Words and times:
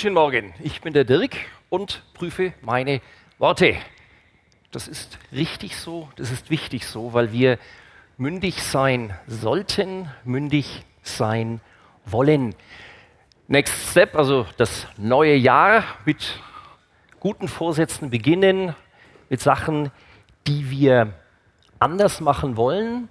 Guten 0.00 0.14
Morgen, 0.14 0.54
ich 0.62 0.80
bin 0.80 0.92
der 0.92 1.02
Dirk 1.02 1.34
und 1.70 2.04
prüfe 2.14 2.52
meine 2.62 3.00
Worte. 3.38 3.74
Das 4.70 4.86
ist 4.86 5.18
richtig 5.32 5.76
so, 5.76 6.08
das 6.14 6.30
ist 6.30 6.50
wichtig 6.50 6.86
so, 6.86 7.14
weil 7.14 7.32
wir 7.32 7.58
mündig 8.16 8.62
sein 8.62 9.12
sollten, 9.26 10.08
mündig 10.22 10.84
sein 11.02 11.60
wollen. 12.04 12.54
Next 13.48 13.90
Step, 13.90 14.14
also 14.14 14.46
das 14.56 14.86
neue 14.98 15.34
Jahr 15.34 15.82
mit 16.04 16.38
guten 17.18 17.48
Vorsätzen 17.48 18.08
beginnen, 18.08 18.76
mit 19.28 19.40
Sachen, 19.40 19.90
die 20.46 20.70
wir 20.70 21.12
anders 21.80 22.20
machen 22.20 22.56
wollen. 22.56 23.08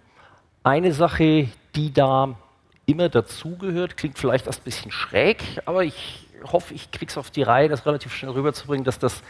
Eine 0.63 0.93
Sache, 0.93 1.49
die 1.75 1.91
da 1.91 2.37
immer 2.85 3.09
dazugehört, 3.09 3.97
klingt 3.97 4.17
vielleicht 4.17 4.47
erst 4.47 4.61
ein 4.61 4.63
bisschen 4.63 4.91
schräg, 4.91 5.43
aber 5.65 5.83
ich 5.83 6.26
hoffe, 6.43 6.73
ich 6.73 6.91
kriege 6.91 7.09
es 7.09 7.17
auf 7.17 7.31
die 7.31 7.43
Reihe, 7.43 7.69
das 7.69 7.85
relativ 7.85 8.13
schnell 8.13 8.31
rüberzubringen, 8.31 8.83
dass 8.83 8.99
das 8.99 9.21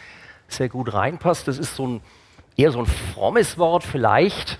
sehr 0.48 0.70
gut 0.70 0.94
reinpasst. 0.94 1.48
Das 1.48 1.58
ist 1.58 1.76
so 1.76 1.88
ein, 1.88 2.02
eher 2.56 2.72
so 2.72 2.80
ein 2.80 2.86
frommes 2.86 3.58
Wort 3.58 3.84
vielleicht. 3.84 4.60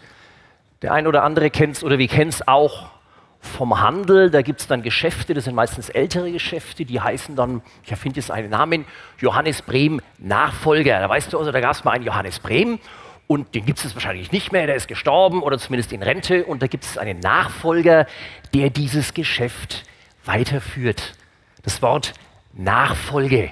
Der 0.82 0.94
ein 0.94 1.08
oder 1.08 1.24
andere 1.24 1.50
kennt 1.50 1.78
es 1.78 1.84
oder 1.84 1.98
wir 1.98 2.08
kennen 2.08 2.30
es 2.30 2.48
auch 2.48 2.92
vom 3.40 3.80
Handel. 3.82 4.30
Da 4.30 4.42
gibt 4.42 4.62
es 4.62 4.68
dann 4.68 4.84
Geschäfte, 4.84 5.34
das 5.34 5.46
sind 5.46 5.56
meistens 5.56 5.90
ältere 5.90 6.32
Geschäfte, 6.32 6.86
die 6.86 7.00
heißen 7.00 7.36
dann, 7.36 7.62
ich 7.84 7.92
erfinde 7.92 8.20
jetzt 8.20 8.32
einen 8.32 8.50
Namen, 8.50 8.86
Johannes 9.20 9.62
Brehm 9.62 10.02
Nachfolger. 10.18 11.00
Da 11.00 11.10
weißt 11.10 11.34
du 11.34 11.40
also, 11.40 11.52
da 11.52 11.62
gab 11.62 11.72
es 11.72 11.84
mal 11.84 11.92
einen 11.92 12.04
Johannes 12.04 12.40
Brehm 12.40 12.80
und 13.28 13.56
den 13.56 13.66
gibt 13.66 13.84
es 13.84 13.94
wahrscheinlich 13.96 14.32
nicht 14.32 14.52
mehr, 14.52 14.68
der 14.68 14.76
ist 14.76 14.88
gestorben 14.88 15.42
oder 15.42 15.58
zumindest 15.58 15.92
in 15.92 16.04
Rente 16.04 16.46
und 16.46 16.62
da 16.62 16.68
gibt 16.68 16.86
es 16.86 16.98
einen 16.98 17.20
Nachfolger, 17.20 18.08
der 18.54 18.70
dieses 18.70 19.14
Geschäft 19.14 19.84
weiterführt. 20.26 21.14
Das 21.64 21.82
Wort 21.82 22.14
Nachfolge. 22.58 23.52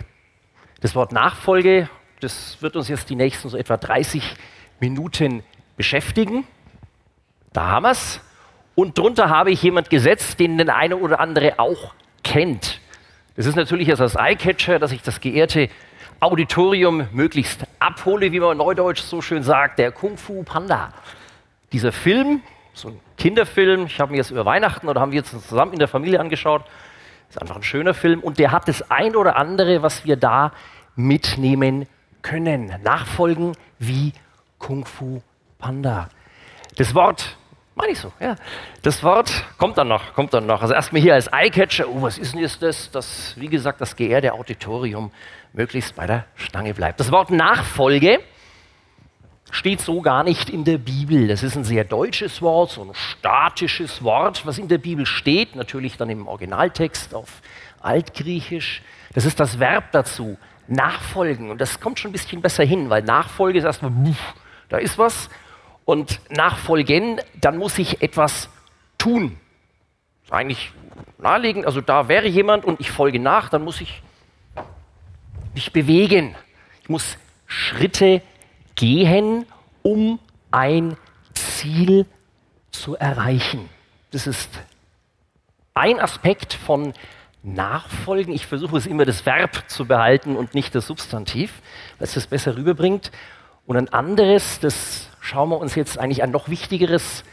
Das 0.82 0.96
Wort 0.96 1.12
Nachfolge, 1.12 1.90
das 2.22 2.62
wird 2.62 2.76
uns 2.76 2.90
jetzt 2.90 3.10
die 3.10 3.16
nächsten 3.16 3.50
so 3.50 3.58
etwa 3.58 3.78
30 3.78 4.36
Minuten 4.80 5.44
beschäftigen. 5.78 6.46
Da 7.54 7.68
haben 7.68 7.84
wir 7.84 7.92
es. 7.92 8.20
Und 8.74 8.98
drunter 8.98 9.30
habe 9.30 9.52
ich 9.52 9.62
jemand 9.62 9.90
gesetzt, 9.90 10.40
den 10.40 10.58
der 10.58 10.76
eine 10.76 10.98
oder 10.98 11.20
andere 11.20 11.60
auch 11.60 11.94
kennt. 12.24 12.82
Das 13.36 13.46
ist 13.46 13.56
natürlich 13.56 13.88
jetzt 13.88 14.00
das 14.00 14.16
Eyecatcher, 14.16 14.80
dass 14.80 14.92
ich 14.92 15.04
das 15.04 15.22
geehrte 15.22 15.70
Auditorium 16.20 17.08
möglichst 17.12 17.66
abhole, 17.80 18.32
wie 18.32 18.40
man 18.40 18.58
neudeutsch 18.58 19.02
so 19.02 19.22
schön 19.22 19.44
sagt, 19.44 19.78
der 19.78 19.92
Kung 19.92 20.18
Fu 20.18 20.44
Panda. 20.44 20.94
Dieser 21.72 21.92
Film, 21.92 22.42
so 22.74 22.90
ein 22.90 23.00
Kinderfilm, 23.18 23.86
ich 23.86 24.00
habe 24.00 24.12
mir 24.12 24.18
jetzt 24.18 24.32
über 24.32 24.46
Weihnachten 24.46 24.88
oder 24.88 25.00
haben 25.00 25.12
wir 25.12 25.20
jetzt 25.20 25.30
zusammen 25.48 25.74
in 25.74 25.80
der 25.80 25.88
Familie 25.88 26.20
angeschaut, 26.20 26.64
ist 27.30 27.42
einfach 27.42 27.56
ein 27.56 27.64
schöner 27.64 27.94
Film 27.94 28.20
und 28.20 28.40
der 28.40 28.52
hat 28.52 28.68
das 28.68 28.90
ein 28.90 29.16
oder 29.16 29.36
andere, 29.38 29.82
was 29.82 30.06
wir 30.06 30.16
da 30.16 30.52
mitnehmen 30.96 31.88
können. 32.22 32.74
Nachfolgen 32.84 33.56
wie 33.80 34.14
Kung 34.58 34.86
Fu 34.86 35.22
Panda. 35.60 36.10
Das 36.78 36.94
Wort, 36.96 37.38
meine 37.76 37.92
ich 37.92 38.00
so, 38.00 38.12
ja. 38.20 38.36
Das 38.82 39.04
Wort 39.04 39.32
kommt 39.58 39.78
dann 39.78 39.88
noch, 39.88 40.14
kommt 40.14 40.34
dann 40.34 40.46
noch. 40.46 40.62
Also 40.62 40.74
erstmal 40.74 41.02
hier 41.02 41.14
als 41.14 41.28
Eyecatcher, 41.32 41.88
oh, 41.88 42.02
was 42.02 42.18
ist 42.18 42.34
denn 42.34 42.42
jetzt 42.42 42.62
das, 42.62 42.92
das, 42.92 43.34
wie 43.38 43.48
gesagt, 43.48 43.82
das 43.82 43.96
geehrte 43.96 44.34
Auditorium 44.34 45.12
möglichst 45.54 45.96
bei 45.96 46.06
der 46.06 46.26
Stange 46.36 46.74
bleibt. 46.74 47.00
Das 47.00 47.12
Wort 47.12 47.32
Nachfolge 47.32 48.20
steht 49.52 49.82
so 49.82 50.02
gar 50.02 50.24
nicht 50.24 50.50
in 50.50 50.64
der 50.64 50.78
Bibel. 50.78 51.28
Das 51.28 51.44
ist 51.44 51.56
ein 51.56 51.64
sehr 51.64 51.84
deutsches 51.84 52.42
Wort, 52.42 52.72
so 52.72 52.84
ein 52.84 52.92
statisches 52.94 54.04
Wort, 54.04 54.46
was 54.46 54.58
in 54.58 54.68
der 54.68 54.78
Bibel 54.78 55.06
steht, 55.06 55.56
natürlich 55.56 55.98
dann 55.98 56.10
im 56.10 56.28
Originaltext 56.28 57.14
auf 57.14 57.42
Altgriechisch. 57.82 58.82
Das 59.14 59.26
ist 59.26 59.40
das 59.40 59.60
Verb 59.60 59.92
dazu, 59.92 60.38
nachfolgen. 60.68 61.52
Und 61.52 61.62
das 61.62 61.80
kommt 61.80 62.00
schon 62.00 62.10
ein 62.10 62.14
bisschen 62.14 62.42
besser 62.42 62.64
hin, 62.64 62.90
weil 62.90 63.04
Nachfolge 63.04 63.60
ist 63.60 63.66
erstmal, 63.66 63.92
da 64.70 64.78
ist 64.78 64.98
was. 64.98 65.30
Und 65.86 66.20
nachfolgen, 66.32 67.22
dann 67.40 67.58
muss 67.58 67.78
ich 67.78 68.02
etwas 68.02 68.50
tun. 68.98 69.38
Eigentlich 70.32 70.72
naheliegend. 71.20 71.68
Also 71.68 71.82
da 71.82 72.08
wäre 72.08 72.28
jemand 72.28 72.66
und 72.66 72.80
ich 72.80 72.90
folge 72.90 73.20
nach, 73.20 73.50
dann 73.50 73.64
muss 73.64 73.82
ich 73.82 74.02
mich 75.54 75.72
bewegen. 75.72 76.36
Ich 76.82 76.90
muss 76.90 77.18
Schritte 77.46 78.22
gehen, 78.76 79.46
um 79.82 80.20
ein 80.52 80.98
Ziel 81.34 82.06
zu 82.72 82.96
erreichen. 82.96 83.70
Das 84.12 84.28
ist 84.28 84.50
ein 85.74 86.00
Aspekt 86.00 86.54
von 86.54 86.94
Nachfolgen. 87.44 88.34
Ich 88.34 88.48
versuche 88.48 88.78
es 88.78 88.86
immer 88.86 89.06
das 89.06 89.26
Verb 89.26 89.70
zu 89.70 89.86
behalten 89.86 90.36
und 90.36 90.54
nicht 90.54 90.74
das 90.74 90.88
Substantiv, 90.88 91.62
weil 91.98 92.08
es 92.08 92.14
das 92.14 92.28
besser 92.28 92.58
rüberbringt. 92.58 93.12
Und 93.66 93.78
ein 93.78 93.90
anderes, 93.90 94.60
das 94.60 95.10
schauen 95.20 95.50
wir 95.50 95.58
uns 95.58 95.76
jetzt 95.76 95.98
eigentlich 95.98 96.24
ein 96.24 96.32
noch 96.32 96.50
wichtigeres 96.50 97.24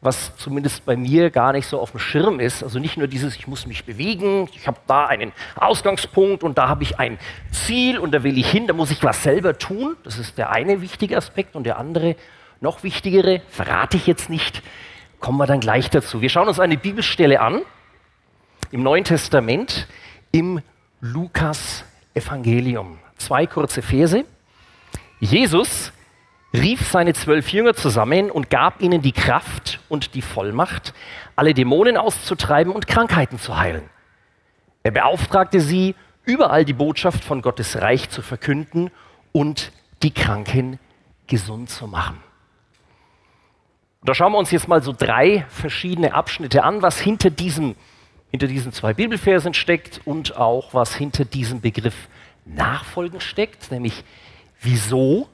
was 0.00 0.34
zumindest 0.36 0.86
bei 0.86 0.96
mir 0.96 1.30
gar 1.30 1.52
nicht 1.52 1.66
so 1.66 1.78
auf 1.78 1.90
dem 1.90 2.00
Schirm 2.00 2.40
ist. 2.40 2.62
Also 2.62 2.78
nicht 2.78 2.96
nur 2.96 3.06
dieses, 3.06 3.36
ich 3.36 3.46
muss 3.46 3.66
mich 3.66 3.84
bewegen, 3.84 4.48
ich 4.54 4.66
habe 4.66 4.78
da 4.86 5.06
einen 5.06 5.32
Ausgangspunkt 5.56 6.42
und 6.42 6.56
da 6.56 6.68
habe 6.68 6.82
ich 6.82 6.98
ein 6.98 7.18
Ziel 7.50 7.98
und 7.98 8.12
da 8.12 8.22
will 8.22 8.38
ich 8.38 8.50
hin, 8.50 8.66
da 8.66 8.72
muss 8.72 8.90
ich 8.90 9.02
was 9.04 9.22
selber 9.22 9.58
tun. 9.58 9.96
Das 10.04 10.18
ist 10.18 10.38
der 10.38 10.50
eine 10.50 10.80
wichtige 10.80 11.16
Aspekt 11.16 11.54
und 11.54 11.64
der 11.64 11.78
andere, 11.78 12.16
noch 12.60 12.82
wichtigere, 12.82 13.42
verrate 13.48 13.98
ich 13.98 14.06
jetzt 14.06 14.30
nicht, 14.30 14.62
kommen 15.18 15.38
wir 15.38 15.46
dann 15.46 15.60
gleich 15.60 15.90
dazu. 15.90 16.22
Wir 16.22 16.30
schauen 16.30 16.48
uns 16.48 16.60
eine 16.60 16.78
Bibelstelle 16.78 17.40
an 17.40 17.60
im 18.70 18.82
Neuen 18.82 19.04
Testament 19.04 19.86
im 20.32 20.62
Lukas 21.00 21.84
Evangelium. 22.14 22.98
Zwei 23.18 23.46
kurze 23.46 23.82
Verse. 23.82 24.24
Jesus 25.18 25.92
rief 26.52 26.88
seine 26.88 27.14
zwölf 27.14 27.50
Jünger 27.50 27.74
zusammen 27.74 28.30
und 28.30 28.50
gab 28.50 28.82
ihnen 28.82 29.02
die 29.02 29.12
Kraft 29.12 29.80
und 29.88 30.14
die 30.14 30.22
Vollmacht, 30.22 30.94
alle 31.36 31.54
Dämonen 31.54 31.96
auszutreiben 31.96 32.72
und 32.72 32.86
Krankheiten 32.86 33.38
zu 33.38 33.56
heilen. 33.56 33.88
Er 34.82 34.90
beauftragte 34.90 35.60
sie, 35.60 35.94
überall 36.24 36.64
die 36.64 36.72
Botschaft 36.72 37.24
von 37.24 37.42
Gottes 37.42 37.80
Reich 37.80 38.10
zu 38.10 38.22
verkünden 38.22 38.90
und 39.32 39.72
die 40.02 40.12
Kranken 40.12 40.78
gesund 41.26 41.70
zu 41.70 41.86
machen. 41.86 42.22
da 44.02 44.14
schauen 44.14 44.32
wir 44.32 44.38
uns 44.38 44.50
jetzt 44.50 44.66
mal 44.66 44.82
so 44.82 44.92
drei 44.96 45.44
verschiedene 45.48 46.14
Abschnitte 46.14 46.64
an, 46.64 46.82
was 46.82 46.98
hinter, 46.98 47.30
diesem, 47.30 47.76
hinter 48.30 48.46
diesen 48.46 48.72
zwei 48.72 48.94
Bibelversen 48.94 49.54
steckt 49.54 50.00
und 50.04 50.36
auch 50.36 50.74
was 50.74 50.96
hinter 50.96 51.24
diesem 51.24 51.60
Begriff 51.60 52.08
Nachfolgen 52.46 53.20
steckt, 53.20 53.70
nämlich 53.70 54.02
wieso 54.60 55.28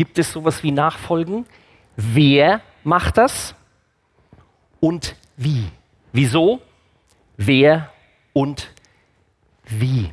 Gibt 0.00 0.18
es 0.18 0.32
sowas 0.32 0.62
wie 0.62 0.72
Nachfolgen? 0.72 1.44
Wer 1.94 2.62
macht 2.84 3.18
das? 3.18 3.54
Und 4.80 5.14
wie? 5.36 5.66
Wieso? 6.10 6.62
Wer 7.36 7.92
und 8.32 8.72
wie? 9.66 10.10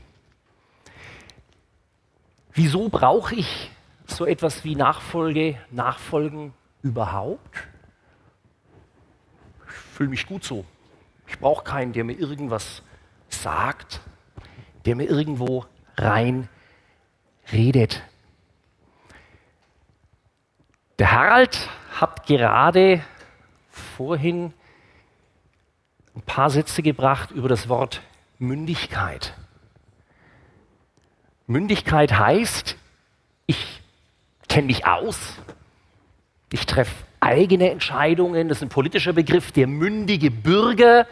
Wieso 2.52 2.90
brauche 2.90 3.36
ich 3.36 3.72
so 4.08 4.26
etwas 4.26 4.66
wie 4.66 4.76
Nachfolge, 4.76 5.58
Nachfolgen 5.72 6.54
überhaupt? 6.82 7.70
Ich 9.68 9.74
fühle 9.74 10.10
mich 10.10 10.28
gut 10.28 10.44
so. 10.44 10.66
Ich 11.28 11.40
brauche 11.40 11.64
keinen, 11.64 11.94
der 11.94 12.04
mir 12.04 12.20
irgendwas 12.20 12.84
sagt, 13.30 14.02
der 14.86 14.98
mir 14.98 15.06
irgendwo 15.10 15.64
rein 15.96 16.50
redet. 17.54 18.04
Der 21.00 21.12
Harald 21.12 21.70
hat 22.00 22.26
gerade 22.26 23.04
vorhin 23.70 24.54
ein 26.16 26.22
paar 26.24 26.50
Sätze 26.50 26.82
gebracht 26.82 27.30
über 27.30 27.48
das 27.48 27.70
Wort 27.70 28.02
Mündigkeit. 28.40 29.36
Mündigkeit 31.46 32.18
heißt, 32.18 32.76
ich 33.46 33.82
kenne 34.50 34.68
mich 34.68 34.88
aus, 34.88 35.36
ich 36.52 36.66
treffe 36.66 37.06
eigene 37.20 37.70
Entscheidungen, 37.70 38.50
das 38.50 38.58
ist 38.58 38.64
ein 38.64 38.70
politischer 38.70 39.14
Begriff, 39.14 39.52
der 39.52 39.68
mündige 39.68 40.32
Bürger 40.32 41.06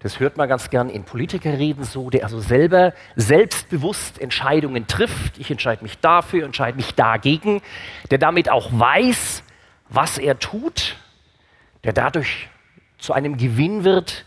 das 0.00 0.18
hört 0.18 0.38
man 0.38 0.48
ganz 0.48 0.70
gern 0.70 0.88
in 0.88 1.04
Politikerreden 1.04 1.84
so, 1.84 2.08
der 2.08 2.24
also 2.24 2.40
selber 2.40 2.94
selbstbewusst 3.16 4.18
Entscheidungen 4.18 4.86
trifft. 4.86 5.38
Ich 5.38 5.50
entscheide 5.50 5.82
mich 5.82 5.98
dafür, 5.98 6.46
entscheide 6.46 6.76
mich 6.76 6.94
dagegen, 6.94 7.60
der 8.10 8.16
damit 8.16 8.48
auch 8.48 8.70
weiß, 8.72 9.42
was 9.90 10.16
er 10.16 10.38
tut, 10.38 10.96
der 11.84 11.92
dadurch 11.92 12.48
zu 12.98 13.12
einem 13.12 13.36
Gewinn 13.36 13.84
wird 13.84 14.24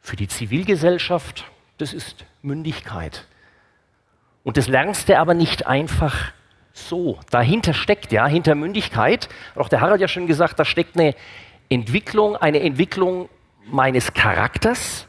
für 0.00 0.16
die 0.16 0.26
Zivilgesellschaft. 0.26 1.44
Das 1.78 1.92
ist 1.92 2.24
Mündigkeit. 2.42 3.26
Und 4.42 4.56
das 4.56 4.66
lernst 4.66 5.08
du 5.08 5.18
aber 5.18 5.34
nicht 5.34 5.68
einfach 5.68 6.32
so. 6.72 7.20
Dahinter 7.30 7.74
steckt 7.74 8.10
ja, 8.10 8.26
hinter 8.26 8.56
Mündigkeit, 8.56 9.28
auch 9.54 9.68
der 9.68 9.80
Harald 9.80 10.00
ja 10.00 10.08
schon 10.08 10.26
gesagt, 10.26 10.58
da 10.58 10.64
steckt 10.64 10.98
eine 10.98 11.14
Entwicklung, 11.68 12.36
eine 12.36 12.60
Entwicklung 12.60 13.28
meines 13.66 14.14
Charakters, 14.14 15.06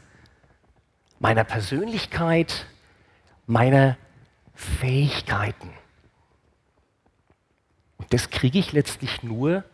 meiner 1.18 1.44
Persönlichkeit, 1.44 2.66
meiner 3.46 3.96
Fähigkeiten. 4.54 5.70
Und 7.98 8.12
das 8.12 8.30
kriege 8.30 8.58
ich 8.58 8.72
letztlich 8.72 9.22
nur, 9.22 9.64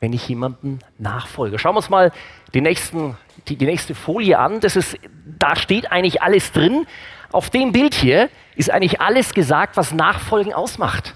wenn 0.00 0.12
ich 0.12 0.28
jemanden 0.28 0.78
nachfolge. 0.98 1.58
Schauen 1.58 1.74
wir 1.74 1.78
uns 1.78 1.90
mal 1.90 2.12
die, 2.54 2.60
nächsten, 2.60 3.16
die, 3.48 3.56
die 3.56 3.66
nächste 3.66 3.94
Folie 3.94 4.38
an. 4.38 4.60
Das 4.60 4.76
ist, 4.76 4.96
da 5.38 5.56
steht 5.56 5.92
eigentlich 5.92 6.22
alles 6.22 6.52
drin. 6.52 6.86
Auf 7.32 7.50
dem 7.50 7.72
Bild 7.72 7.94
hier 7.94 8.30
ist 8.56 8.70
eigentlich 8.70 9.00
alles 9.00 9.34
gesagt, 9.34 9.76
was 9.76 9.92
Nachfolgen 9.92 10.54
ausmacht. 10.54 11.14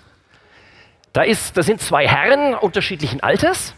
Da, 1.13 1.23
ist, 1.23 1.57
da 1.57 1.63
sind 1.63 1.81
zwei 1.81 2.07
Herren 2.07 2.55
unterschiedlichen 2.55 3.23
Alters 3.23 3.75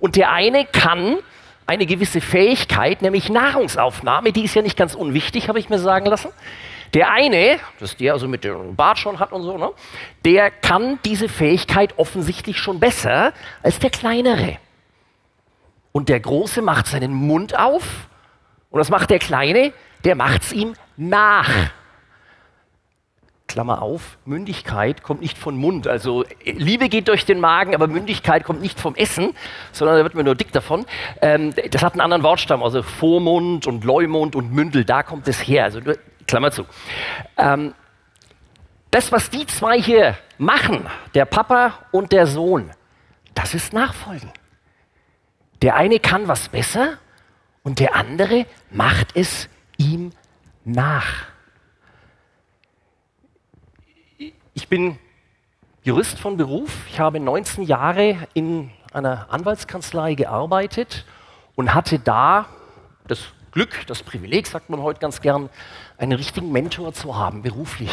und 0.00 0.16
der 0.16 0.32
eine 0.32 0.64
kann 0.64 1.18
eine 1.66 1.86
gewisse 1.86 2.20
Fähigkeit, 2.20 3.02
nämlich 3.02 3.30
Nahrungsaufnahme, 3.30 4.32
die 4.32 4.44
ist 4.44 4.54
ja 4.54 4.62
nicht 4.62 4.76
ganz 4.76 4.94
unwichtig, 4.94 5.48
habe 5.48 5.58
ich 5.58 5.68
mir 5.68 5.78
sagen 5.78 6.06
lassen. 6.06 6.30
Der 6.92 7.10
eine, 7.10 7.58
das 7.80 7.96
der 7.96 8.12
also 8.12 8.28
mit 8.28 8.44
dem 8.44 8.76
Bart 8.76 8.98
schon 8.98 9.18
hat 9.18 9.32
und 9.32 9.42
so, 9.42 9.58
ne, 9.58 9.70
der 10.24 10.50
kann 10.50 10.98
diese 11.04 11.28
Fähigkeit 11.28 11.98
offensichtlich 11.98 12.58
schon 12.58 12.78
besser 12.78 13.32
als 13.62 13.78
der 13.80 13.90
kleinere. 13.90 14.58
Und 15.90 16.08
der 16.08 16.20
Große 16.20 16.62
macht 16.62 16.86
seinen 16.86 17.12
Mund 17.12 17.58
auf 17.58 18.08
und 18.70 18.78
das 18.78 18.90
macht 18.90 19.10
der 19.10 19.18
Kleine, 19.18 19.72
der 20.04 20.14
macht 20.14 20.42
es 20.42 20.52
ihm 20.52 20.74
nach. 20.96 21.48
Klammer 23.54 23.82
auf, 23.82 24.18
Mündigkeit 24.24 25.04
kommt 25.04 25.20
nicht 25.20 25.38
von 25.38 25.56
Mund. 25.56 25.86
Also 25.86 26.24
Liebe 26.44 26.88
geht 26.88 27.06
durch 27.06 27.24
den 27.24 27.38
Magen, 27.38 27.72
aber 27.72 27.86
Mündigkeit 27.86 28.42
kommt 28.42 28.60
nicht 28.60 28.80
vom 28.80 28.96
Essen, 28.96 29.32
sondern 29.70 29.96
da 29.96 30.02
wird 30.02 30.16
man 30.16 30.24
nur 30.24 30.34
dick 30.34 30.50
davon. 30.50 30.84
Ähm, 31.22 31.54
das 31.70 31.80
hat 31.84 31.92
einen 31.92 32.00
anderen 32.00 32.24
Wortstamm, 32.24 32.64
also 32.64 32.82
Vormund 32.82 33.68
und 33.68 33.84
Leumund 33.84 34.34
und 34.34 34.52
Mündel, 34.52 34.84
da 34.84 35.04
kommt 35.04 35.28
es 35.28 35.38
her. 35.46 35.62
Also 35.62 35.80
Klammer 36.26 36.50
zu. 36.50 36.66
Ähm, 37.36 37.74
das, 38.90 39.12
was 39.12 39.30
die 39.30 39.46
zwei 39.46 39.80
hier 39.80 40.16
machen, 40.36 40.88
der 41.14 41.24
Papa 41.24 41.74
und 41.92 42.10
der 42.10 42.26
Sohn, 42.26 42.72
das 43.34 43.54
ist 43.54 43.72
Nachfolgen. 43.72 44.32
Der 45.62 45.76
eine 45.76 46.00
kann 46.00 46.26
was 46.26 46.48
besser 46.48 46.94
und 47.62 47.78
der 47.78 47.94
andere 47.94 48.46
macht 48.72 49.14
es 49.14 49.48
ihm 49.76 50.10
nach. 50.64 51.33
Ich 54.56 54.68
bin 54.68 55.00
Jurist 55.82 56.20
von 56.20 56.36
Beruf. 56.36 56.86
Ich 56.88 57.00
habe 57.00 57.18
19 57.18 57.64
Jahre 57.64 58.16
in 58.34 58.70
einer 58.92 59.26
Anwaltskanzlei 59.32 60.14
gearbeitet 60.14 61.04
und 61.56 61.74
hatte 61.74 61.98
da 61.98 62.46
das 63.08 63.18
Glück, 63.50 63.84
das 63.88 64.04
Privileg, 64.04 64.46
sagt 64.46 64.70
man 64.70 64.80
heute 64.80 65.00
ganz 65.00 65.20
gern, 65.20 65.50
einen 65.98 66.12
richtigen 66.12 66.52
Mentor 66.52 66.92
zu 66.92 67.16
haben, 67.16 67.42
beruflich. 67.42 67.90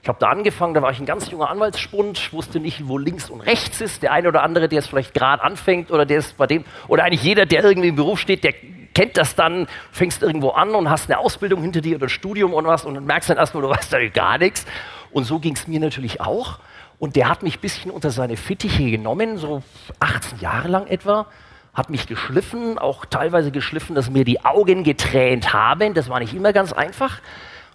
Ich 0.00 0.08
habe 0.08 0.20
da 0.20 0.28
angefangen, 0.28 0.74
da 0.74 0.82
war 0.82 0.92
ich 0.92 1.00
ein 1.00 1.04
ganz 1.04 1.32
junger 1.32 1.50
Anwaltsspund, 1.50 2.32
wusste 2.32 2.60
nicht, 2.60 2.86
wo 2.86 2.96
links 2.96 3.28
und 3.28 3.40
rechts 3.40 3.80
ist. 3.80 4.04
Der 4.04 4.12
eine 4.12 4.28
oder 4.28 4.44
andere, 4.44 4.68
der 4.68 4.78
es 4.78 4.86
vielleicht 4.86 5.14
gerade 5.14 5.42
anfängt 5.42 5.90
oder 5.90 6.06
der 6.06 6.18
ist 6.18 6.36
bei 6.36 6.46
dem, 6.46 6.64
oder 6.86 7.02
eigentlich 7.02 7.24
jeder, 7.24 7.44
der 7.44 7.64
irgendwie 7.64 7.88
im 7.88 7.96
Beruf 7.96 8.20
steht, 8.20 8.44
der 8.44 8.54
kennt 8.94 9.16
das 9.16 9.34
dann, 9.34 9.66
fängst 9.90 10.22
irgendwo 10.22 10.50
an 10.50 10.74
und 10.74 10.90
hast 10.90 11.10
eine 11.10 11.18
Ausbildung 11.18 11.60
hinter 11.62 11.80
dir 11.80 11.96
oder 11.96 12.06
ein 12.06 12.10
Studium 12.10 12.54
und 12.54 12.66
was 12.66 12.84
und 12.84 13.04
merkst 13.04 13.30
dann 13.30 13.36
erstmal, 13.36 13.62
du 13.64 13.68
weißt 13.68 13.92
da 13.92 14.08
gar 14.08 14.38
nichts. 14.38 14.64
Und 15.10 15.24
so 15.24 15.38
ging 15.38 15.54
es 15.54 15.66
mir 15.66 15.80
natürlich 15.80 16.20
auch. 16.20 16.58
Und 16.98 17.16
der 17.16 17.28
hat 17.28 17.42
mich 17.42 17.58
ein 17.58 17.60
bisschen 17.60 17.90
unter 17.90 18.10
seine 18.10 18.36
Fittiche 18.36 18.90
genommen, 18.90 19.38
so 19.38 19.62
18 20.00 20.40
Jahre 20.40 20.68
lang 20.68 20.86
etwa, 20.88 21.26
hat 21.72 21.90
mich 21.90 22.06
geschliffen, 22.08 22.76
auch 22.76 23.04
teilweise 23.04 23.52
geschliffen, 23.52 23.94
dass 23.94 24.10
mir 24.10 24.24
die 24.24 24.44
Augen 24.44 24.82
getränt 24.82 25.52
haben. 25.52 25.94
Das 25.94 26.08
war 26.08 26.18
nicht 26.18 26.34
immer 26.34 26.52
ganz 26.52 26.72
einfach. 26.72 27.20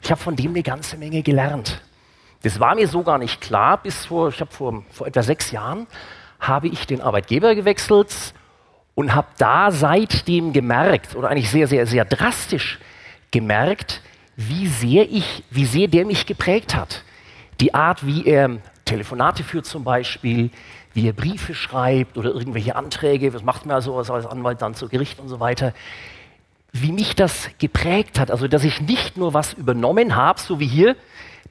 Ich 0.02 0.12
habe 0.12 0.20
von 0.20 0.36
dem 0.36 0.52
eine 0.52 0.64
ganze 0.64 0.98
Menge 0.98 1.24
gelernt. 1.24 1.82
Das 2.42 2.60
war 2.60 2.76
mir 2.76 2.88
so 2.90 3.04
gar 3.04 3.18
nicht 3.18 3.40
klar, 3.40 3.82
bis 3.82 4.06
vor, 4.06 4.28
ich 4.28 4.42
habe 4.42 4.52
vor, 4.52 4.84
vor 4.92 5.08
etwa 5.08 5.24
sechs 5.24 5.52
Jahren, 5.52 5.88
habe 6.42 6.68
ich 6.68 6.86
den 6.86 7.00
Arbeitgeber 7.00 7.56
gewechselt 7.56 8.34
und 8.96 9.16
habe 9.16 9.28
da 9.38 9.72
seitdem 9.72 10.52
gemerkt, 10.52 11.16
oder 11.16 11.30
eigentlich 11.30 11.50
sehr, 11.50 11.68
sehr, 11.68 11.88
sehr 11.88 12.04
drastisch 12.04 12.80
gemerkt, 13.32 14.02
wie 14.36 14.68
sehr 14.68 15.10
ich, 15.10 15.44
wie 15.50 15.66
sehr 15.66 15.88
der 15.88 16.06
mich 16.06 16.26
geprägt 16.26 16.76
hat 16.76 17.04
die 17.60 17.74
Art, 17.74 18.06
wie 18.06 18.26
er 18.26 18.58
Telefonate 18.86 19.44
führt 19.44 19.66
zum 19.66 19.84
Beispiel, 19.84 20.50
wie 20.94 21.08
er 21.08 21.14
Briefe 21.14 21.56
schreibt 21.56 22.18
oder 22.18 22.32
irgendwelche 22.32 22.76
Anträge, 22.76 23.34
was 23.34 23.44
macht 23.44 23.66
man 23.66 23.76
also 23.76 23.96
als 23.96 24.26
Anwalt 24.26 24.62
dann 24.62 24.76
zu 24.76 24.88
Gericht 24.88 25.20
und 25.20 25.30
so 25.30 25.40
weiter, 25.40 25.74
wie 26.72 26.92
mich 26.92 27.16
das 27.16 27.50
geprägt 27.60 28.20
hat. 28.20 28.32
Also, 28.32 28.48
dass 28.48 28.64
ich 28.64 28.82
nicht 28.82 29.18
nur 29.18 29.34
was 29.34 29.54
übernommen 29.54 30.16
habe, 30.16 30.40
so 30.40 30.60
wie 30.60 30.68
hier 30.68 30.96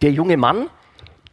der 0.03 0.13
junge 0.13 0.37
Mann, 0.37 0.69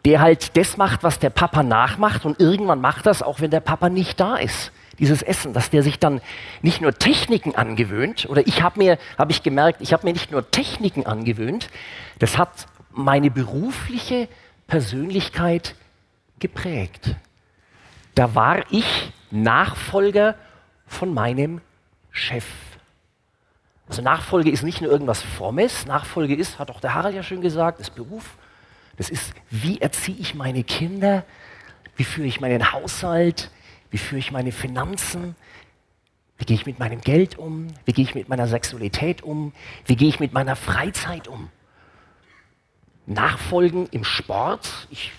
der 0.05 0.21
halt 0.21 0.55
das 0.55 0.77
macht, 0.77 1.03
was 1.03 1.19
der 1.19 1.29
Papa 1.29 1.63
nachmacht 1.63 2.25
und 2.25 2.39
irgendwann 2.39 2.81
macht 2.81 3.05
das, 3.05 3.21
auch 3.21 3.41
wenn 3.41 3.51
der 3.51 3.59
Papa 3.59 3.89
nicht 3.89 4.19
da 4.19 4.37
ist. 4.37 4.71
Dieses 4.97 5.21
Essen, 5.21 5.53
dass 5.53 5.69
der 5.69 5.81
sich 5.81 5.97
dann 5.97 6.21
nicht 6.61 6.81
nur 6.81 6.93
Techniken 6.93 7.55
angewöhnt, 7.55 8.27
oder 8.29 8.45
ich 8.47 8.61
habe 8.61 8.79
mir, 8.79 8.97
habe 9.17 9.31
ich 9.31 9.43
gemerkt, 9.43 9.81
ich 9.81 9.93
habe 9.93 10.05
mir 10.05 10.13
nicht 10.13 10.31
nur 10.31 10.49
Techniken 10.51 11.05
angewöhnt, 11.05 11.69
das 12.19 12.37
hat 12.37 12.67
meine 12.91 13.31
berufliche 13.31 14.27
Persönlichkeit 14.69 15.75
geprägt. 16.37 17.15
Da 18.15 18.35
war 18.35 18.63
ich 18.71 19.11
Nachfolger 19.31 20.35
von 20.85 21.13
meinem 21.13 21.61
Chef. 22.11 22.45
Also 23.87 24.01
Nachfolge 24.03 24.51
ist 24.51 24.63
nicht 24.63 24.81
nur 24.81 24.91
irgendwas 24.91 25.21
Frommes, 25.21 25.87
Nachfolge 25.87 26.35
ist, 26.35 26.59
hat 26.59 26.69
auch 26.69 26.79
der 26.79 26.93
Harald 26.93 27.15
ja 27.15 27.23
schön 27.23 27.41
gesagt, 27.41 27.79
ist 27.79 27.95
Beruf. 27.95 28.37
Das 28.97 29.09
ist, 29.09 29.33
wie 29.49 29.81
erziehe 29.81 30.17
ich 30.17 30.35
meine 30.35 30.63
Kinder, 30.63 31.25
wie 31.95 32.03
führe 32.03 32.27
ich 32.27 32.39
meinen 32.39 32.71
Haushalt, 32.71 33.49
wie 33.89 33.97
führe 33.97 34.19
ich 34.19 34.31
meine 34.31 34.51
Finanzen, 34.51 35.35
wie 36.37 36.45
gehe 36.45 36.55
ich 36.55 36.67
mit 36.67 36.77
meinem 36.77 37.01
Geld 37.01 37.39
um, 37.39 37.67
wie 37.85 37.93
gehe 37.93 38.03
ich 38.03 38.13
mit 38.13 38.29
meiner 38.29 38.47
Sexualität 38.47 39.23
um, 39.23 39.53
wie 39.85 39.95
gehe 39.95 40.09
ich 40.09 40.19
mit 40.19 40.33
meiner 40.33 40.55
Freizeit 40.55 41.27
um 41.27 41.49
nachfolgen 43.09 43.87
im 43.91 44.03
Sport. 44.03 44.87
Ich, 44.89 45.11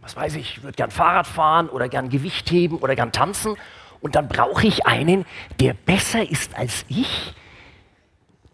was 0.00 0.16
weiß 0.16 0.36
ich, 0.36 0.62
würde 0.62 0.76
gern 0.76 0.90
Fahrrad 0.90 1.26
fahren 1.26 1.68
oder 1.68 1.88
gern 1.88 2.08
Gewicht 2.08 2.50
heben 2.50 2.78
oder 2.78 2.96
gern 2.96 3.12
tanzen. 3.12 3.56
Und 4.00 4.14
dann 4.14 4.28
brauche 4.28 4.66
ich 4.66 4.86
einen, 4.86 5.26
der 5.60 5.74
besser 5.74 6.28
ist 6.28 6.56
als 6.56 6.84
ich, 6.88 7.34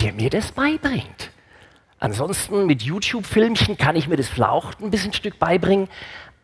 der 0.01 0.13
mir 0.13 0.31
das 0.31 0.53
beibringt. 0.53 1.31
Ansonsten 1.99 2.67
mit 2.67 2.83
YouTube-Filmchen 2.83 3.79
kann 3.79 3.97
ich 3.97 4.09
mir 4.09 4.17
das 4.17 4.29
vielleicht 4.29 4.81
ein 4.81 4.91
bisschen 4.91 5.13
Stück 5.13 5.39
beibringen, 5.39 5.89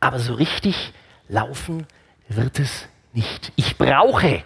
aber 0.00 0.18
so 0.18 0.34
richtig 0.34 0.92
laufen 1.28 1.86
wird 2.28 2.58
es 2.58 2.88
nicht. 3.12 3.52
Ich 3.56 3.76
brauche 3.76 4.42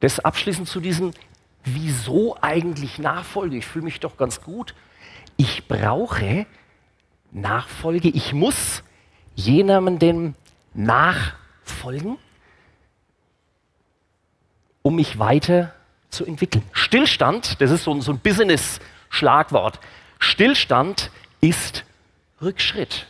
das 0.00 0.18
abschließend 0.18 0.68
zu 0.68 0.80
diesem, 0.80 1.12
wieso 1.62 2.36
eigentlich 2.40 2.98
Nachfolge? 2.98 3.56
Ich 3.56 3.66
fühle 3.66 3.84
mich 3.84 4.00
doch 4.00 4.16
ganz 4.16 4.40
gut. 4.40 4.74
Ich 5.36 5.68
brauche 5.68 6.46
Nachfolge. 7.32 8.08
Ich 8.08 8.32
muss 8.32 8.82
jemandem 9.34 10.34
nachfolgen, 10.74 12.18
um 14.82 14.96
mich 14.96 15.18
weiter 15.18 15.74
zu 16.10 16.26
entwickeln. 16.26 16.62
Stillstand, 16.72 17.60
das 17.60 17.70
ist 17.70 17.84
so, 17.84 17.98
so 18.00 18.12
ein 18.12 18.18
Business-Schlagwort. 18.18 19.80
Stillstand 20.18 21.10
ist 21.40 21.84
Rückschritt. 22.40 23.06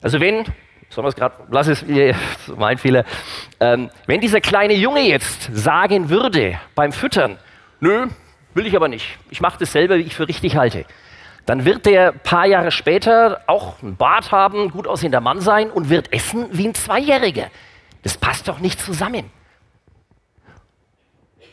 Also 0.00 0.20
wenn, 0.20 0.44
sagen 0.88 1.04
wir 1.04 1.08
es 1.08 1.16
gerade, 1.16 1.34
lass 1.50 1.66
es, 1.66 1.84
mein 2.56 2.78
Fehler, 2.78 3.04
ähm, 3.58 3.90
wenn 4.06 4.20
dieser 4.20 4.40
kleine 4.40 4.74
Junge 4.74 5.02
jetzt 5.02 5.50
sagen 5.52 6.08
würde 6.08 6.58
beim 6.74 6.92
Füttern, 6.92 7.38
nö, 7.80 8.06
will 8.54 8.66
ich 8.66 8.76
aber 8.76 8.88
nicht, 8.88 9.18
ich 9.30 9.40
mache 9.40 9.58
das 9.58 9.72
selber, 9.72 9.98
wie 9.98 10.02
ich 10.02 10.14
für 10.14 10.28
richtig 10.28 10.56
halte, 10.56 10.86
dann 11.46 11.64
wird 11.64 11.86
der 11.86 12.12
paar 12.12 12.46
Jahre 12.46 12.70
später 12.70 13.40
auch 13.46 13.82
einen 13.82 13.96
Bart 13.96 14.32
haben, 14.32 14.70
gut 14.70 14.86
aussehender 14.86 15.20
Mann 15.20 15.40
sein 15.40 15.70
und 15.70 15.88
wird 15.88 16.12
essen 16.12 16.46
wie 16.52 16.68
ein 16.68 16.74
Zweijähriger. 16.74 17.46
Das 18.02 18.16
passt 18.16 18.48
doch 18.48 18.58
nicht 18.60 18.80
zusammen. 18.80 19.30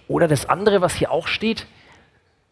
Oder 0.08 0.28
das 0.28 0.48
andere, 0.48 0.82
was 0.82 0.96
hier 0.96 1.12
auch 1.12 1.28
steht, 1.28 1.68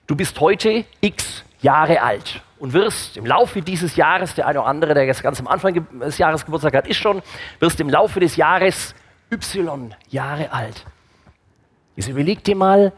du 0.07 0.15
bist 0.15 0.39
heute 0.39 0.85
x 1.01 1.43
Jahre 1.61 2.01
alt 2.01 2.41
und 2.59 2.73
wirst 2.73 3.17
im 3.17 3.25
Laufe 3.25 3.61
dieses 3.61 3.95
Jahres, 3.95 4.35
der 4.35 4.47
eine 4.47 4.59
oder 4.59 4.67
andere, 4.67 4.93
der 4.93 5.05
jetzt 5.05 5.23
ganz 5.23 5.39
am 5.39 5.47
Anfang 5.47 5.85
des 5.99 6.17
Jahres 6.17 6.45
Geburtstag 6.45 6.73
hat, 6.75 6.87
ist 6.87 6.97
schon, 6.97 7.21
wirst 7.59 7.79
im 7.79 7.89
Laufe 7.89 8.19
des 8.19 8.35
Jahres 8.35 8.93
y 9.31 9.95
Jahre 10.09 10.51
alt. 10.51 10.85
Jetzt 11.95 12.09
überleg 12.09 12.43
dir 12.43 12.55
mal, 12.55 12.91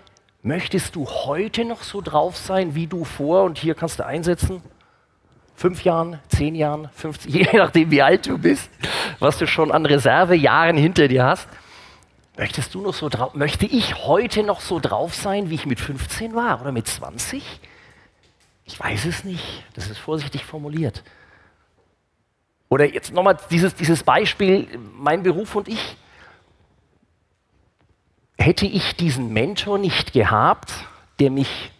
Möchtest 0.48 0.96
du 0.96 1.06
heute 1.06 1.66
noch 1.66 1.84
so 1.84 2.00
drauf 2.00 2.38
sein, 2.38 2.74
wie 2.74 2.88
du 2.88 3.04
vor, 3.04 3.44
und 3.44 3.58
hier 3.58 3.75
kannst 3.75 4.00
du 4.00 4.06
einsetzen, 4.06 4.62
fünf 5.58 5.84
Jahren, 5.84 6.22
zehn 6.30 6.56
Jahren, 6.56 6.88
50, 6.94 7.34
je 7.34 7.50
nachdem 7.51 7.92
wie 7.92 8.01
alt 8.01 8.27
du 8.27 8.38
bist, 8.38 8.70
was 9.20 9.38
du 9.38 9.46
schon 9.46 9.74
an 9.74 9.86
Reservejahren 9.86 10.77
hinter 10.77 11.10
dir 11.10 11.25
hast. 11.25 11.50
Möchtest 12.38 12.74
du 12.74 12.82
noch 12.82 12.94
so 12.94 13.10
drauf, 13.10 13.34
möchte 13.34 13.66
ich 13.66 14.06
heute 14.06 14.42
noch 14.42 14.62
so 14.62 14.80
drauf 14.80 15.13
sein, 15.13 15.50
wie 15.50 15.56
ich 15.56 15.66
mit 15.66 15.82
15 15.82 16.34
war 16.34 16.62
oder 16.62 16.72
mit 16.72 16.88
20? 16.88 17.44
Ich 18.63 18.80
weiß 18.80 19.04
es 19.04 19.25
nicht. 19.25 19.44
Das 19.74 19.89
ist 19.89 19.98
vorsichtig 19.98 20.46
formuliert. 20.46 21.04
Oder 22.70 22.86
jetzt 22.86 23.12
nochmal 23.12 23.38
dieses, 23.51 23.75
dieses 23.75 24.01
Beispiel, 24.01 24.66
mein 24.94 25.24
Beruf 25.24 25.56
und 25.56 25.68
ich. 25.68 25.98
Hätte 28.38 28.65
ich 28.65 28.96
diesen 28.96 29.34
Mentor 29.34 29.77
nicht 29.77 30.13
gehabt, 30.13 30.74
der 31.20 31.32
mich 31.32 31.72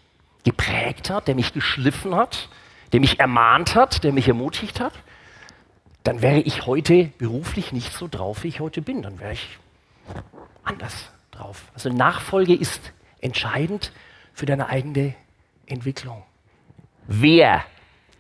geprägt 0.44 1.10
hat, 1.10 1.28
der 1.28 1.36
mich 1.36 1.54
geschliffen 1.54 2.16
hat, 2.16 2.50
der 2.94 3.00
mich 3.00 3.20
ermahnt 3.20 3.76
hat, 3.76 4.04
der 4.04 4.14
mich 4.14 4.28
ermutigt 4.28 4.80
hat, 4.80 4.94
dann 6.04 6.22
wäre 6.22 6.40
ich 6.40 6.66
heute 6.66 7.12
beruflich 7.18 7.74
nicht 7.74 7.92
so 7.92 8.08
drauf, 8.08 8.44
wie 8.44 8.48
ich 8.48 8.62
heute 8.62 8.82
bin. 8.82 9.02
Dann 9.02 9.20
wäre 9.20 9.34
ich 9.34 9.60
anders 10.64 11.10
drauf. 11.32 11.64
Also 11.74 11.90
Nachfolge 11.90 12.54
ist 12.54 12.94
entscheidend 13.20 13.92
für 14.34 14.46
deine 14.46 14.70
eigene 14.70 15.16
Entwicklung. 15.66 16.24
Wer, 17.08 17.66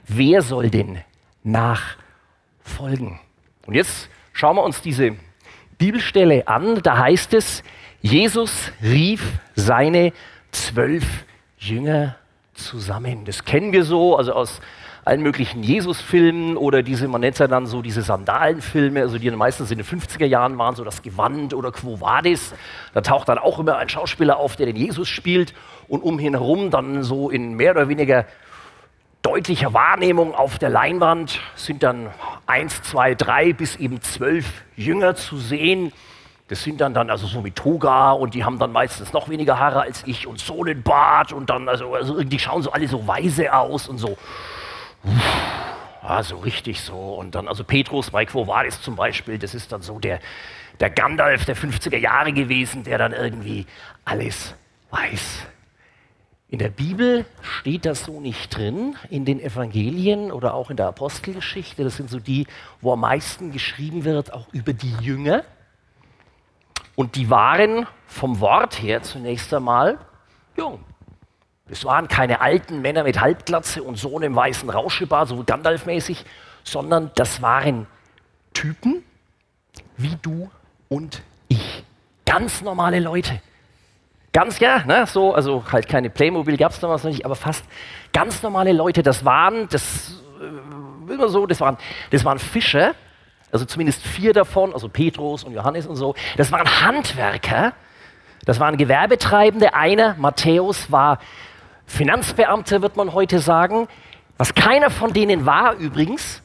wer 0.06 0.42
soll 0.42 0.70
denn 0.70 1.02
nachfolgen? 1.44 3.20
Und 3.66 3.76
jetzt 3.76 4.10
schauen 4.34 4.58
wir 4.58 4.64
uns 4.64 4.82
diese 4.82 5.16
Bibelstelle 5.78 6.48
an. 6.48 6.82
Da 6.82 6.98
heißt 6.98 7.34
es, 7.36 7.64
Jesus 8.10 8.72
rief 8.82 9.22
seine 9.56 10.14
zwölf 10.52 11.04
Jünger 11.58 12.16
zusammen. 12.54 13.26
Das 13.26 13.44
kennen 13.44 13.74
wir 13.74 13.84
so, 13.84 14.16
also 14.16 14.32
aus 14.32 14.62
allen 15.04 15.22
möglichen 15.22 15.62
Jesus-Filmen 15.62 16.56
oder 16.56 16.84
diese, 16.84 17.10
man 17.10 17.20
nennt 17.20 17.34
es 17.34 17.40
ja 17.40 17.48
dann 17.48 17.66
so 17.66 17.82
diese 17.82 18.04
Sandalenfilme, 18.04 19.02
also 19.02 19.18
die 19.18 19.30
dann 19.30 19.38
meistens 19.38 19.72
in 19.72 19.78
den 19.78 19.86
50er 19.86 20.26
Jahren 20.26 20.58
waren, 20.58 20.74
so 20.76 20.86
das 20.86 21.02
Gewand 21.02 21.54
oder 21.54 21.74
Quo 21.74 22.00
Vadis. 22.00 22.54
Da 22.94 23.02
taucht 23.02 23.28
dann 23.28 23.40
auch 23.40 23.60
immer 23.60 23.76
ein 23.76 23.90
Schauspieler 23.90 24.38
auf, 24.38 24.56
der 24.56 24.68
den 24.68 24.78
Jesus 24.78 25.10
spielt 25.10 25.54
und 25.90 26.02
um 26.02 26.18
ihn 26.18 26.34
herum 26.34 26.72
dann 26.72 27.04
so 27.04 27.30
in 27.30 27.56
mehr 27.56 27.72
oder 27.72 27.90
weniger 27.90 28.26
deutlicher 29.22 29.74
Wahrnehmung 29.74 30.34
auf 30.34 30.60
der 30.60 30.70
Leinwand 30.70 31.42
sind 31.58 31.84
dann 31.84 32.10
eins, 32.46 32.82
zwei, 32.84 33.16
drei 33.16 33.52
bis 33.52 33.76
eben 33.76 34.00
zwölf 34.00 34.64
Jünger 34.78 35.16
zu 35.16 35.36
sehen. 35.36 35.92
Das 36.48 36.64
sind 36.64 36.80
dann, 36.80 36.94
dann 36.94 37.10
also 37.10 37.28
so 37.28 37.42
mit 37.42 37.56
Toga 37.56 38.12
und 38.12 38.34
die 38.34 38.44
haben 38.46 38.58
dann 38.58 38.72
meistens 38.72 39.12
noch 39.12 39.28
weniger 39.28 39.60
Haare 39.60 39.82
als 39.82 40.04
ich 40.06 40.28
und 40.28 40.40
so 40.40 40.64
einen 40.64 40.82
Bart 40.82 41.34
und 41.34 41.50
dann, 41.50 41.68
also, 41.68 41.94
also 41.94 42.24
die 42.24 42.40
schauen 42.40 42.62
so 42.64 42.72
alle 42.72 42.88
so 42.88 43.06
weise 43.06 43.54
aus 43.54 43.90
und 43.90 43.98
so 43.98 44.18
ja, 46.04 46.24
so 46.24 46.38
richtig 46.38 46.82
so. 46.82 46.96
Und 46.96 47.36
dann, 47.36 47.48
also 47.48 47.64
Petrus, 47.64 48.12
Mike 48.14 48.34
Vadis 48.34 48.82
zum 48.82 48.96
Beispiel, 48.96 49.38
das 49.38 49.54
ist 49.54 49.72
dann 49.72 49.82
so 49.82 50.00
der, 50.00 50.20
der 50.80 50.90
Gandalf 50.90 51.46
der 51.46 51.58
50er 51.58 51.98
Jahre 51.98 52.34
gewesen, 52.34 52.84
der 52.84 52.98
dann 52.98 53.14
irgendwie 53.14 53.66
alles 54.06 54.56
weiß. 54.92 55.46
In 56.50 56.60
der 56.60 56.70
Bibel 56.70 57.26
steht 57.42 57.86
das 57.86 58.06
so 58.06 58.22
nicht 58.22 58.56
drin, 58.56 58.96
in 59.10 59.26
den 59.26 59.42
Evangelien 59.42 60.32
oder 60.32 60.54
auch 60.54 60.70
in 60.70 60.78
der 60.78 60.88
Apostelgeschichte. 60.88 61.84
Das 61.84 61.98
sind 61.98 62.10
so 62.10 62.20
die, 62.20 62.48
wo 62.80 62.94
am 62.94 63.02
meisten 63.02 63.52
geschrieben 63.52 64.06
wird, 64.06 64.32
auch 64.32 64.48
über 64.54 64.72
die 64.72 64.94
Jünger. 65.02 65.44
Und 66.98 67.16
die 67.16 67.30
waren 67.30 67.86
vom 68.08 68.40
Wort 68.40 68.82
her 68.82 69.04
zunächst 69.04 69.54
einmal 69.54 70.00
jung. 70.58 70.84
Es 71.70 71.86
waren 71.86 72.08
keine 72.08 72.42
alten 72.42 72.82
Männer 72.82 73.04
mit 73.04 73.22
Halbglatze 73.22 73.84
und 73.84 74.00
so 74.00 74.18
einem 74.18 74.36
weißen 74.36 74.68
Rauschebart, 74.68 75.30
so 75.30 75.44
Gandalf-mäßig, 75.44 76.26
sondern 76.64 77.12
das 77.14 77.44
waren 77.44 77.86
Typen 78.52 79.04
wie 79.96 80.18
du 80.24 80.50
und 80.90 81.22
ich. 81.50 81.84
Ganz 82.26 82.64
normale 82.64 83.00
Leute. 83.00 83.42
Ganz, 84.34 84.58
ja, 84.58 84.84
ne, 84.84 85.06
so, 85.06 85.36
also 85.36 85.64
halt 85.72 85.88
keine 85.88 86.10
Playmobil 86.10 86.58
gab 86.58 86.72
es 86.72 86.80
damals 86.80 87.04
noch 87.04 87.12
nicht, 87.12 87.26
aber 87.26 87.36
fast 87.36 87.64
ganz 88.12 88.42
normale 88.42 88.72
Leute. 88.72 89.04
Das 89.04 89.24
waren, 89.24 89.68
das, 89.70 90.24
äh, 90.42 91.14
immer 91.14 91.30
so, 91.30 91.46
das 91.46 91.62
waren, 91.62 91.78
das 92.10 92.26
waren 92.26 92.40
Fischer, 92.40 92.96
also 93.52 93.66
zumindest 93.66 94.02
vier 94.04 94.34
davon, 94.34 94.74
also 94.74 94.90
Petrus 94.90 95.44
und 95.44 95.54
Johannes 95.54 95.88
und 95.88 95.96
so. 95.96 96.16
Das 96.36 96.52
waren 96.52 96.68
Handwerker, 96.82 97.74
das 98.46 98.60
waren 98.60 98.78
Gewerbetreibende. 98.78 99.74
Einer, 99.74 100.16
Matthäus, 100.18 100.92
war 100.92 101.20
Finanzbeamte 101.86 102.82
wird 102.82 102.98
man 102.98 103.14
heute 103.14 103.40
sagen. 103.40 103.88
Was 104.38 104.54
keiner 104.54 104.90
von 104.90 105.14
denen 105.14 105.46
war 105.46 105.76
übrigens, 105.76 106.44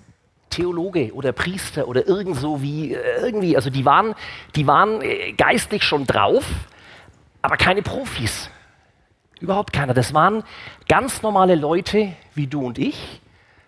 Theologe 0.49 1.12
oder 1.14 1.32
Priester 1.32 1.88
oder 1.88 2.06
irgend 2.06 2.37
so 2.37 2.62
wie 2.62 2.94
äh, 2.94 2.99
irgendwie, 3.21 3.56
also 3.56 3.71
die 3.71 3.85
waren, 3.85 4.14
die 4.54 4.66
waren 4.66 5.00
äh, 5.02 5.32
geistlich 5.32 5.82
schon 5.82 6.06
drauf, 6.06 6.44
aber 7.40 7.56
keine 7.56 7.82
Profis. 7.82 8.50
Überhaupt 9.40 9.73
keiner. 9.73 9.94
Das 9.94 10.14
waren 10.14 10.44
ganz 10.88 11.23
normale 11.23 11.56
Leute 11.56 12.12
wie 12.35 12.47
du 12.47 12.64
und 12.64 12.78
ich, 12.78 13.21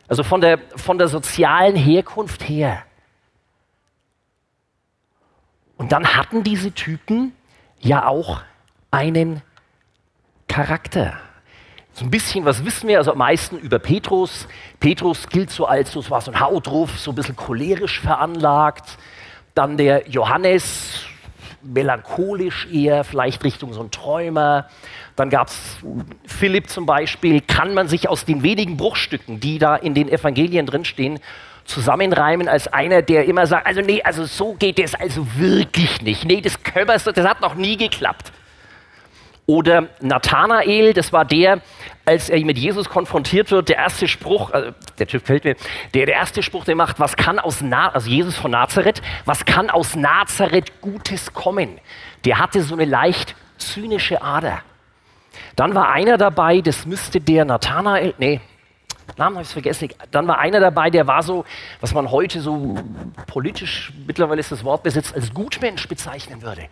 also 0.06 0.22
von 0.22 0.40
der, 0.40 0.58
von 0.76 0.98
der 0.98 1.08
sozialen 1.08 1.74
Herkunft 1.74 2.48
her. 2.48 2.82
Und 5.76 5.92
dann 5.92 6.16
hatten 6.16 6.42
diese 6.42 6.72
Typen 6.72 7.32
ja 7.80 8.06
auch 8.06 8.42
einen 8.90 9.42
Charakter. 10.48 11.18
So 11.92 12.04
ein 12.04 12.10
bisschen, 12.10 12.44
was 12.44 12.64
wissen 12.64 12.88
wir? 12.88 12.98
Also 12.98 13.12
am 13.12 13.18
meisten 13.18 13.56
über 13.58 13.78
Petrus. 13.78 14.48
Petrus 14.80 15.28
gilt 15.28 15.50
so 15.50 15.66
als, 15.66 15.92
so 15.92 16.08
war 16.10 16.20
so 16.20 16.32
ein 16.32 16.40
Hautruf, 16.40 16.98
so 16.98 17.12
ein 17.12 17.14
bisschen 17.14 17.36
cholerisch 17.36 18.00
veranlagt. 18.00 18.98
Dann 19.54 19.76
der 19.76 20.08
Johannes, 20.08 21.04
melancholisch 21.62 22.66
eher, 22.72 23.04
vielleicht 23.04 23.44
Richtung 23.44 23.72
so 23.72 23.80
ein 23.80 23.90
Träumer. 23.90 24.68
Dann 25.16 25.30
gab 25.30 25.48
es 25.48 25.78
Philipp 26.26 26.68
zum 26.68 26.86
Beispiel. 26.86 27.40
Kann 27.40 27.74
man 27.74 27.86
sich 27.86 28.08
aus 28.08 28.24
den 28.24 28.42
wenigen 28.42 28.76
Bruchstücken, 28.76 29.38
die 29.38 29.58
da 29.58 29.76
in 29.76 29.94
den 29.94 30.08
Evangelien 30.08 30.66
drinstehen, 30.66 31.20
zusammenreimen 31.64 32.48
als 32.48 32.72
einer, 32.72 33.02
der 33.02 33.24
immer 33.24 33.46
sagt, 33.46 33.66
also 33.66 33.80
nee, 33.80 34.02
also 34.02 34.24
so 34.24 34.54
geht 34.54 34.78
es 34.78 34.94
also 34.94 35.26
wirklich 35.36 36.02
nicht. 36.02 36.24
Nee, 36.24 36.40
das 36.40 36.62
können 36.62 36.88
wir, 36.88 36.94
das 36.96 37.26
hat 37.26 37.40
noch 37.40 37.54
nie 37.54 37.76
geklappt. 37.76 38.32
Oder 39.46 39.88
Nathanael, 40.00 40.94
das 40.94 41.12
war 41.12 41.26
der, 41.26 41.60
als 42.06 42.30
er 42.30 42.42
mit 42.44 42.56
Jesus 42.56 42.88
konfrontiert 42.88 43.50
wird, 43.50 43.68
der 43.68 43.76
erste 43.76 44.08
Spruch, 44.08 44.50
also 44.50 44.70
der 44.98 45.06
Typ 45.06 45.26
fällt 45.26 45.44
mir, 45.44 45.54
der, 45.92 46.06
der 46.06 46.14
erste 46.14 46.42
Spruch, 46.42 46.64
der 46.64 46.76
macht, 46.76 46.98
was 46.98 47.16
kann 47.16 47.38
aus 47.38 47.60
Na 47.60 47.90
also 47.90 48.08
Jesus 48.08 48.36
von 48.36 48.52
Nazareth, 48.52 49.02
was 49.26 49.44
kann 49.44 49.68
aus 49.68 49.96
Nazareth 49.96 50.80
Gutes 50.80 51.34
kommen? 51.34 51.78
Der 52.24 52.38
hatte 52.38 52.62
so 52.62 52.74
eine 52.74 52.86
leicht 52.86 53.34
zynische 53.58 54.22
Ader. 54.22 54.62
Dann 55.56 55.74
war 55.74 55.90
einer 55.90 56.16
dabei, 56.16 56.62
das 56.62 56.86
müsste 56.86 57.20
der 57.20 57.44
Nathanael, 57.44 58.14
nee, 58.18 58.40
Namen 59.16 59.36
habe 59.36 59.44
ich 59.44 59.50
vergessen. 59.50 59.88
Dann 60.10 60.26
war 60.26 60.38
einer 60.38 60.60
dabei, 60.60 60.90
der 60.90 61.06
war 61.06 61.22
so, 61.22 61.44
was 61.80 61.94
man 61.94 62.10
heute 62.10 62.40
so 62.40 62.76
politisch, 63.26 63.92
mittlerweile 64.06 64.40
ist 64.40 64.52
das 64.52 64.64
Wort 64.64 64.82
besetzt, 64.82 65.14
als 65.14 65.32
Gutmensch 65.32 65.88
bezeichnen 65.88 66.42
würde. 66.42 66.68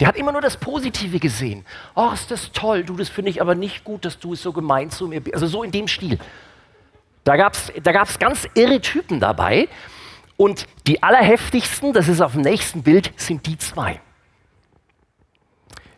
Der 0.00 0.08
hat 0.08 0.16
immer 0.16 0.32
nur 0.32 0.40
das 0.40 0.56
Positive 0.56 1.20
gesehen. 1.20 1.64
Oh, 1.94 2.10
ist 2.12 2.30
das 2.30 2.50
toll, 2.52 2.82
du, 2.84 2.96
das 2.96 3.08
finde 3.08 3.30
ich 3.30 3.40
aber 3.40 3.54
nicht 3.54 3.84
gut, 3.84 4.04
dass 4.04 4.18
du 4.18 4.32
es 4.32 4.42
so 4.42 4.52
gemein 4.52 4.90
zu 4.90 5.06
mir 5.06 5.20
bist. 5.20 5.34
Also 5.34 5.46
so 5.46 5.62
in 5.62 5.70
dem 5.70 5.86
Stil. 5.86 6.18
Da 7.22 7.36
gab 7.36 7.54
es 7.54 7.72
da 7.82 7.92
gab's 7.92 8.18
ganz 8.18 8.48
irre 8.54 8.80
Typen 8.80 9.20
dabei. 9.20 9.68
Und 10.36 10.66
die 10.86 11.02
allerheftigsten, 11.02 11.92
das 11.92 12.08
ist 12.08 12.20
auf 12.20 12.32
dem 12.32 12.40
nächsten 12.40 12.82
Bild, 12.82 13.12
sind 13.16 13.46
die 13.46 13.56
zwei. 13.56 14.00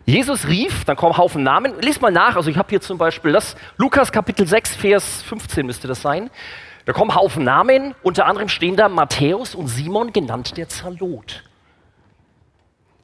Jesus 0.06 0.46
rief, 0.46 0.84
dann 0.84 0.94
kommen 0.94 1.18
Haufen 1.18 1.42
Namen. 1.42 1.80
Lies 1.80 2.00
mal 2.00 2.12
nach, 2.12 2.36
also 2.36 2.48
ich 2.48 2.56
habe 2.56 2.68
hier 2.70 2.80
zum 2.80 2.96
Beispiel 2.96 3.32
das, 3.32 3.56
Lukas 3.76 4.12
Kapitel 4.12 4.46
6, 4.46 4.76
Vers 4.76 5.22
15 5.22 5.66
müsste 5.66 5.88
das 5.88 6.00
sein. 6.00 6.30
Da 6.84 6.92
kommen 6.92 7.12
Haufen 7.16 7.42
Namen, 7.42 7.96
unter 8.04 8.26
anderem 8.26 8.48
stehen 8.48 8.76
da 8.76 8.88
Matthäus 8.88 9.56
und 9.56 9.66
Simon, 9.66 10.12
genannt 10.12 10.56
der 10.56 10.68
Zalot. 10.68 11.42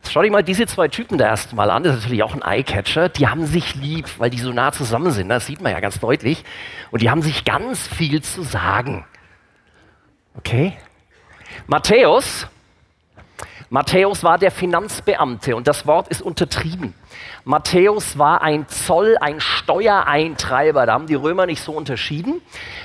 Schau 0.09 0.23
dir 0.23 0.31
mal 0.31 0.45
diese 0.45 0.67
zwei 0.67 0.87
Typen 0.87 1.19
da 1.19 1.27
erstmal 1.27 1.71
an, 1.71 1.83
das 1.83 1.97
ist 1.97 2.03
natürlich 2.03 2.23
auch 2.23 2.35
ein 2.35 2.43
Eyecatcher. 2.43 3.09
Die 3.09 3.27
haben 3.27 3.47
sich 3.47 3.75
lieb, 3.75 4.09
weil 4.19 4.31
die 4.31 4.39
so 4.39 4.53
nah 4.53 4.71
zusammen 4.71 5.11
sind, 5.11 5.29
das 5.29 5.47
sieht 5.47 5.61
man 5.61 5.73
ja 5.73 5.81
ganz 5.81 5.99
deutlich. 5.99 6.45
Und 6.93 7.03
die 7.03 7.11
haben 7.11 7.23
sich 7.23 7.45
ganz 7.45 7.89
viel 7.89 8.23
zu 8.23 8.43
sagen. 8.43 9.05
Okay? 10.37 10.75
Matthäus, 11.67 12.47
Matthäus 13.73 14.23
war 14.23 14.37
der 14.37 14.51
Finanzbeamte 14.51 15.57
und 15.57 15.67
das 15.67 15.87
Wort 15.87 16.09
ist 16.09 16.21
untertrieben. 16.21 16.93
Matthäus 17.45 18.19
war 18.19 18.43
ein 18.43 18.69
Zoll, 18.69 19.17
ein 19.19 19.41
Steuereintreiber, 19.41 20.85
da 20.85 20.93
haben 20.93 21.07
die 21.07 21.15
Römer 21.15 21.47
nicht 21.47 21.63
so 21.63 21.73
unterschieden. 21.73 22.43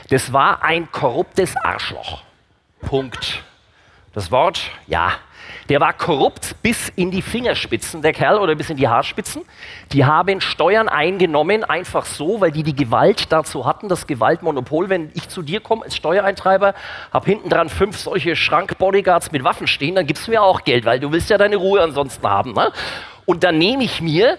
Das 0.10 0.32
war 0.32 0.64
ein 0.64 0.90
korruptes 0.90 1.58
Arschloch. 1.58 2.22
Punkt. 2.80 3.44
Das 4.14 4.32
Wort, 4.32 4.62
ja, 4.88 5.12
Der 5.70 5.82
war 5.82 5.94
korrupt 5.94 6.56
bis 6.62 6.90
in 6.96 7.12
die 7.12 7.22
Fingerspitzen, 7.22 8.02
der 8.02 8.14
Kerl, 8.14 8.40
oder 8.40 8.56
bis 8.56 8.70
in 8.70 8.78
die 8.78 8.88
Haarspitzen. 8.88 9.44
Die 9.92 10.06
haben 10.06 10.40
Steuern 10.40 10.88
eingenommen, 10.88 11.64
einfach 11.64 12.06
so, 12.06 12.40
weil 12.40 12.52
die 12.52 12.64
die 12.64 12.76
Gewalt 12.76 13.32
dazu 13.32 13.66
hatten, 13.66 13.90
das 13.90 14.08
Gewaltmonopol. 14.08 14.90
Wenn 14.90 15.12
ich 15.14 15.28
zu 15.30 15.42
dir 15.42 15.60
komme 15.60 15.84
als 15.84 15.96
Steuereintreiber, 15.96 16.74
habe 17.12 17.26
hinten 17.26 17.50
dran 17.50 17.70
fünf 17.70 17.98
solche 17.98 18.36
Schrankbodyguards 18.36 19.32
mit 19.32 19.44
Waffen 19.44 19.68
stehen, 19.68 19.96
dann 19.96 20.08
gibst 20.08 20.28
du 20.28 20.32
mir 20.32 20.42
auch 20.42 20.64
Geld, 20.64 20.86
weil 20.86 21.00
du 21.00 21.12
willst 21.12 21.30
ja 21.30 21.38
deine 21.38 21.58
Ruhe 21.58 21.82
ansonsten 21.82 22.28
haben. 22.28 22.54
Ne? 22.54 22.72
Und 23.26 23.44
dann 23.44 23.58
nehme 23.58 23.84
ich 23.84 24.02
mir 24.02 24.38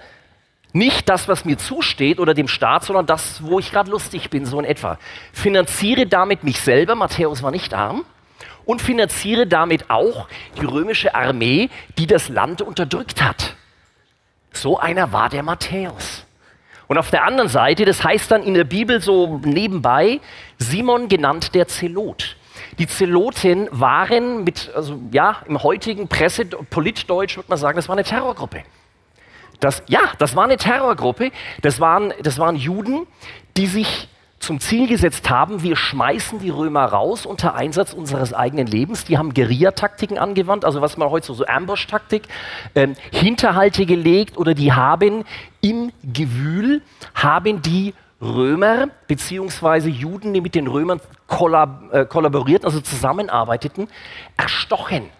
nicht 0.72 1.08
das, 1.08 1.28
was 1.28 1.44
mir 1.44 1.58
zusteht 1.58 2.20
oder 2.20 2.34
dem 2.34 2.48
Staat, 2.48 2.84
sondern 2.84 3.06
das, 3.06 3.42
wo 3.42 3.58
ich 3.58 3.72
gerade 3.72 3.90
lustig 3.90 4.30
bin, 4.30 4.46
so 4.46 4.58
in 4.58 4.64
etwa. 4.64 4.98
Finanziere 5.32 6.06
damit 6.06 6.44
mich 6.44 6.60
selber, 6.60 6.94
Matthäus 6.94 7.42
war 7.42 7.50
nicht 7.50 7.74
arm, 7.74 8.04
und 8.68 8.82
finanziere 8.82 9.46
damit 9.46 9.88
auch 9.88 10.28
die 10.60 10.66
römische 10.66 11.14
Armee, 11.14 11.70
die 11.96 12.06
das 12.06 12.28
Land 12.28 12.60
unterdrückt 12.60 13.22
hat. 13.22 13.56
So 14.52 14.78
einer 14.78 15.10
war 15.10 15.30
der 15.30 15.42
Matthäus. 15.42 16.26
Und 16.86 16.98
auf 16.98 17.10
der 17.10 17.24
anderen 17.24 17.48
Seite, 17.48 17.86
das 17.86 18.04
heißt 18.04 18.30
dann 18.30 18.42
in 18.42 18.52
der 18.52 18.64
Bibel 18.64 19.00
so 19.00 19.40
nebenbei, 19.42 20.20
Simon 20.58 21.08
genannt 21.08 21.54
der 21.54 21.66
Zelot. 21.66 22.36
Die 22.78 22.86
Zeloten 22.86 23.68
waren 23.70 24.44
mit, 24.44 24.70
also 24.74 25.00
ja, 25.12 25.38
im 25.46 25.62
heutigen 25.62 26.06
Presse, 26.06 26.44
Politdeutsch 26.44 27.38
würde 27.38 27.48
man 27.48 27.58
sagen, 27.58 27.76
das 27.76 27.88
war 27.88 27.96
eine 27.96 28.04
Terrorgruppe. 28.04 28.64
Das, 29.60 29.82
ja, 29.86 30.12
das 30.18 30.36
war 30.36 30.44
eine 30.44 30.58
Terrorgruppe. 30.58 31.30
Das 31.62 31.80
waren, 31.80 32.12
das 32.22 32.38
waren 32.38 32.54
Juden, 32.54 33.06
die 33.56 33.66
sich 33.66 34.08
zum 34.38 34.60
Ziel 34.60 34.86
gesetzt 34.86 35.30
haben, 35.30 35.62
wir 35.62 35.76
schmeißen 35.76 36.38
die 36.38 36.50
Römer 36.50 36.84
raus 36.84 37.26
unter 37.26 37.54
Einsatz 37.54 37.92
unseres 37.92 38.32
eigenen 38.32 38.66
Lebens. 38.66 39.04
Die 39.04 39.18
haben 39.18 39.34
Guerillataktiken 39.34 40.18
angewandt, 40.18 40.64
also 40.64 40.80
was 40.80 40.96
man 40.96 41.10
heute 41.10 41.26
so, 41.26 41.34
so 41.34 41.46
Ambush-Taktik, 41.46 42.22
ähm, 42.74 42.94
Hinterhalte 43.10 43.84
gelegt 43.86 44.36
oder 44.36 44.54
die 44.54 44.72
haben 44.72 45.24
im 45.60 45.92
Gewühl, 46.02 46.82
haben 47.14 47.62
die 47.62 47.94
Römer 48.20 48.88
beziehungsweise 49.06 49.88
Juden, 49.88 50.32
die 50.34 50.40
mit 50.40 50.54
den 50.54 50.66
Römern 50.66 51.00
kollab 51.26 51.92
äh, 51.92 52.04
kollaborierten, 52.04 52.66
also 52.66 52.80
zusammenarbeiteten, 52.80 53.88
erstochen. 54.36 55.10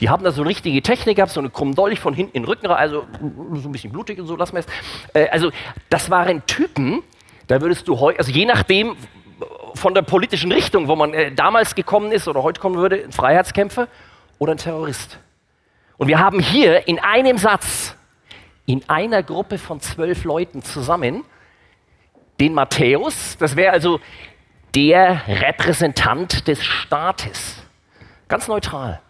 Die 0.00 0.08
haben 0.08 0.24
da 0.24 0.32
so 0.32 0.40
eine 0.40 0.50
richtige 0.50 0.80
Technik 0.82 1.16
gehabt, 1.16 1.32
so 1.32 1.40
eine 1.40 1.50
krummen 1.50 1.74
Dolch 1.74 2.00
von 2.00 2.14
hinten 2.14 2.36
in 2.36 2.42
den 2.42 2.48
Rücken, 2.48 2.66
also 2.68 3.04
so 3.54 3.68
ein 3.68 3.72
bisschen 3.72 3.92
blutig 3.92 4.18
und 4.18 4.26
so, 4.26 4.36
lassen 4.36 4.54
wir 4.54 4.60
es. 4.60 4.66
Äh, 5.14 5.28
also 5.28 5.50
das 5.90 6.10
waren 6.10 6.44
Typen, 6.46 7.02
da 7.50 7.60
würdest 7.60 7.88
du 7.88 7.98
heute, 7.98 8.20
also 8.20 8.30
je 8.30 8.44
nachdem 8.44 8.96
von 9.74 9.92
der 9.92 10.02
politischen 10.02 10.52
Richtung, 10.52 10.86
wo 10.86 10.94
man 10.94 11.12
äh, 11.12 11.32
damals 11.32 11.74
gekommen 11.74 12.12
ist 12.12 12.28
oder 12.28 12.44
heute 12.44 12.60
kommen 12.60 12.76
würde, 12.76 13.02
ein 13.02 13.10
Freiheitskämpfer 13.10 13.88
oder 14.38 14.52
ein 14.52 14.58
Terrorist. 14.58 15.18
Und 15.98 16.06
wir 16.06 16.20
haben 16.20 16.38
hier 16.38 16.86
in 16.86 17.00
einem 17.00 17.38
Satz, 17.38 17.96
in 18.66 18.88
einer 18.88 19.24
Gruppe 19.24 19.58
von 19.58 19.80
zwölf 19.80 20.22
Leuten 20.22 20.62
zusammen, 20.62 21.24
den 22.38 22.54
Matthäus, 22.54 23.36
das 23.36 23.56
wäre 23.56 23.72
also 23.72 23.98
der 24.76 25.22
Repräsentant 25.26 26.46
des 26.46 26.64
Staates. 26.64 27.56
Ganz 28.28 28.46
neutral. 28.46 29.00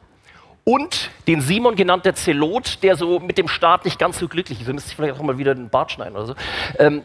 Und 0.64 1.11
den 1.26 1.42
Simon 1.42 1.76
genannt 1.76 2.06
der 2.06 2.14
Zelot, 2.14 2.82
der 2.82 2.97
so 2.97 3.20
mit 3.20 3.37
dem 3.37 3.49
Staat 3.49 3.85
nicht 3.85 3.99
ganz 3.99 4.18
so 4.18 4.28
glücklich 4.28 4.61
ist. 4.61 4.68
Da 4.68 4.73
müsste 4.73 4.88
ich 4.88 4.97
vielleicht 4.97 5.14
auch 5.14 5.23
mal 5.23 5.37
wieder 5.37 5.54
den 5.54 5.68
Bart 5.68 5.92
schneiden 5.92 6.16
oder 6.16 6.26
so. 6.26 6.35
Ähm, 6.78 7.02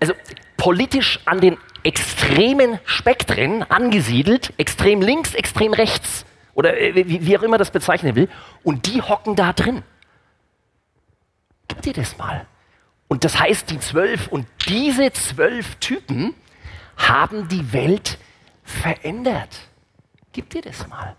also 0.00 0.12
politisch 0.58 1.20
an 1.24 1.40
den 1.40 1.56
extremen 1.84 2.78
Spektren 2.84 3.62
angesiedelt, 3.62 4.52
extrem 4.58 5.00
links, 5.00 5.32
extrem 5.32 5.72
rechts 5.72 6.26
oder 6.52 6.78
äh, 6.78 6.94
wie, 6.94 7.24
wie 7.24 7.38
auch 7.38 7.42
immer 7.42 7.56
das 7.56 7.70
bezeichnen 7.70 8.14
will, 8.14 8.28
und 8.62 8.86
die 8.86 9.00
hocken 9.00 9.36
da 9.36 9.54
drin. 9.54 9.82
Gib 11.68 11.80
dir 11.82 11.94
das 11.94 12.18
mal. 12.18 12.46
Und 13.06 13.24
das 13.24 13.40
heißt, 13.40 13.70
die 13.70 13.78
zwölf 13.78 14.28
und 14.28 14.46
diese 14.68 15.12
zwölf 15.12 15.76
Typen 15.76 16.34
haben 16.96 17.48
die 17.48 17.72
Welt 17.72 18.18
verändert. 18.64 19.60
Gib 20.32 20.50
dir 20.50 20.60
das 20.60 20.88
mal. 20.88 21.16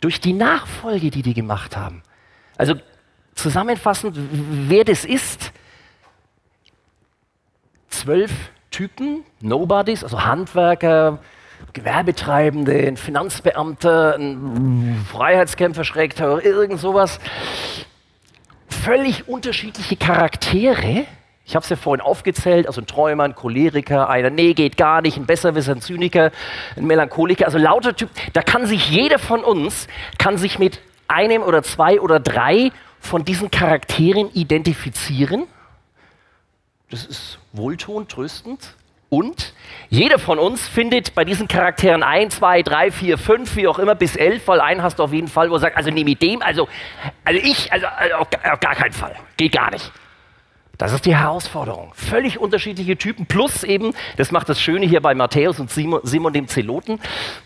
Durch 0.00 0.20
die 0.20 0.34
Nachfolge, 0.34 1.10
die 1.10 1.22
die 1.22 1.34
gemacht 1.34 1.76
haben. 1.76 2.02
Also 2.56 2.74
zusammenfassend, 3.34 4.16
wer 4.68 4.84
das 4.84 5.04
ist, 5.04 5.52
zwölf 7.90 8.32
Typen, 8.70 9.24
Nobodies, 9.40 10.02
also 10.04 10.24
Handwerker, 10.24 11.18
Gewerbetreibende, 11.72 12.72
ein 12.86 12.96
Finanzbeamter, 12.96 14.16
ein 14.16 15.04
Freiheitskämpfer, 15.10 15.84
Schrägterror, 15.84 16.42
irgend 16.42 16.80
sowas. 16.80 17.20
Völlig 18.68 19.28
unterschiedliche 19.28 19.96
Charaktere. 19.96 21.04
Ich 21.44 21.54
habe 21.54 21.64
es 21.64 21.68
ja 21.68 21.76
vorhin 21.76 22.00
aufgezählt, 22.00 22.66
also 22.66 22.80
ein 22.80 22.86
Träumer, 22.86 23.24
ein 23.24 23.34
Choleriker, 23.34 24.08
einer, 24.08 24.30
nee, 24.30 24.54
geht 24.54 24.76
gar 24.76 25.02
nicht, 25.02 25.16
ein 25.16 25.26
Besserwisser, 25.26 25.72
ein 25.72 25.80
Zyniker, 25.80 26.30
ein 26.76 26.86
Melancholiker, 26.86 27.44
also 27.44 27.58
lauter 27.58 27.94
Typen. 27.94 28.14
Da 28.32 28.42
kann 28.42 28.66
sich 28.66 28.90
jeder 28.90 29.18
von 29.18 29.42
uns, 29.42 29.88
kann 30.18 30.38
sich 30.38 30.58
mit 30.58 30.80
einem 31.08 31.42
oder 31.42 31.62
zwei 31.62 32.00
oder 32.00 32.20
drei 32.20 32.70
von 33.00 33.24
diesen 33.24 33.50
Charakteren 33.50 34.30
identifizieren 34.32 35.46
das 36.90 37.06
ist 37.06 37.38
wohltuend, 37.52 38.10
tröstend. 38.10 38.74
Und 39.08 39.54
jeder 39.88 40.20
von 40.20 40.38
uns 40.38 40.68
findet 40.68 41.16
bei 41.16 41.24
diesen 41.24 41.48
Charakteren 41.48 42.04
1, 42.04 42.36
2, 42.36 42.62
3, 42.62 42.90
4, 42.92 43.18
5, 43.18 43.56
wie 43.56 43.66
auch 43.66 43.80
immer, 43.80 43.96
bis 43.96 44.14
11, 44.14 44.46
weil 44.46 44.60
einen 44.60 44.82
hast 44.82 45.00
du 45.00 45.02
auf 45.02 45.12
jeden 45.12 45.26
Fall, 45.26 45.50
wo 45.50 45.54
er 45.54 45.60
sagt, 45.60 45.76
also 45.76 45.90
nee, 45.90 46.04
mit 46.04 46.22
dem, 46.22 46.42
also, 46.42 46.68
also 47.24 47.40
ich, 47.42 47.72
also, 47.72 47.86
also 47.86 48.14
auf, 48.14 48.28
auf 48.52 48.60
gar 48.60 48.76
keinen 48.76 48.92
Fall. 48.92 49.16
Geht 49.36 49.52
gar 49.52 49.72
nicht. 49.72 49.90
Das 50.78 50.92
ist 50.92 51.06
die 51.06 51.16
Herausforderung. 51.16 51.92
Völlig 51.94 52.38
unterschiedliche 52.38 52.96
Typen, 52.96 53.26
plus 53.26 53.64
eben, 53.64 53.94
das 54.16 54.30
macht 54.30 54.48
das 54.48 54.60
Schöne 54.60 54.86
hier 54.86 55.02
bei 55.02 55.14
Matthäus 55.14 55.58
und 55.58 55.70
Simon, 55.70 56.00
Simon 56.04 56.32
dem 56.32 56.46
Zeloten, 56.46 57.00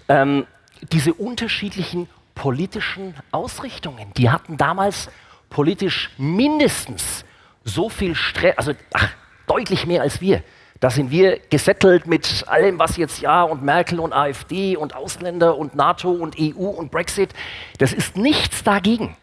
ähm, 0.09 0.47
diese 0.93 1.15
unterschiedlichen 1.15 2.09
politischen 2.35 3.15
Ausrichtungen. 3.31 4.13
Die 4.19 4.31
hatten 4.31 4.59
damals 4.59 5.09
politisch 5.49 6.11
mindestens 6.19 7.25
so 7.65 7.89
viel 7.89 8.15
Stress, 8.15 8.59
also 8.59 8.73
ach, 8.93 9.09
deutlich 9.47 9.87
mehr 9.87 10.03
als 10.03 10.21
wir. 10.21 10.43
Da 10.81 10.91
sind 10.91 11.11
wir 11.11 11.39
gesettelt 11.39 12.07
mit 12.07 12.45
allem, 12.47 12.79
was 12.79 12.97
jetzt 12.97 13.21
Ja 13.21 13.43
und 13.43 13.63
Merkel 13.63 14.01
und 14.01 14.13
AfD 14.13 14.77
und 14.77 14.95
Ausländer 14.95 15.57
und 15.57 15.75
NATO 15.75 16.11
und 16.11 16.37
EU 16.39 16.67
und 16.67 16.91
Brexit. 16.91 17.33
Das 17.79 17.93
ist 17.93 18.17
nichts 18.17 18.65
dagegen, 18.65 19.17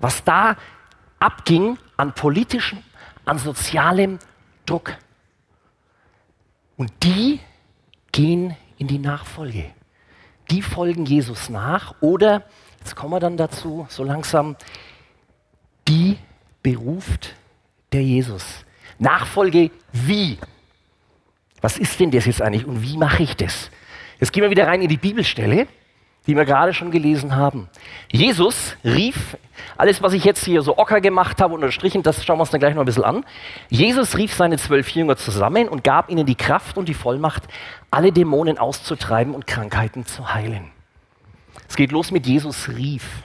was 0.00 0.24
da 0.24 0.56
abging 1.18 1.78
an 1.96 2.14
politischem, 2.14 2.82
an 3.24 3.38
sozialem 3.38 4.18
Druck. 4.66 4.96
Und 6.76 6.92
die 7.02 7.40
gehen 8.10 8.56
in 8.76 8.88
die 8.88 8.98
Nachfolge. 8.98 9.70
Die 10.50 10.62
folgen 10.62 11.06
Jesus 11.06 11.48
nach 11.48 11.94
oder, 12.00 12.44
jetzt 12.80 12.96
kommen 12.96 13.12
wir 13.12 13.20
dann 13.20 13.36
dazu, 13.36 13.86
so 13.88 14.04
langsam, 14.04 14.56
die 15.88 16.18
beruft 16.62 17.34
der 17.92 18.02
Jesus. 18.02 18.64
Nachfolge 19.02 19.70
wie? 19.92 20.38
Was 21.60 21.76
ist 21.76 21.98
denn 21.98 22.10
das 22.10 22.24
jetzt 22.26 22.40
eigentlich 22.40 22.66
und 22.66 22.82
wie 22.82 22.96
mache 22.96 23.22
ich 23.22 23.36
das? 23.36 23.70
Jetzt 24.20 24.32
gehen 24.32 24.42
wir 24.42 24.50
wieder 24.50 24.66
rein 24.66 24.80
in 24.80 24.88
die 24.88 24.96
Bibelstelle, 24.96 25.66
die 26.28 26.36
wir 26.36 26.44
gerade 26.44 26.72
schon 26.72 26.92
gelesen 26.92 27.34
haben. 27.34 27.68
Jesus 28.12 28.76
rief, 28.84 29.36
alles 29.76 30.02
was 30.02 30.12
ich 30.12 30.24
jetzt 30.24 30.44
hier 30.44 30.62
so 30.62 30.78
ocker 30.78 31.00
gemacht 31.00 31.40
habe, 31.40 31.52
unterstrichen, 31.52 32.04
das 32.04 32.24
schauen 32.24 32.38
wir 32.38 32.42
uns 32.42 32.50
dann 32.50 32.60
gleich 32.60 32.74
noch 32.74 32.82
ein 32.82 32.86
bisschen 32.86 33.02
an. 33.02 33.24
Jesus 33.68 34.16
rief 34.16 34.32
seine 34.34 34.56
zwölf 34.56 34.88
Jünger 34.90 35.16
zusammen 35.16 35.68
und 35.68 35.82
gab 35.82 36.08
ihnen 36.08 36.24
die 36.24 36.36
Kraft 36.36 36.78
und 36.78 36.88
die 36.88 36.94
Vollmacht, 36.94 37.42
alle 37.90 38.12
Dämonen 38.12 38.56
auszutreiben 38.56 39.34
und 39.34 39.48
Krankheiten 39.48 40.06
zu 40.06 40.32
heilen. 40.32 40.70
Es 41.68 41.74
geht 41.74 41.90
los 41.90 42.12
mit 42.12 42.24
Jesus 42.24 42.68
rief. 42.68 43.24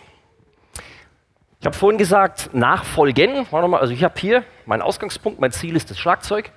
Ich 1.59 1.65
habe 1.67 1.75
vorhin 1.75 1.99
gesagt, 1.99 2.49
nachfolgen. 2.53 3.45
Also 3.51 3.93
ich 3.93 4.03
habe 4.03 4.19
hier 4.19 4.43
meinen 4.67 4.81
Ausgangspunkt, 4.81 5.39
mein 5.39 5.51
Ziel 5.51 5.75
ist 5.75 5.89
das 5.89 5.99
Schlagzeug. 5.99 6.51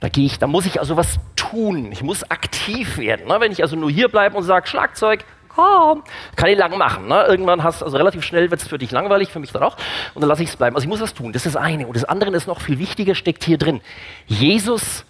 Da 0.00 0.08
gehe 0.08 0.26
ich, 0.26 0.38
da 0.38 0.46
muss 0.46 0.66
ich 0.66 0.78
also 0.78 0.96
was 0.96 1.18
tun. 1.34 1.90
Ich 1.90 2.02
muss 2.02 2.30
aktiv 2.30 2.98
werden. 2.98 3.26
Ne? 3.26 3.40
Wenn 3.40 3.50
ich 3.50 3.62
also 3.62 3.76
nur 3.76 3.90
hier 3.90 4.08
bleibe 4.08 4.36
und 4.36 4.44
sage 4.44 4.66
Schlagzeug, 4.68 5.24
komm, 5.48 6.04
kann 6.36 6.50
ich 6.50 6.58
lang 6.58 6.76
machen. 6.78 7.08
Ne? 7.08 7.24
Irgendwann 7.24 7.64
hast 7.64 7.82
also 7.82 7.96
relativ 7.96 8.22
schnell 8.22 8.50
wird 8.50 8.60
es 8.60 8.68
für 8.68 8.78
dich 8.78 8.92
langweilig, 8.92 9.30
für 9.30 9.40
mich 9.40 9.50
dann 9.50 9.62
auch. 9.64 9.76
Und 10.14 10.20
dann 10.20 10.28
lasse 10.28 10.42
ich 10.42 10.50
es 10.50 10.56
bleiben. 10.56 10.76
Also 10.76 10.84
ich 10.84 10.88
muss 10.88 11.00
was 11.00 11.14
tun. 11.14 11.32
Das 11.32 11.46
ist 11.46 11.56
das 11.56 11.62
eine. 11.62 11.86
Und 11.86 11.96
das 11.96 12.04
andere 12.04 12.30
ist 12.30 12.46
noch 12.46 12.60
viel 12.60 12.78
wichtiger, 12.78 13.14
steckt 13.14 13.42
hier 13.44 13.58
drin. 13.58 13.80
Jesus, 14.26 15.04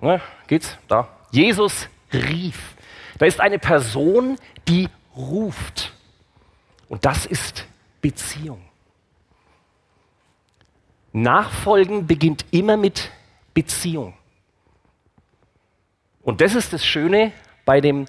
ne, 0.00 0.20
geht's 0.48 0.76
da? 0.88 1.08
Jesus 1.30 1.88
rief. 2.12 2.74
Da 3.18 3.26
ist 3.26 3.40
eine 3.40 3.58
Person, 3.58 4.36
die 4.68 4.88
ruft. 5.16 5.92
Und 6.88 7.04
das 7.04 7.24
ist 7.24 7.66
Beziehung. 8.00 8.69
Nachfolgen 11.12 12.06
beginnt 12.06 12.44
immer 12.50 12.76
mit 12.76 13.10
Beziehung. 13.54 14.14
Und 16.22 16.40
das 16.40 16.54
ist 16.54 16.72
das 16.72 16.84
Schöne 16.84 17.32
bei 17.64 17.80
dem 17.80 18.06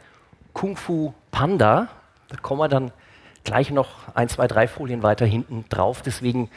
Kung 0.53 0.75
Fu 0.75 1.13
Panda. 1.31 1.87
Da 2.29 2.37
kommen 2.37 2.59
wir 2.59 2.67
dann 2.67 2.91
gleich 3.43 3.71
noch 3.71 4.13
ein, 4.13 4.29
zwei, 4.29 4.47
drei 4.47 4.67
Folien 4.67 5.01
weiter 5.03 5.25
hinten 5.25 5.65
drauf. 5.69 6.01
Deswegen 6.01 6.49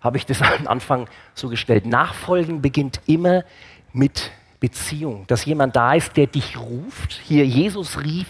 habe 0.00 0.16
ich 0.16 0.26
das 0.26 0.40
am 0.58 0.66
Anfang 0.66 1.08
so 1.34 1.48
gestellt. 1.48 1.86
Nachfolgen 1.86 2.62
beginnt 2.62 3.00
immer 3.06 3.44
mit 3.92 4.30
Beziehung, 4.60 5.26
dass 5.26 5.44
jemand 5.44 5.76
da 5.76 5.94
ist, 5.94 6.16
der 6.16 6.26
dich 6.26 6.58
ruft. 6.58 7.20
Hier, 7.24 7.44
Jesus 7.44 8.02
rief 8.02 8.28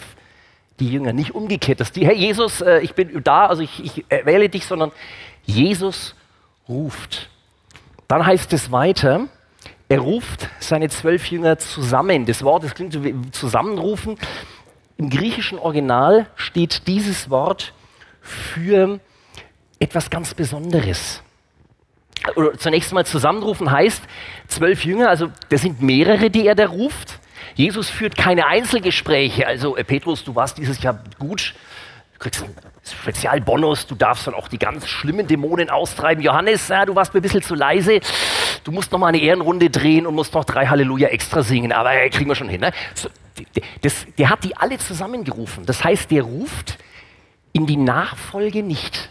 die 0.81 0.91
Jünger, 0.91 1.13
nicht 1.13 1.35
umgekehrt, 1.35 1.79
dass 1.79 1.93
die, 1.93 2.05
Herr 2.05 2.15
Jesus, 2.15 2.61
äh, 2.61 2.81
ich 2.81 2.95
bin 2.95 3.23
da, 3.23 3.47
also 3.47 3.63
ich, 3.63 3.85
ich 3.85 4.05
wähle 4.11 4.49
dich, 4.49 4.67
sondern 4.67 4.91
Jesus 5.45 6.17
ruft. 6.69 7.31
Dann 8.09 8.25
heißt 8.25 8.53
es 8.53 8.71
weiter, 8.71 9.29
er 9.89 10.01
ruft 10.01 10.49
seine 10.61 10.89
zwölf 10.89 11.31
Jünger 11.31 11.59
zusammen. 11.59 12.27
Das 12.27 12.43
Wort, 12.43 12.65
das 12.65 12.75
klingt 12.75 12.93
so 12.93 13.05
wie 13.05 13.15
zusammenrufen. 13.31 14.19
Im 14.97 15.11
griechischen 15.11 15.59
Original 15.59 16.27
steht 16.37 16.87
dieses 16.87 17.31
Wort 17.31 17.73
für 18.21 19.01
etwas 19.79 20.11
ganz 20.11 20.35
Besonderes. 20.35 21.23
Oder 22.37 22.57
zunächst 22.57 22.93
mal 22.93 23.05
zusammenrufen 23.05 23.71
heißt, 23.71 24.03
zwölf 24.49 24.85
Jünger, 24.85 25.11
also 25.11 25.29
das 25.51 25.63
sind 25.63 25.83
mehrere, 25.83 26.31
die 26.31 26.47
er 26.47 26.55
da 26.55 26.67
ruft. 26.67 27.19
Jesus 27.55 27.91
führt 27.91 28.17
keine 28.17 28.47
Einzelgespräche. 28.47 29.47
Also, 29.47 29.77
äh, 29.77 29.85
Petrus, 29.85 30.25
du 30.25 30.35
warst 30.35 30.59
dieses 30.59 30.83
Jahr 30.83 30.99
gut, 31.19 31.55
kriegst 32.25 32.43
einen 32.43 32.55
Spezialbonus, 33.03 33.87
du 33.87 33.95
darfst 33.95 34.27
dann 34.27 34.35
auch 34.35 34.49
die 34.49 34.59
ganz 34.59 34.89
schlimmen 34.89 35.27
Dämonen 35.27 35.71
austreiben. 35.71 36.23
Johannes, 36.23 36.69
ja, 36.69 36.85
du 36.87 36.95
warst 36.95 37.13
mir 37.15 37.21
ein 37.21 37.23
bisschen 37.23 37.43
zu 37.43 37.55
leise, 37.55 38.01
du 38.65 38.73
musst 38.73 38.91
noch 38.93 38.99
mal 38.99 39.09
eine 39.09 39.19
Ehrenrunde 39.19 39.71
drehen 39.71 40.07
und 40.07 40.15
musst 40.15 40.35
noch 40.35 40.45
drei 40.45 40.67
Halleluja 40.67 41.09
extra 41.09 41.43
singen, 41.43 41.73
aber 41.73 41.95
äh, 41.95 42.09
kriegen 42.11 42.29
wir 42.29 42.35
schon 42.35 42.49
hin. 42.49 42.61
Ne? 42.61 42.73
So, 42.95 43.09
das, 43.83 44.07
der 44.17 44.31
hat 44.31 44.43
die 44.43 44.57
alle 44.57 44.79
zusammengerufen. 44.79 45.67
Das 45.67 45.85
heißt, 45.85 46.11
der 46.11 46.23
ruft 46.23 46.79
in 47.53 47.67
die 47.67 47.77
Nachfolge 47.77 48.63
nicht 48.63 49.11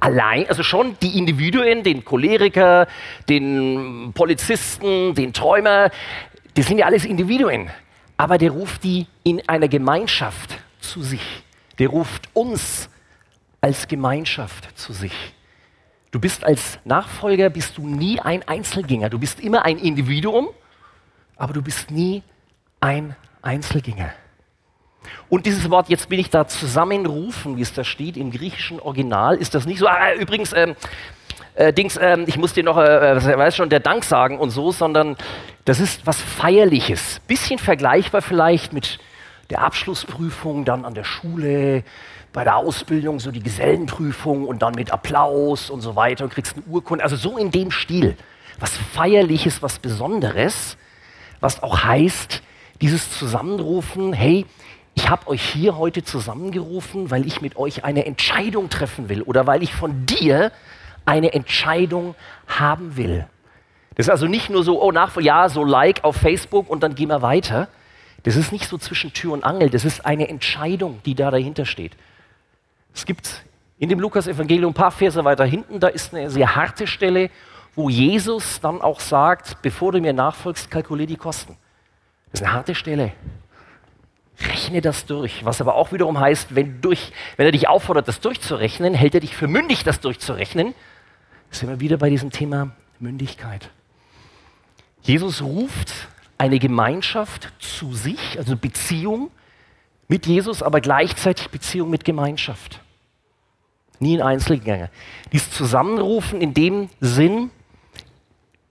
allein, 0.00 0.48
also 0.48 0.62
schon 0.62 0.96
die 1.02 1.18
Individuen, 1.18 1.82
den 1.82 2.04
Choleriker, 2.04 2.86
den 3.28 4.12
Polizisten, 4.14 5.14
den 5.14 5.32
Träumer, 5.32 5.90
die 6.56 6.62
sind 6.62 6.78
ja 6.78 6.86
alles 6.86 7.04
Individuen. 7.04 7.70
Aber 8.16 8.38
der 8.38 8.50
ruft 8.50 8.82
die 8.82 9.06
in 9.24 9.46
einer 9.48 9.68
Gemeinschaft 9.68 10.58
zu 10.80 11.02
sich. 11.02 11.42
Der 11.78 11.88
ruft 11.88 12.28
uns 12.34 12.88
als 13.60 13.88
Gemeinschaft 13.88 14.78
zu 14.78 14.92
sich. 14.92 15.12
Du 16.10 16.20
bist 16.20 16.44
als 16.44 16.78
Nachfolger, 16.84 17.50
bist 17.50 17.76
du 17.76 17.86
nie 17.86 18.18
ein 18.20 18.46
Einzelgänger. 18.46 19.10
Du 19.10 19.18
bist 19.18 19.40
immer 19.40 19.64
ein 19.64 19.78
Individuum, 19.78 20.48
aber 21.36 21.52
du 21.52 21.62
bist 21.62 21.90
nie 21.90 22.22
ein 22.80 23.14
Einzelgänger. 23.42 24.12
Und 25.28 25.46
dieses 25.46 25.68
Wort, 25.70 25.88
jetzt 25.88 26.08
bin 26.08 26.18
ich 26.18 26.30
da 26.30 26.46
zusammenrufen, 26.46 27.56
wie 27.56 27.62
es 27.62 27.72
da 27.72 27.84
steht 27.84 28.16
im 28.16 28.30
griechischen 28.30 28.80
Original, 28.80 29.36
ist 29.36 29.54
das 29.54 29.66
nicht 29.66 29.78
so, 29.78 29.86
ah, 29.86 30.12
übrigens, 30.14 30.52
ähm, 30.54 30.74
äh, 31.54 31.72
Dings, 31.72 31.98
ähm, 32.00 32.24
ich 32.26 32.38
muss 32.38 32.54
dir 32.54 32.62
noch, 32.62 32.78
äh, 32.78 33.16
äh 33.16 33.38
weiß 33.38 33.56
schon, 33.56 33.68
der 33.68 33.80
Dank 33.80 34.04
sagen 34.04 34.38
und 34.38 34.50
so, 34.50 34.70
sondern 34.70 35.16
das 35.64 35.80
ist 35.80 36.06
was 36.06 36.20
Feierliches. 36.20 37.20
Bisschen 37.26 37.58
vergleichbar 37.58 38.22
vielleicht 38.22 38.72
mit 38.72 38.98
der 39.50 39.62
Abschlussprüfung 39.62 40.64
dann 40.64 40.84
an 40.84 40.94
der 40.94 41.04
Schule, 41.04 41.82
bei 42.32 42.44
der 42.44 42.56
Ausbildung 42.56 43.20
so 43.20 43.30
die 43.30 43.42
Gesellenprüfung 43.42 44.44
und 44.46 44.60
dann 44.62 44.74
mit 44.74 44.92
Applaus 44.92 45.70
und 45.70 45.80
so 45.80 45.96
weiter 45.96 46.24
und 46.24 46.30
kriegst 46.30 46.56
eine 46.56 46.64
Urkunde. 46.66 47.02
Also 47.02 47.16
so 47.16 47.38
in 47.38 47.50
dem 47.50 47.70
Stil. 47.70 48.16
Was 48.60 48.76
Feierliches, 48.76 49.62
was 49.62 49.78
Besonderes, 49.78 50.76
was 51.40 51.62
auch 51.62 51.84
heißt, 51.84 52.42
dieses 52.80 53.10
Zusammenrufen, 53.16 54.12
hey, 54.12 54.46
ich 54.94 55.08
habe 55.08 55.28
euch 55.28 55.42
hier 55.42 55.76
heute 55.76 56.02
zusammengerufen, 56.02 57.10
weil 57.10 57.26
ich 57.26 57.40
mit 57.40 57.56
euch 57.56 57.84
eine 57.84 58.04
Entscheidung 58.04 58.68
treffen 58.68 59.08
will 59.08 59.22
oder 59.22 59.46
weil 59.46 59.62
ich 59.62 59.72
von 59.72 60.06
dir 60.06 60.50
eine 61.06 61.32
Entscheidung 61.32 62.14
haben 62.46 62.96
will. 62.96 63.26
Das 63.94 64.06
ist 64.06 64.10
also 64.10 64.26
nicht 64.26 64.50
nur 64.50 64.64
so, 64.64 64.82
oh, 64.82 64.92
nach, 64.92 65.16
ja, 65.20 65.48
so 65.48 65.64
Like 65.64 66.04
auf 66.04 66.16
Facebook 66.16 66.68
und 66.68 66.82
dann 66.82 66.94
gehen 66.94 67.08
wir 67.08 67.22
weiter. 67.22 67.68
Das 68.24 68.36
ist 68.36 68.52
nicht 68.52 68.68
so 68.68 68.78
zwischen 68.78 69.12
Tür 69.12 69.32
und 69.32 69.44
Angel, 69.44 69.70
das 69.70 69.84
ist 69.84 70.04
eine 70.04 70.28
Entscheidung, 70.28 71.00
die 71.04 71.14
da 71.14 71.30
dahinter 71.30 71.64
steht. 71.64 71.92
Es 72.94 73.06
gibt 73.06 73.44
in 73.78 73.88
dem 73.88 74.00
Lukas-Evangelium 74.00 74.72
ein 74.72 74.74
paar 74.74 74.90
Verse 74.90 75.24
weiter 75.24 75.44
hinten, 75.44 75.80
da 75.80 75.88
ist 75.88 76.12
eine 76.12 76.30
sehr 76.30 76.56
harte 76.56 76.86
Stelle, 76.86 77.30
wo 77.76 77.88
Jesus 77.88 78.60
dann 78.60 78.82
auch 78.82 78.98
sagt, 78.98 79.62
bevor 79.62 79.92
du 79.92 80.00
mir 80.00 80.12
nachfolgst, 80.12 80.70
kalkulier 80.70 81.06
die 81.06 81.16
Kosten. 81.16 81.56
Das 82.32 82.40
ist 82.40 82.46
eine 82.46 82.54
harte 82.54 82.74
Stelle. 82.74 83.12
Rechne 84.40 84.80
das 84.80 85.06
durch. 85.06 85.44
Was 85.44 85.60
aber 85.60 85.74
auch 85.74 85.92
wiederum 85.92 86.18
heißt, 86.18 86.54
wenn, 86.54 86.80
durch, 86.80 87.12
wenn 87.36 87.46
er 87.46 87.52
dich 87.52 87.68
auffordert, 87.68 88.08
das 88.08 88.20
durchzurechnen, 88.20 88.94
hält 88.94 89.14
er 89.14 89.20
dich 89.20 89.36
für 89.36 89.48
mündig, 89.48 89.84
das 89.84 90.00
durchzurechnen. 90.00 90.74
Sind 91.50 91.68
wir 91.68 91.80
wieder 91.80 91.96
bei 91.96 92.10
diesem 92.10 92.30
Thema 92.30 92.72
Mündigkeit. 92.98 93.70
Jesus 95.02 95.42
ruft 95.42 95.92
eine 96.38 96.58
Gemeinschaft 96.58 97.52
zu 97.58 97.92
sich, 97.94 98.38
also 98.38 98.56
Beziehung 98.56 99.30
mit 100.06 100.26
Jesus, 100.26 100.62
aber 100.62 100.80
gleichzeitig 100.80 101.50
Beziehung 101.50 101.90
mit 101.90 102.04
Gemeinschaft. 102.04 102.80
Nie 104.00 104.14
in 104.14 104.22
Einzelgänge. 104.22 104.90
Dies 105.32 105.50
Zusammenrufen 105.50 106.40
in 106.40 106.54
dem 106.54 106.88
Sinn, 107.00 107.50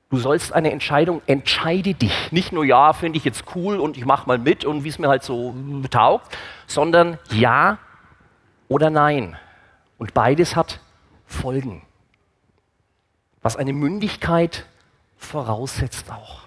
Du 0.10 0.18
sollst 0.18 0.54
eine 0.54 0.72
Entscheidung, 0.72 1.22
entscheide 1.26 1.94
dich. 1.94 2.32
Nicht 2.32 2.54
nur 2.54 2.64
ja, 2.64 2.94
finde 2.94 3.18
ich 3.18 3.26
jetzt 3.26 3.44
cool 3.56 3.78
und 3.78 3.98
ich 3.98 4.06
mache 4.06 4.26
mal 4.26 4.38
mit 4.38 4.64
und 4.64 4.86
wie 4.86 4.90
es 4.90 5.00
mir 5.00 5.10
halt 5.10 5.24
so 5.24 5.54
taugt, 5.92 6.38
sondern 6.66 7.20
ja 7.30 7.78
oder 8.70 8.90
nein. 8.90 9.38
Und 9.98 10.14
beides 10.14 10.56
hat 10.56 10.80
Folgen. 11.26 11.82
Was 13.42 13.58
eine 13.58 13.74
Mündigkeit 13.74 14.66
voraussetzt 15.18 16.10
auch. 16.10 16.47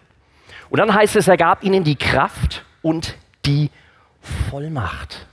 Und 0.70 0.78
dann 0.78 0.94
heißt 0.94 1.16
es, 1.16 1.28
er 1.28 1.36
gab 1.36 1.64
ihnen 1.64 1.84
die 1.84 1.96
Kraft 1.96 2.64
und 2.80 3.16
die 3.44 3.70
Vollmacht. 4.48 5.26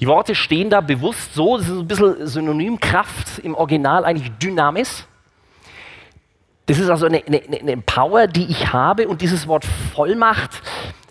Die 0.00 0.06
Worte 0.06 0.34
stehen 0.34 0.70
da 0.70 0.80
bewusst 0.80 1.34
so, 1.34 1.58
das 1.58 1.68
ist 1.68 1.78
ein 1.78 1.86
bisschen 1.86 2.26
synonym, 2.26 2.80
Kraft 2.80 3.38
im 3.40 3.54
Original 3.54 4.04
eigentlich 4.04 4.32
Dynamis. 4.38 5.06
Das 6.64 6.78
ist 6.78 6.88
also 6.88 7.06
eine, 7.06 7.22
eine, 7.26 7.42
eine 7.60 7.76
Power, 7.78 8.26
die 8.26 8.46
ich 8.46 8.72
habe 8.72 9.08
und 9.08 9.20
dieses 9.20 9.46
Wort 9.46 9.66
Vollmacht 9.94 10.62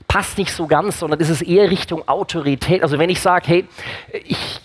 passt 0.08 0.39
nicht 0.39 0.52
so 0.52 0.65
ganz, 0.65 1.00
sondern 1.00 1.22
es 1.22 1.30
ist 1.30 1.44
eher 1.44 1.70
Richtung 1.70 2.08
Autorität. 2.08 2.82
Also 2.82 2.98
wenn 2.98 3.12
ich 3.12 3.22
sage, 3.22 3.48
hey, 3.48 3.68
ich, 4.24 4.60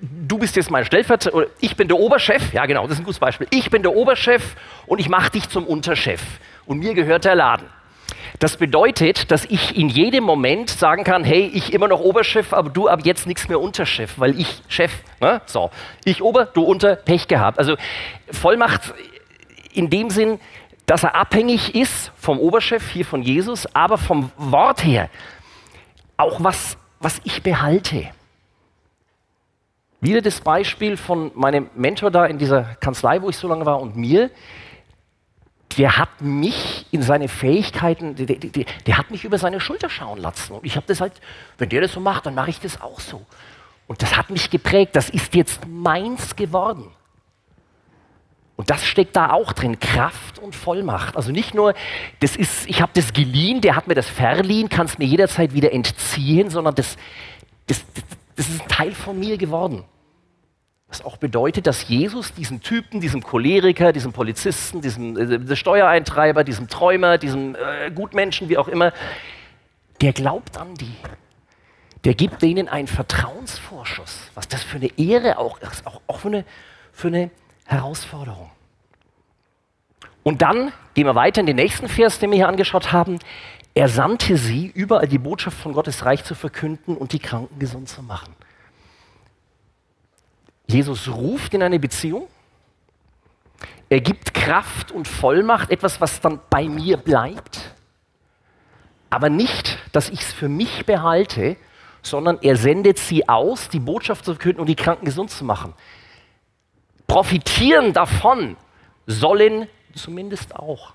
du 0.00 0.38
bist 0.38 0.56
jetzt 0.56 0.70
mein 0.70 0.84
Stellvertreter, 0.84 1.36
oder 1.36 1.46
ich 1.60 1.76
bin 1.76 1.86
der 1.86 2.00
Oberchef, 2.00 2.52
ja 2.52 2.66
genau, 2.66 2.82
das 2.82 2.94
ist 2.94 2.98
ein 2.98 3.04
gutes 3.04 3.20
Beispiel. 3.20 3.46
Ich 3.50 3.70
bin 3.70 3.82
der 3.82 3.94
Oberchef 3.94 4.56
und 4.86 4.98
ich 4.98 5.08
mache 5.08 5.30
dich 5.30 5.48
zum 5.48 5.66
Unterchef 5.66 6.20
und 6.66 6.78
mir 6.78 6.94
gehört 6.94 7.24
der 7.26 7.36
Laden. 7.36 7.66
Das 8.42 8.56
bedeutet, 8.56 9.30
dass 9.30 9.44
ich 9.44 9.76
in 9.76 9.88
jedem 9.88 10.24
Moment 10.24 10.68
sagen 10.68 11.04
kann, 11.04 11.22
hey, 11.22 11.48
ich 11.54 11.72
immer 11.72 11.86
noch 11.86 12.00
Oberchef, 12.00 12.52
aber 12.52 12.70
du 12.70 12.88
ab 12.88 12.98
jetzt 13.04 13.28
nichts 13.28 13.48
mehr 13.48 13.60
Unterchef, 13.60 14.18
weil 14.18 14.36
ich 14.36 14.62
Chef, 14.66 14.90
ne? 15.20 15.40
so, 15.46 15.70
ich 16.04 16.24
Ober, 16.24 16.46
du 16.46 16.64
Unter, 16.64 16.96
Pech 16.96 17.28
gehabt. 17.28 17.60
Also 17.60 17.76
Vollmacht 18.32 18.94
in 19.72 19.90
dem 19.90 20.10
Sinn, 20.10 20.40
dass 20.86 21.04
er 21.04 21.14
abhängig 21.14 21.76
ist 21.76 22.10
vom 22.16 22.40
Oberchef, 22.40 22.90
hier 22.90 23.04
von 23.04 23.22
Jesus, 23.22 23.72
aber 23.76 23.96
vom 23.96 24.32
Wort 24.36 24.84
her 24.84 25.08
auch 26.16 26.42
was, 26.42 26.76
was 26.98 27.20
ich 27.22 27.44
behalte. 27.44 28.08
Wieder 30.00 30.20
das 30.20 30.40
Beispiel 30.40 30.96
von 30.96 31.30
meinem 31.36 31.70
Mentor 31.76 32.10
da 32.10 32.26
in 32.26 32.38
dieser 32.38 32.74
Kanzlei, 32.80 33.22
wo 33.22 33.28
ich 33.28 33.36
so 33.36 33.46
lange 33.46 33.66
war, 33.66 33.80
und 33.80 33.94
mir. 33.94 34.30
Der 35.76 35.98
hat 35.98 36.20
mich 36.20 36.86
in 36.90 37.02
seine 37.02 37.28
Fähigkeiten, 37.28 38.14
der, 38.16 38.26
der, 38.26 38.64
der 38.86 38.98
hat 38.98 39.10
mich 39.10 39.24
über 39.24 39.38
seine 39.38 39.60
Schulter 39.60 39.88
schauen 39.88 40.18
lassen. 40.18 40.54
Und 40.54 40.64
ich 40.64 40.76
habe 40.76 40.86
das 40.86 41.00
halt, 41.00 41.12
wenn 41.58 41.68
der 41.68 41.82
das 41.82 41.92
so 41.92 42.00
macht, 42.00 42.26
dann 42.26 42.34
mache 42.34 42.50
ich 42.50 42.60
das 42.60 42.80
auch 42.80 43.00
so. 43.00 43.24
Und 43.86 44.02
das 44.02 44.16
hat 44.16 44.30
mich 44.30 44.50
geprägt. 44.50 44.96
Das 44.96 45.10
ist 45.10 45.34
jetzt 45.34 45.66
meins 45.66 46.36
geworden. 46.36 46.90
Und 48.56 48.70
das 48.70 48.86
steckt 48.86 49.16
da 49.16 49.30
auch 49.30 49.52
drin, 49.52 49.80
Kraft 49.80 50.38
und 50.38 50.54
Vollmacht. 50.54 51.16
Also 51.16 51.32
nicht 51.32 51.54
nur, 51.54 51.74
das 52.20 52.36
ist, 52.36 52.68
ich 52.68 52.80
habe 52.80 52.92
das 52.94 53.12
geliehen, 53.12 53.60
der 53.60 53.74
hat 53.74 53.88
mir 53.88 53.94
das 53.94 54.08
verliehen, 54.08 54.68
kann 54.68 54.86
es 54.86 54.98
mir 54.98 55.06
jederzeit 55.06 55.54
wieder 55.54 55.72
entziehen, 55.72 56.50
sondern 56.50 56.74
das, 56.74 56.96
das, 57.66 57.84
das 58.36 58.48
ist 58.48 58.62
ein 58.62 58.68
Teil 58.68 58.92
von 58.92 59.18
mir 59.18 59.36
geworden. 59.38 59.84
Was 60.92 61.06
auch 61.06 61.16
bedeutet, 61.16 61.66
dass 61.66 61.88
Jesus 61.88 62.34
diesen 62.34 62.60
Typen, 62.60 63.00
diesem 63.00 63.22
Choleriker, 63.22 63.94
diesem 63.94 64.12
Polizisten, 64.12 64.82
diesem 64.82 65.16
äh, 65.16 65.56
Steuereintreiber, 65.56 66.44
diesem 66.44 66.68
Träumer, 66.68 67.16
diesem 67.16 67.54
äh, 67.54 67.90
Gutmenschen, 67.90 68.50
wie 68.50 68.58
auch 68.58 68.68
immer, 68.68 68.92
der 70.02 70.12
glaubt 70.12 70.58
an 70.58 70.74
die. 70.74 70.94
Der 72.04 72.12
gibt 72.12 72.42
denen 72.42 72.68
einen 72.68 72.88
Vertrauensvorschuss. 72.88 74.30
Was 74.34 74.48
das 74.48 74.62
für 74.62 74.76
eine 74.76 74.90
Ehre 74.98 75.38
auch 75.38 75.58
ist, 75.62 75.86
auch, 75.86 76.02
auch 76.08 76.20
für 76.20 76.28
eine, 76.28 76.44
für 76.92 77.08
eine 77.08 77.30
Herausforderung. 77.64 78.50
Und 80.22 80.42
dann 80.42 80.72
gehen 80.92 81.06
wir 81.06 81.14
weiter 81.14 81.40
in 81.40 81.46
den 81.46 81.56
nächsten 81.56 81.88
Vers, 81.88 82.18
den 82.18 82.32
wir 82.32 82.36
hier 82.36 82.48
angeschaut 82.48 82.92
haben. 82.92 83.18
Er 83.72 83.88
sandte 83.88 84.36
sie, 84.36 84.70
überall 84.74 85.08
die 85.08 85.16
Botschaft 85.16 85.56
von 85.56 85.72
Gottes 85.72 86.04
Reich 86.04 86.22
zu 86.22 86.34
verkünden 86.34 86.98
und 86.98 87.14
die 87.14 87.18
Kranken 87.18 87.58
gesund 87.58 87.88
zu 87.88 88.02
machen. 88.02 88.36
Jesus 90.72 91.08
ruft 91.08 91.54
in 91.54 91.62
eine 91.62 91.78
Beziehung. 91.78 92.28
Er 93.88 94.00
gibt 94.00 94.32
Kraft 94.32 94.90
und 94.90 95.06
Vollmacht, 95.06 95.70
etwas, 95.70 96.00
was 96.00 96.20
dann 96.20 96.40
bei 96.48 96.64
mir 96.64 96.96
bleibt. 96.96 97.74
Aber 99.10 99.28
nicht, 99.28 99.78
dass 99.92 100.08
ich 100.08 100.20
es 100.20 100.32
für 100.32 100.48
mich 100.48 100.86
behalte, 100.86 101.56
sondern 102.00 102.38
er 102.40 102.56
sendet 102.56 102.98
sie 102.98 103.28
aus, 103.28 103.68
die 103.68 103.78
Botschaft 103.78 104.24
zu 104.24 104.32
verkünden 104.32 104.60
und 104.60 104.66
die 104.66 104.74
Kranken 104.74 105.04
gesund 105.04 105.30
zu 105.30 105.44
machen. 105.44 105.74
Profitieren 107.06 107.92
davon 107.92 108.56
sollen 109.06 109.68
zumindest 109.94 110.56
auch 110.56 110.94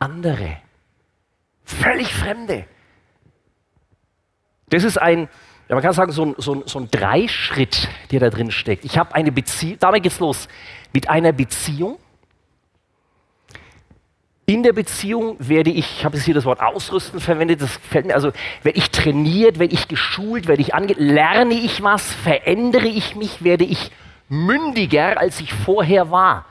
andere, 0.00 0.58
völlig 1.64 2.12
Fremde. 2.12 2.66
Das 4.70 4.84
ist 4.84 4.98
ein, 4.98 5.28
ja, 5.68 5.74
man 5.74 5.82
kann 5.82 5.92
sagen, 5.92 6.12
so 6.12 6.24
ein, 6.24 6.34
so 6.38 6.54
ein, 6.54 6.62
so 6.66 6.78
ein 6.78 6.90
Dreischritt, 6.90 7.88
der 8.10 8.20
da 8.20 8.30
drin 8.30 8.50
steckt. 8.50 8.84
Ich 8.84 8.96
habe 8.96 9.14
eine 9.14 9.30
Beziehung, 9.30 9.76
damit 9.80 10.02
geht's 10.02 10.18
los, 10.18 10.48
mit 10.92 11.10
einer 11.10 11.32
Beziehung. 11.32 11.98
In 14.46 14.62
der 14.62 14.72
Beziehung 14.72 15.36
werde 15.38 15.70
ich, 15.70 15.98
ich 15.98 16.04
habe 16.06 16.16
jetzt 16.16 16.24
hier 16.24 16.32
das 16.32 16.46
Wort 16.46 16.60
ausrüsten 16.60 17.20
verwendet, 17.20 17.60
das 17.60 17.76
fällt 17.76 18.06
mir, 18.06 18.14
also 18.14 18.32
werde 18.62 18.78
ich 18.78 18.90
trainiert, 18.90 19.58
werde 19.58 19.74
ich 19.74 19.88
geschult, 19.88 20.48
werde 20.48 20.62
ich 20.62 20.74
ange, 20.74 20.94
lerne 20.94 21.52
ich 21.52 21.82
was, 21.82 22.14
verändere 22.14 22.88
ich 22.88 23.14
mich, 23.14 23.44
werde 23.44 23.64
ich 23.64 23.90
mündiger, 24.30 25.18
als 25.18 25.38
ich 25.40 25.52
vorher 25.52 26.10
war. 26.10 26.46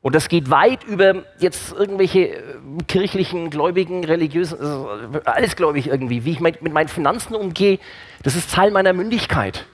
Und 0.00 0.14
das 0.14 0.28
geht 0.28 0.48
weit 0.48 0.84
über 0.84 1.24
jetzt 1.38 1.72
irgendwelche 1.72 2.28
äh, 2.28 2.42
kirchlichen, 2.86 3.50
gläubigen, 3.50 4.04
religiösen, 4.04 4.58
also 4.60 4.88
alles 5.24 5.56
glaube 5.56 5.78
ich 5.78 5.88
irgendwie. 5.88 6.24
Wie 6.24 6.32
ich 6.32 6.40
mit 6.40 6.62
meinen 6.62 6.88
Finanzen 6.88 7.34
umgehe, 7.34 7.78
das 8.22 8.36
ist 8.36 8.52
Teil 8.52 8.70
meiner 8.70 8.92
Mündigkeit. 8.92 9.66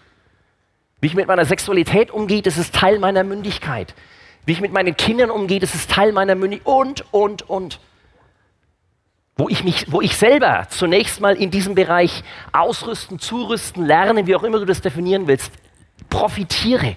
Wie 1.00 1.08
ich 1.08 1.14
mit 1.14 1.26
meiner 1.26 1.44
Sexualität 1.44 2.10
umgehe, 2.10 2.40
das 2.40 2.56
ist 2.56 2.74
Teil 2.74 2.98
meiner 2.98 3.24
Mündigkeit. 3.24 3.94
Wie 4.46 4.52
ich 4.52 4.60
mit 4.60 4.72
meinen 4.72 4.96
Kindern 4.96 5.30
umgehe, 5.30 5.60
das 5.60 5.74
ist 5.74 5.90
Teil 5.90 6.12
meiner 6.12 6.34
Mündigkeit. 6.34 6.66
Und, 6.66 7.12
und, 7.12 7.50
und. 7.50 7.80
Wo 9.36 9.48
ich, 9.48 9.64
mich, 9.64 9.90
wo 9.92 10.00
ich 10.00 10.16
selber 10.16 10.66
zunächst 10.70 11.20
mal 11.20 11.36
in 11.36 11.50
diesem 11.50 11.74
Bereich 11.74 12.22
ausrüsten, 12.52 13.18
zurüsten, 13.18 13.84
lernen, 13.84 14.26
wie 14.26 14.36
auch 14.36 14.44
immer 14.44 14.60
du 14.60 14.64
das 14.64 14.80
definieren 14.80 15.26
willst, 15.26 15.52
profitiere. 16.08 16.96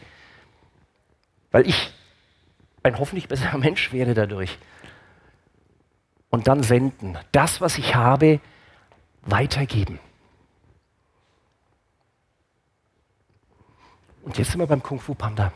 Weil 1.52 1.68
ich 1.68 1.92
ein 2.88 3.00
hoffentlich 3.00 3.28
besserer 3.28 3.58
Mensch 3.58 3.92
werde 3.94 4.14
dadurch. 4.14 4.58
Und 6.30 6.48
dann 6.48 6.64
senden. 6.64 7.18
Das, 7.32 7.62
was 7.62 7.78
ich 7.78 7.96
habe, 7.96 8.40
weitergeben. 9.22 10.00
Und 14.24 14.38
jetzt 14.38 14.52
sind 14.52 14.60
wir 14.60 14.68
beim 14.68 14.84
Kung 14.84 15.00
Fu 15.00 15.14
Panda. 15.14 15.54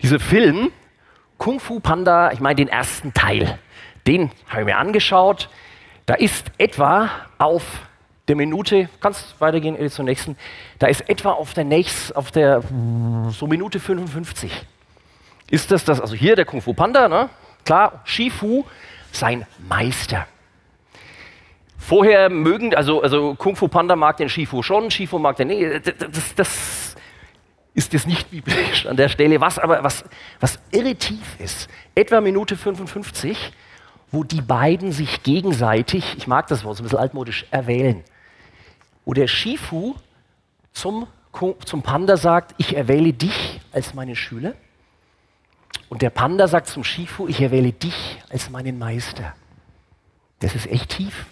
Dieser 0.00 0.18
Film, 0.18 0.70
Kung 1.36 1.60
Fu 1.60 1.80
Panda, 1.80 2.32
ich 2.32 2.40
meine 2.40 2.56
den 2.56 2.68
ersten 2.68 3.12
Teil, 3.12 3.58
den 4.06 4.30
habe 4.48 4.62
ich 4.62 4.66
mir 4.66 4.78
angeschaut. 4.78 5.50
Da 6.06 6.14
ist 6.14 6.50
etwa 6.56 7.10
auf 7.36 7.86
der 8.28 8.36
Minute, 8.36 8.88
kannst 9.00 9.38
weitergehen 9.40 9.90
zur 9.90 10.04
nächsten, 10.04 10.36
da 10.78 10.86
ist 10.86 11.08
etwa 11.08 11.32
auf 11.32 11.52
der 11.52 11.64
nächsten, 11.64 12.16
auf 12.16 12.30
der 12.30 12.62
so 13.30 13.46
Minute 13.46 13.80
55 13.80 14.66
ist 15.50 15.70
das 15.70 15.84
das, 15.84 16.00
also 16.00 16.14
hier 16.14 16.36
der 16.36 16.44
Kung 16.44 16.60
Fu 16.60 16.74
Panda, 16.74 17.08
ne? 17.08 17.30
klar, 17.64 18.00
Shifu, 18.04 18.64
sein 19.12 19.46
Meister. 19.68 20.26
Vorher 21.76 22.28
mögen, 22.30 22.74
also, 22.74 23.02
also 23.02 23.34
Kung 23.34 23.56
Fu 23.56 23.68
Panda 23.68 23.94
mag 23.94 24.16
den 24.16 24.28
Shifu 24.28 24.62
schon, 24.62 24.90
Shifu 24.90 25.18
mag 25.18 25.36
den 25.36 25.48
nicht. 25.48 25.86
Das, 25.86 26.34
das 26.34 26.96
ist 27.74 27.92
jetzt 27.92 28.06
nicht 28.06 28.30
biblisch 28.30 28.86
an 28.86 28.96
der 28.96 29.08
Stelle. 29.08 29.40
Was 29.40 29.58
aber, 29.58 29.84
was, 29.84 30.04
was 30.40 30.58
irritiv 30.70 31.38
ist, 31.38 31.68
etwa 31.94 32.20
Minute 32.20 32.56
55, 32.56 33.52
wo 34.10 34.24
die 34.24 34.40
beiden 34.40 34.90
sich 34.90 35.22
gegenseitig, 35.22 36.16
ich 36.16 36.26
mag 36.26 36.46
das 36.48 36.64
Wort, 36.64 36.76
so 36.76 36.82
ein 36.82 36.84
bisschen 36.84 36.98
altmodisch, 36.98 37.46
erwählen. 37.50 38.02
Wo 39.04 39.12
der 39.12 39.28
Shifu 39.28 39.94
zum, 40.72 41.06
zum 41.64 41.82
Panda 41.82 42.16
sagt, 42.16 42.54
ich 42.58 42.76
erwähle 42.76 43.12
dich 43.12 43.60
als 43.72 43.94
meinen 43.94 44.16
Schüler 44.16 44.54
und 45.88 46.02
der 46.02 46.10
Panda 46.10 46.48
sagt 46.48 46.66
zum 46.66 46.84
Shifu, 46.84 47.28
ich 47.28 47.40
erwähle 47.40 47.72
dich 47.72 48.18
als 48.30 48.50
meinen 48.50 48.78
Meister. 48.78 49.34
Das 50.40 50.54
ist 50.54 50.70
echt 50.70 50.90
tief. 50.90 51.26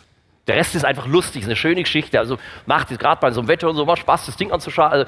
Der 0.47 0.57
Rest 0.57 0.75
ist 0.75 0.85
einfach 0.85 1.07
lustig, 1.07 1.43
ist 1.43 1.49
eine 1.49 1.57
schöne 1.57 1.83
Geschichte. 1.83 2.19
Also 2.19 2.39
macht 2.67 2.91
es 2.91 2.99
gerade 2.99 3.21
bei 3.21 3.31
so 3.31 3.41
einem 3.41 3.49
Wetter 3.49 3.69
und 3.69 3.77
so, 3.77 3.85
macht 3.85 3.99
Spaß, 3.99 4.27
das 4.27 4.37
Ding 4.37 4.53
anzuschauen. 4.53 4.93
Also, 4.93 5.07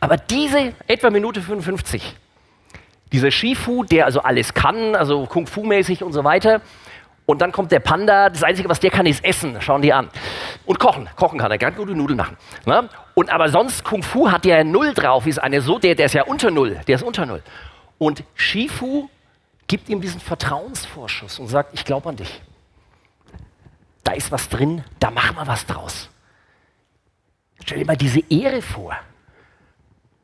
aber 0.00 0.16
diese 0.16 0.72
etwa 0.86 1.10
Minute 1.10 1.42
55, 1.42 2.14
dieser 3.12 3.30
Shifu, 3.30 3.84
der 3.84 4.06
also 4.06 4.20
alles 4.20 4.54
kann, 4.54 4.94
also 4.94 5.26
Kung 5.26 5.46
Fu-mäßig 5.46 6.02
und 6.02 6.12
so 6.12 6.24
weiter, 6.24 6.60
und 7.30 7.42
dann 7.42 7.52
kommt 7.52 7.70
der 7.72 7.80
Panda, 7.80 8.30
das 8.30 8.42
Einzige, 8.42 8.70
was 8.70 8.80
der 8.80 8.90
kann, 8.90 9.04
ist 9.04 9.22
essen. 9.22 9.60
Schauen 9.60 9.82
die 9.82 9.92
an. 9.92 10.08
Und 10.64 10.78
kochen. 10.78 11.10
Kochen 11.14 11.38
kann 11.38 11.50
er, 11.50 11.58
ganz 11.58 11.76
gute 11.76 11.92
Nudeln 11.92 12.16
machen. 12.16 12.38
Ne? 12.64 12.88
Und 13.12 13.28
aber 13.28 13.50
sonst, 13.50 13.84
Kung 13.84 14.02
Fu 14.02 14.30
hat 14.30 14.46
ja 14.46 14.64
Null 14.64 14.94
drauf, 14.94 15.26
ist 15.26 15.38
eine 15.38 15.60
so, 15.60 15.78
der, 15.78 15.94
der 15.94 16.06
ist 16.06 16.14
ja 16.14 16.24
unter 16.24 16.50
Null. 16.50 16.80
Der 16.86 16.94
ist 16.94 17.02
unter 17.02 17.26
Null. 17.26 17.42
Und 17.98 18.24
Shifu 18.34 19.08
gibt 19.66 19.88
ihm 19.88 20.00
diesen 20.00 20.20
Vertrauensvorschuss 20.20 21.38
und 21.38 21.48
sagt, 21.48 21.74
ich 21.74 21.84
glaube 21.84 22.08
an 22.08 22.16
dich. 22.16 22.40
Da 24.04 24.12
ist 24.12 24.32
was 24.32 24.48
drin, 24.48 24.84
da 24.98 25.10
machen 25.10 25.36
wir 25.36 25.46
was 25.46 25.66
draus. 25.66 26.08
Stell 27.62 27.78
dir 27.78 27.84
mal 27.84 27.96
diese 27.96 28.20
Ehre 28.30 28.62
vor. 28.62 28.96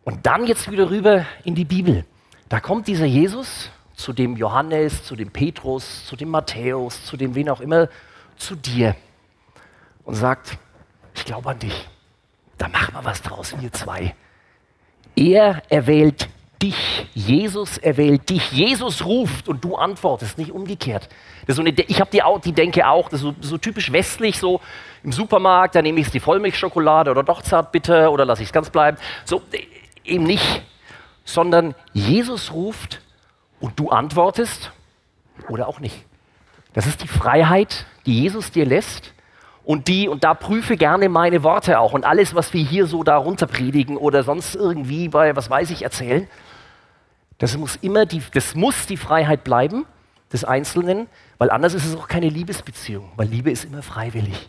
Und 0.04 0.24
dann 0.26 0.46
jetzt 0.46 0.70
wieder 0.70 0.88
rüber 0.90 1.26
in 1.44 1.54
die 1.54 1.64
Bibel. 1.64 2.04
Da 2.48 2.60
kommt 2.60 2.86
dieser 2.88 3.06
Jesus 3.06 3.70
zu 3.94 4.12
dem 4.12 4.36
Johannes, 4.36 5.04
zu 5.04 5.16
dem 5.16 5.30
Petrus, 5.30 6.06
zu 6.06 6.16
dem 6.16 6.28
Matthäus, 6.30 7.04
zu 7.04 7.16
dem 7.16 7.34
wen 7.34 7.48
auch 7.48 7.60
immer, 7.60 7.88
zu 8.36 8.54
dir 8.54 8.96
und 10.04 10.14
sagt, 10.14 10.58
ich 11.14 11.24
glaube 11.24 11.50
an 11.50 11.58
dich. 11.58 11.88
Da 12.58 12.68
machen 12.68 12.94
wir 12.94 13.04
was 13.04 13.22
draus, 13.22 13.54
wir 13.60 13.72
zwei. 13.72 14.14
Er 15.16 15.62
erwählt 15.68 16.28
dich. 16.64 17.06
Jesus 17.14 17.78
erwählt 17.78 18.28
dich. 18.30 18.52
Jesus 18.52 19.04
ruft 19.04 19.48
und 19.48 19.62
du 19.64 19.76
antwortest, 19.76 20.38
nicht 20.38 20.50
umgekehrt. 20.50 21.08
So 21.46 21.60
eine, 21.60 21.70
ich 21.70 22.00
habe 22.00 22.10
die, 22.10 22.22
die 22.44 22.52
Denke 22.52 22.86
auch, 22.88 23.08
das 23.08 23.20
ist 23.20 23.26
so, 23.26 23.34
so, 23.40 23.58
typisch 23.58 23.92
westlich, 23.92 24.38
so 24.38 24.60
im 25.02 25.12
Supermarkt, 25.12 25.74
da 25.74 25.82
nehme 25.82 26.00
ich 26.00 26.10
die 26.10 26.20
Vollmilchschokolade 26.20 27.10
oder 27.10 27.22
doch 27.22 27.42
zartbitter 27.42 28.10
oder 28.10 28.24
lasse 28.24 28.42
ich 28.42 28.48
es 28.48 28.52
ganz 28.52 28.70
bleiben. 28.70 28.96
So 29.24 29.42
eben 30.04 30.24
nicht, 30.24 30.62
sondern 31.24 31.74
Jesus 31.92 32.52
ruft 32.52 33.00
und 33.60 33.78
du 33.78 33.90
antwortest 33.90 34.72
oder 35.48 35.68
auch 35.68 35.80
nicht. 35.80 36.04
Das 36.72 36.86
ist 36.86 37.02
die 37.02 37.08
Freiheit, 37.08 37.86
die 38.06 38.22
Jesus 38.22 38.50
dir 38.50 38.64
lässt 38.64 39.12
und 39.64 39.88
die, 39.88 40.08
und 40.08 40.24
da 40.24 40.32
prüfe 40.34 40.76
gerne 40.76 41.08
meine 41.10 41.42
Worte 41.42 41.78
auch 41.78 41.92
und 41.92 42.04
alles, 42.04 42.34
was 42.34 42.54
wir 42.54 42.64
hier 42.64 42.86
so 42.86 43.02
darunter 43.02 43.46
predigen 43.46 43.98
oder 43.98 44.22
sonst 44.22 44.54
irgendwie 44.54 45.08
bei, 45.08 45.36
was 45.36 45.50
weiß 45.50 45.70
ich, 45.70 45.82
erzählen, 45.82 46.26
das 47.38 47.56
muss 47.56 47.76
immer 47.76 48.06
die, 48.06 48.22
das 48.32 48.54
muss 48.54 48.86
die 48.86 48.96
Freiheit 48.96 49.44
bleiben 49.44 49.86
des 50.32 50.44
Einzelnen, 50.44 51.08
weil 51.38 51.50
anders 51.50 51.74
ist 51.74 51.84
es 51.84 51.96
auch 51.96 52.08
keine 52.08 52.28
Liebesbeziehung, 52.28 53.12
weil 53.16 53.28
Liebe 53.28 53.50
ist 53.50 53.64
immer 53.64 53.82
freiwillig. 53.82 54.48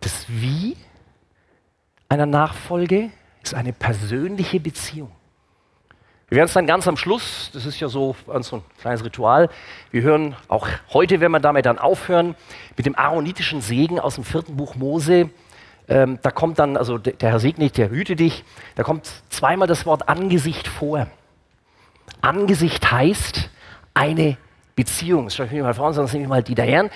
Das 0.00 0.26
Wie 0.28 0.76
einer 2.08 2.26
Nachfolge 2.26 3.10
ist 3.42 3.54
eine 3.54 3.72
persönliche 3.72 4.60
Beziehung. 4.60 5.10
Wir 6.28 6.36
werden 6.36 6.46
es 6.46 6.54
dann 6.54 6.66
ganz 6.66 6.88
am 6.88 6.96
Schluss, 6.96 7.50
das 7.52 7.66
ist 7.66 7.78
ja 7.80 7.88
so 7.88 8.16
ein 8.26 8.42
kleines 8.80 9.04
Ritual, 9.04 9.50
wir 9.90 10.02
hören 10.02 10.34
auch 10.48 10.66
heute, 10.92 11.20
wenn 11.20 11.30
wir 11.30 11.40
damit 11.40 11.66
dann 11.66 11.78
aufhören, 11.78 12.34
mit 12.76 12.86
dem 12.86 12.96
aaronitischen 12.98 13.60
Segen 13.60 14.00
aus 14.00 14.16
dem 14.16 14.24
vierten 14.24 14.56
Buch 14.56 14.74
Mose, 14.74 15.30
ähm, 15.88 16.18
da 16.22 16.30
kommt 16.30 16.58
dann, 16.58 16.76
also 16.76 16.98
der, 16.98 17.30
Herr 17.30 17.40
segne 17.40 17.64
dich, 17.64 17.72
der 17.72 17.90
hüte 17.90 18.16
dich, 18.16 18.44
da 18.74 18.82
kommt 18.82 19.10
zweimal 19.28 19.68
das 19.68 19.84
Wort 19.86 20.08
Angesicht 20.08 20.66
vor. 20.66 21.06
Angesicht 22.22 22.90
heißt 22.90 23.50
eine 23.92 24.36
Beziehung. 24.76 25.26
Das 25.26 25.36
schaue 25.36 25.46
ich 25.46 25.52
mir 25.52 25.62
mal 25.62 25.74
vor, 25.74 25.92
sonst 25.92 26.12
nehme 26.12 26.24
ich 26.24 26.28
mal 26.28 26.42
die 26.42 26.54
Diane. 26.54 26.90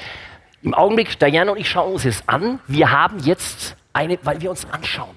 Im 0.62 0.74
Augenblick, 0.74 1.18
Diane 1.18 1.53
und 1.53 1.59
ich 1.59 1.68
schauen 1.68 1.92
uns 1.92 2.03
das 2.03 2.27
an. 2.27 2.61
Wir 2.66 2.90
haben 2.90 3.18
jetzt 3.20 3.77
eine, 3.92 4.18
weil 4.22 4.40
wir 4.40 4.51
uns 4.51 4.66
anschauen. 4.70 5.16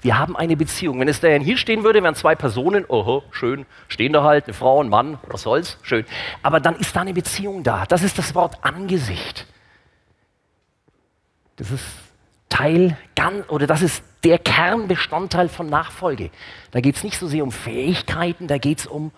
Wir 0.00 0.16
haben 0.16 0.36
eine 0.36 0.56
Beziehung. 0.56 1.00
Wenn 1.00 1.08
es 1.08 1.20
Diane 1.20 1.44
hier 1.44 1.56
stehen 1.56 1.82
würde, 1.82 2.02
wären 2.02 2.14
zwei 2.14 2.36
Personen, 2.36 2.84
oho, 2.86 3.24
schön, 3.32 3.66
stehen 3.88 4.12
da 4.12 4.22
halt, 4.22 4.44
eine 4.44 4.54
Frau, 4.54 4.80
ein 4.80 4.88
Mann, 4.88 5.18
was 5.26 5.42
soll's, 5.42 5.76
schön. 5.82 6.06
Aber 6.42 6.60
dann 6.60 6.76
ist 6.76 6.94
da 6.94 7.00
eine 7.00 7.12
Beziehung 7.12 7.64
da. 7.64 7.84
Das 7.84 8.02
ist 8.02 8.16
das 8.16 8.34
Wort 8.36 8.58
Angesicht. 8.62 9.46
Das 11.56 11.72
ist 11.72 11.84
Teil, 12.48 12.96
oder 13.48 13.66
das 13.66 13.82
ist 13.82 14.02
der 14.24 14.38
Kernbestandteil 14.38 15.48
von 15.48 15.68
Nachfolge. 15.68 16.30
Da 16.70 16.80
geht 16.80 16.96
es 16.96 17.04
nicht 17.04 17.18
so 17.18 17.28
sehr 17.28 17.42
um 17.42 17.52
Fähigkeiten, 17.52 18.46
da 18.46 18.58
geht 18.58 18.80
es 18.80 18.86
um 18.86 19.12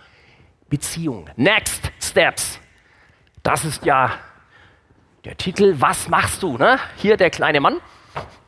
Beziehung. 0.68 1.28
Next 1.36 1.90
Steps. 2.00 2.60
Das 3.42 3.64
ist 3.64 3.84
ja 3.84 4.12
der 5.24 5.36
Titel, 5.36 5.74
was 5.78 6.08
machst 6.08 6.42
du? 6.42 6.56
Ne? 6.56 6.78
Hier 6.96 7.16
der 7.16 7.30
kleine 7.30 7.60
Mann. 7.60 7.80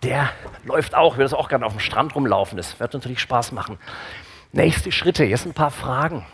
der 0.03 0.31
läuft 0.65 0.95
auch, 0.95 1.17
will 1.17 1.25
das 1.25 1.35
auch 1.35 1.49
gerne 1.49 1.65
auf 1.65 1.73
dem 1.73 1.81
Strand 1.81 2.15
rumlaufen. 2.15 2.57
Das 2.57 2.79
wird 2.81 2.93
natürlich 2.93 3.21
Spaß 3.21 3.53
machen. 3.53 3.79
Nächste 4.53 4.93
Schritte, 4.93 5.25
jetzt 5.25 5.47
ein 5.47 5.55
paar 5.55 5.71
Fragen. 5.71 6.27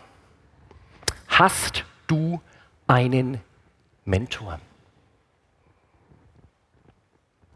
Hast 1.29 1.85
du 2.07 2.41
einen 2.87 3.41
Mentor? 4.05 4.59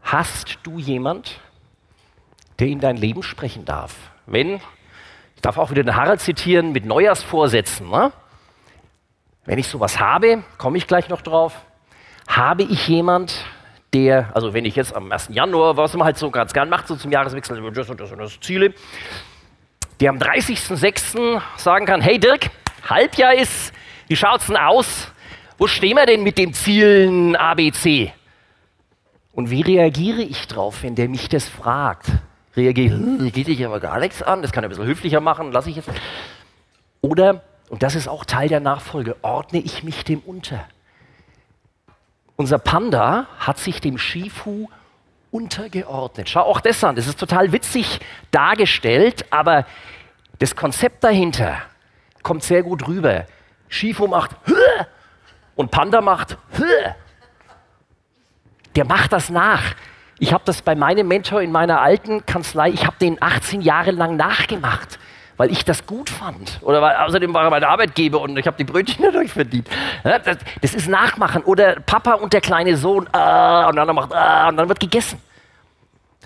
Hast 0.03 0.59
du 0.63 0.79
jemand, 0.79 1.39
der 2.59 2.67
in 2.67 2.79
dein 2.79 2.97
Leben 2.97 3.23
sprechen 3.23 3.65
darf? 3.65 3.95
Wenn, 4.25 4.55
ich 5.35 5.41
darf 5.41 5.57
auch 5.57 5.71
wieder 5.71 5.83
den 5.83 5.95
Harald 5.95 6.19
zitieren, 6.19 6.71
mit 6.71 6.85
Neujahrsvorsätzen, 6.85 7.89
ne? 7.89 8.11
wenn 9.45 9.57
ich 9.57 9.67
sowas 9.67 9.99
habe, 9.99 10.43
komme 10.57 10.77
ich 10.77 10.87
gleich 10.87 11.09
noch 11.09 11.21
drauf, 11.21 11.53
habe 12.27 12.63
ich 12.63 12.87
jemand, 12.87 13.45
der, 13.93 14.29
also 14.33 14.53
wenn 14.53 14.65
ich 14.65 14.75
jetzt 14.75 14.95
am 14.95 15.11
1. 15.11 15.29
Januar, 15.31 15.77
was 15.77 15.93
man 15.93 16.05
halt 16.05 16.17
so 16.17 16.31
ganz 16.31 16.53
gern 16.53 16.69
macht, 16.69 16.87
so 16.87 16.95
zum 16.95 17.11
Jahreswechsel, 17.11 17.55
das 17.71 17.89
und 17.89 17.99
das 17.99 18.11
und 18.11 18.19
das 18.19 18.39
Ziele, 18.39 18.73
der 19.99 20.09
am 20.09 20.17
30.06. 20.17 21.41
sagen 21.57 21.85
kann, 21.85 22.01
hey 22.01 22.19
Dirk, 22.19 22.49
Halbjahr 22.89 23.35
ist, 23.35 23.73
wie 24.07 24.15
schaut's 24.15 24.47
denn 24.47 24.57
aus? 24.57 25.11
Wo 25.57 25.67
stehen 25.67 25.95
wir 25.95 26.05
denn 26.05 26.23
mit 26.23 26.37
dem 26.37 26.53
Zielen 26.53 27.35
ABC? 27.35 28.11
Und 29.33 29.49
wie 29.49 29.61
reagiere 29.61 30.21
ich 30.21 30.47
drauf, 30.47 30.83
wenn 30.83 30.95
der 30.95 31.09
mich 31.09 31.27
das 31.27 31.49
fragt? 31.49 32.07
Reagiere 32.55 32.99
ich, 33.25 33.33
geht 33.33 33.47
dich 33.47 33.65
aber 33.65 33.79
gar 33.79 33.99
nichts 33.99 34.21
an, 34.21 34.43
das 34.43 34.51
kann 34.51 34.63
er 34.63 34.67
ein 34.67 34.69
bisschen 34.69 34.85
höflicher 34.85 35.19
machen, 35.19 35.51
lasse 35.51 35.71
ich 35.71 35.75
jetzt. 35.75 35.89
Oder, 37.01 37.41
und 37.69 37.81
das 37.81 37.95
ist 37.95 38.07
auch 38.07 38.25
Teil 38.25 38.47
der 38.47 38.59
Nachfolge, 38.59 39.15
ordne 39.23 39.59
ich 39.59 39.83
mich 39.83 40.03
dem 40.03 40.19
unter. 40.19 40.63
Unser 42.35 42.59
Panda 42.59 43.27
hat 43.39 43.57
sich 43.57 43.81
dem 43.81 43.97
Shifu 43.97 44.69
untergeordnet. 45.31 46.29
Schau 46.29 46.41
auch 46.41 46.61
das 46.61 46.83
an, 46.83 46.95
das 46.95 47.07
ist 47.07 47.19
total 47.19 47.51
witzig 47.51 47.99
dargestellt, 48.29 49.25
aber 49.31 49.65
das 50.37 50.55
Konzept 50.55 51.03
dahinter 51.03 51.57
kommt 52.21 52.43
sehr 52.43 52.61
gut 52.61 52.87
rüber. 52.87 53.25
Shifu 53.67 54.05
macht 54.05 54.35
und 55.55 55.71
Panda 55.71 56.01
macht 56.01 56.37
der 58.75 58.85
macht 58.85 59.13
das 59.13 59.29
nach. 59.29 59.75
Ich 60.19 60.31
habe 60.31 60.43
das 60.45 60.61
bei 60.61 60.75
meinem 60.75 61.07
Mentor 61.07 61.41
in 61.41 61.51
meiner 61.51 61.81
alten 61.81 62.25
Kanzlei, 62.25 62.69
ich 62.69 62.85
habe 62.85 62.95
den 62.99 63.21
18 63.21 63.61
Jahre 63.61 63.91
lang 63.91 64.15
nachgemacht, 64.15 64.99
weil 65.37 65.51
ich 65.51 65.65
das 65.65 65.85
gut 65.85 66.09
fand. 66.09 66.59
Oder 66.61 66.81
weil 66.81 66.95
außerdem 66.95 67.33
war 67.33 67.43
er 67.43 67.49
mein 67.49 67.63
Arbeitgeber 67.63 68.21
und 68.21 68.37
ich 68.37 68.45
habe 68.45 68.57
die 68.57 68.63
Brötchen 68.63 69.03
dadurch 69.03 69.31
verdient. 69.31 69.67
Das, 70.03 70.37
das, 70.61 70.73
ist 70.73 70.87
Nachmachen. 70.87 71.43
Oder 71.43 71.79
Papa 71.79 72.13
und 72.13 72.33
der 72.33 72.41
kleine 72.41 72.77
Sohn, 72.77 73.05
äh, 73.11 73.65
und 73.65 73.75
dann 73.75 73.95
macht, 73.95 74.11
äh, 74.11 74.49
und 74.49 74.57
dann 74.57 74.69
wird 74.69 74.79
gegessen. 74.79 75.19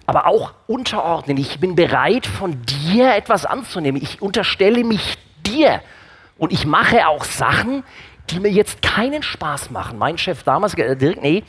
Aber 0.05 0.27
auch 0.27 0.53
unterordnen. 0.67 1.37
Ich 1.37 1.59
bin 1.59 1.75
bereit, 1.75 2.25
von 2.25 2.61
dir 2.63 3.15
etwas 3.15 3.45
anzunehmen. 3.45 4.01
Ich 4.01 4.21
unterstelle 4.21 4.83
mich 4.83 5.17
dir. 5.45 5.81
Und 6.37 6.53
ich 6.53 6.65
mache 6.65 7.07
auch 7.07 7.23
Sachen, 7.23 7.83
die 8.29 8.39
mir 8.39 8.51
jetzt 8.51 8.81
keinen 8.81 9.23
Spaß 9.23 9.71
machen. 9.71 9.97
Mein 9.97 10.17
Chef 10.17 10.43
damals, 10.43 10.73
äh, 10.75 10.95
Dirk, 10.95 11.21
nee, 11.21 11.43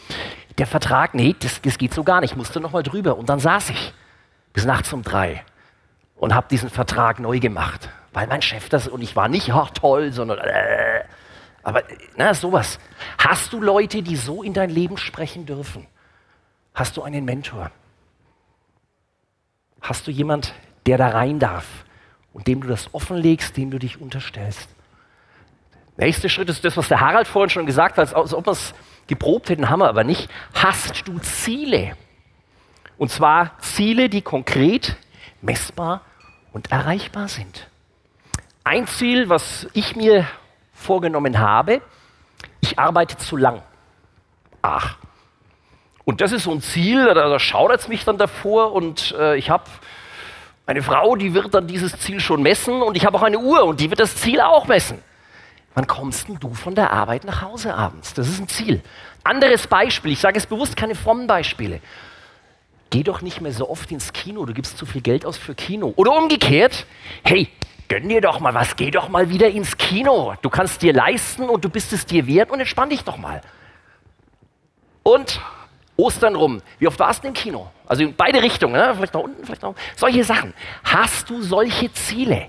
der 0.58 0.66
Vertrag, 0.66 1.14
nee, 1.14 1.36
das, 1.38 1.62
das 1.62 1.78
geht 1.78 1.94
so 1.94 2.02
gar 2.02 2.20
nicht, 2.20 2.32
ich 2.32 2.36
musste 2.36 2.60
nochmal 2.60 2.82
drüber. 2.82 3.16
Und 3.16 3.28
dann 3.28 3.38
saß 3.38 3.70
ich 3.70 3.94
bis 4.52 4.64
nachts 4.64 4.92
um 4.92 5.02
drei 5.02 5.44
und 6.16 6.34
habe 6.34 6.48
diesen 6.50 6.68
Vertrag 6.68 7.20
neu 7.20 7.38
gemacht, 7.38 7.88
weil 8.12 8.26
mein 8.26 8.42
Chef 8.42 8.68
das, 8.68 8.88
und 8.88 9.02
ich 9.02 9.14
war 9.14 9.28
nicht, 9.28 9.52
ach 9.52 9.70
toll, 9.70 10.12
sondern, 10.12 10.38
äh, 10.38 11.04
aber 11.62 11.82
na, 12.16 12.34
sowas. 12.34 12.78
Hast 13.18 13.52
du 13.52 13.60
Leute, 13.60 14.02
die 14.02 14.16
so 14.16 14.42
in 14.42 14.52
dein 14.52 14.70
Leben 14.70 14.96
sprechen 14.96 15.46
dürfen? 15.46 15.86
Hast 16.74 16.96
du 16.96 17.02
einen 17.02 17.24
Mentor? 17.24 17.70
Hast 19.80 20.06
du 20.06 20.10
jemand, 20.10 20.54
der 20.86 20.98
da 20.98 21.08
rein 21.08 21.38
darf 21.38 21.66
und 22.32 22.46
dem 22.46 22.62
du 22.62 22.68
das 22.68 22.92
offenlegst, 22.94 23.56
dem 23.56 23.70
du 23.70 23.78
dich 23.78 24.00
unterstellst? 24.00 24.68
Nächster 25.96 26.28
Schritt 26.28 26.48
ist 26.48 26.64
das, 26.64 26.76
was 26.76 26.88
der 26.88 27.00
Harald 27.00 27.26
vorhin 27.26 27.50
schon 27.50 27.66
gesagt 27.66 27.98
hat, 27.98 28.14
als 28.14 28.32
ob 28.34 28.46
man 28.46 28.52
es 28.52 28.72
geprobt 29.08 29.50
hätten, 29.50 29.68
haben 29.68 29.80
wir 29.80 29.88
aber 29.88 30.04
nicht. 30.04 30.30
Hast 30.54 31.08
du 31.08 31.18
Ziele? 31.18 31.96
Und 32.96 33.10
zwar 33.10 33.58
Ziele, 33.58 34.08
die 34.08 34.22
konkret, 34.22 34.96
messbar 35.40 36.02
und 36.52 36.70
erreichbar 36.70 37.28
sind. 37.28 37.68
Ein 38.64 38.86
Ziel, 38.86 39.28
was 39.28 39.66
ich 39.72 39.96
mir 39.96 40.26
vorgenommen 40.72 41.38
habe, 41.38 41.80
ich 42.60 42.78
arbeite 42.78 43.16
zu 43.16 43.36
lang. 43.36 43.62
Ach. 44.62 44.96
Und 46.04 46.20
das 46.20 46.32
ist 46.32 46.44
so 46.44 46.52
ein 46.52 46.60
Ziel, 46.60 47.04
da, 47.06 47.28
da 47.28 47.38
schaudert 47.38 47.80
es 47.80 47.88
mich 47.88 48.04
dann 48.04 48.18
davor 48.18 48.72
und 48.72 49.14
äh, 49.18 49.36
ich 49.36 49.50
habe 49.50 49.64
eine 50.66 50.82
Frau, 50.82 51.16
die 51.16 51.34
wird 51.34 51.54
dann 51.54 51.66
dieses 51.66 51.98
Ziel 51.98 52.20
schon 52.20 52.42
messen 52.42 52.82
und 52.82 52.96
ich 52.96 53.06
habe 53.06 53.16
auch 53.16 53.22
eine 53.22 53.38
Uhr 53.38 53.64
und 53.64 53.80
die 53.80 53.90
wird 53.90 54.00
das 54.00 54.16
Ziel 54.16 54.40
auch 54.40 54.66
messen. 54.66 55.02
Wann 55.78 55.86
kommst 55.86 56.26
denn 56.26 56.40
du 56.40 56.54
von 56.54 56.74
der 56.74 56.92
Arbeit 56.92 57.22
nach 57.22 57.40
Hause 57.40 57.72
abends? 57.72 58.12
Das 58.12 58.26
ist 58.26 58.40
ein 58.40 58.48
Ziel. 58.48 58.82
Anderes 59.22 59.68
Beispiel, 59.68 60.10
ich 60.10 60.18
sage 60.18 60.36
es 60.36 60.44
bewusst 60.44 60.74
keine 60.74 60.96
frommen 60.96 61.28
Beispiele. 61.28 61.80
Geh 62.90 63.04
doch 63.04 63.22
nicht 63.22 63.40
mehr 63.40 63.52
so 63.52 63.70
oft 63.70 63.92
ins 63.92 64.12
Kino, 64.12 64.44
du 64.44 64.54
gibst 64.54 64.76
zu 64.76 64.86
viel 64.86 65.02
Geld 65.02 65.24
aus 65.24 65.38
für 65.38 65.54
Kino. 65.54 65.92
Oder 65.94 66.18
umgekehrt, 66.18 66.84
hey, 67.22 67.48
gönn 67.86 68.08
dir 68.08 68.20
doch 68.20 68.40
mal 68.40 68.54
was, 68.54 68.74
geh 68.74 68.90
doch 68.90 69.08
mal 69.08 69.30
wieder 69.30 69.50
ins 69.50 69.76
Kino. 69.76 70.34
Du 70.42 70.50
kannst 70.50 70.82
dir 70.82 70.92
leisten 70.92 71.48
und 71.48 71.64
du 71.64 71.68
bist 71.68 71.92
es 71.92 72.04
dir 72.04 72.26
wert 72.26 72.50
und 72.50 72.58
entspann 72.58 72.90
dich 72.90 73.04
doch 73.04 73.16
mal. 73.16 73.40
Und 75.04 75.40
Ostern 75.96 76.34
rum, 76.34 76.60
wie 76.80 76.88
oft 76.88 76.98
warst 76.98 77.22
du 77.22 77.28
im 77.28 77.34
Kino? 77.34 77.70
Also 77.86 78.02
in 78.02 78.16
beide 78.16 78.42
Richtungen, 78.42 78.72
ne? 78.72 78.94
vielleicht 78.96 79.14
nach 79.14 79.20
unten, 79.20 79.44
vielleicht 79.44 79.62
nach 79.62 79.68
oben. 79.68 79.78
Solche 79.94 80.24
Sachen. 80.24 80.54
Hast 80.82 81.30
du 81.30 81.40
solche 81.40 81.92
Ziele? 81.92 82.48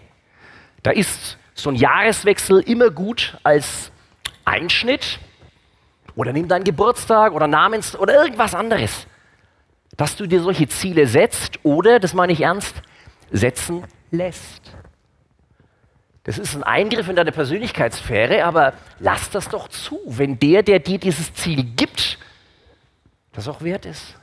Da 0.81 0.89
ist 0.89 1.37
so 1.61 1.69
ein 1.69 1.75
Jahreswechsel 1.75 2.61
immer 2.61 2.89
gut 2.89 3.37
als 3.43 3.91
Einschnitt 4.45 5.19
oder 6.15 6.33
nimm 6.33 6.47
deinen 6.47 6.63
Geburtstag 6.63 7.33
oder 7.33 7.47
Namens 7.47 7.97
oder 7.97 8.15
irgendwas 8.15 8.55
anderes, 8.55 9.07
dass 9.97 10.15
du 10.15 10.27
dir 10.27 10.41
solche 10.41 10.67
Ziele 10.67 11.07
setzt 11.07 11.59
oder, 11.63 11.99
das 11.99 12.13
meine 12.13 12.33
ich 12.33 12.41
ernst, 12.41 12.81
setzen 13.31 13.83
lässt. 14.11 14.73
Das 16.23 16.37
ist 16.37 16.55
ein 16.55 16.63
Eingriff 16.63 17.07
in 17.07 17.15
deine 17.15 17.31
Persönlichkeitssphäre, 17.31 18.43
aber 18.43 18.73
lass 18.99 19.29
das 19.29 19.49
doch 19.49 19.67
zu, 19.67 19.99
wenn 20.05 20.39
der, 20.39 20.63
der 20.63 20.79
dir 20.79 20.99
dieses 20.99 21.33
Ziel 21.33 21.63
gibt, 21.63 22.17
das 23.31 23.47
auch 23.47 23.61
wert 23.61 23.85
ist. 23.85 24.15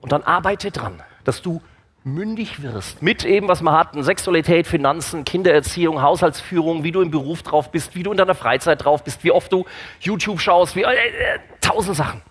Und 0.00 0.12
dann 0.12 0.22
arbeite 0.22 0.70
dran, 0.70 1.02
dass 1.24 1.42
du 1.42 1.62
mündig 2.04 2.62
wirst. 2.62 3.02
Mit 3.02 3.24
eben, 3.24 3.48
was 3.48 3.62
wir 3.62 3.72
hatten, 3.72 4.02
Sexualität, 4.02 4.66
Finanzen, 4.66 5.24
Kindererziehung, 5.24 6.00
Haushaltsführung, 6.00 6.82
wie 6.82 6.92
du 6.92 7.02
im 7.02 7.10
Beruf 7.10 7.42
drauf 7.42 7.70
bist, 7.70 7.94
wie 7.94 8.02
du 8.02 8.10
in 8.10 8.16
deiner 8.16 8.34
Freizeit 8.34 8.84
drauf 8.84 9.04
bist, 9.04 9.22
wie 9.22 9.32
oft 9.32 9.52
du 9.52 9.66
YouTube 10.00 10.40
schaust, 10.40 10.76
wie, 10.76 10.82
äh, 10.82 10.94
äh, 10.94 11.38
tausend 11.60 11.96
Sachen. 11.96 12.22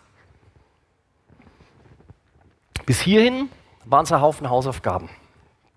Bis 2.85 2.99
hierhin 2.99 3.49
waren 3.85 4.03
es 4.03 4.11
ein 4.11 4.21
Haufen 4.21 4.49
Hausaufgaben, 4.49 5.09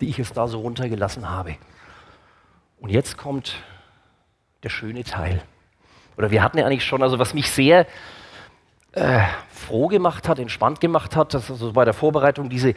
die 0.00 0.08
ich 0.08 0.16
jetzt 0.16 0.36
da 0.36 0.48
so 0.48 0.60
runtergelassen 0.60 1.28
habe. 1.28 1.56
Und 2.80 2.88
jetzt 2.88 3.18
kommt 3.18 3.62
der 4.62 4.70
schöne 4.70 5.04
Teil. 5.04 5.42
Oder 6.16 6.30
wir 6.30 6.42
hatten 6.42 6.58
ja 6.58 6.64
eigentlich 6.64 6.84
schon, 6.84 7.02
also 7.02 7.18
was 7.18 7.34
mich 7.34 7.50
sehr 7.50 7.86
äh, 8.92 9.20
froh 9.50 9.88
gemacht 9.88 10.28
hat, 10.28 10.38
entspannt 10.38 10.80
gemacht 10.80 11.16
hat, 11.16 11.34
das 11.34 11.50
also 11.50 11.72
bei 11.72 11.84
der 11.84 11.94
Vorbereitung 11.94 12.48
diese 12.48 12.74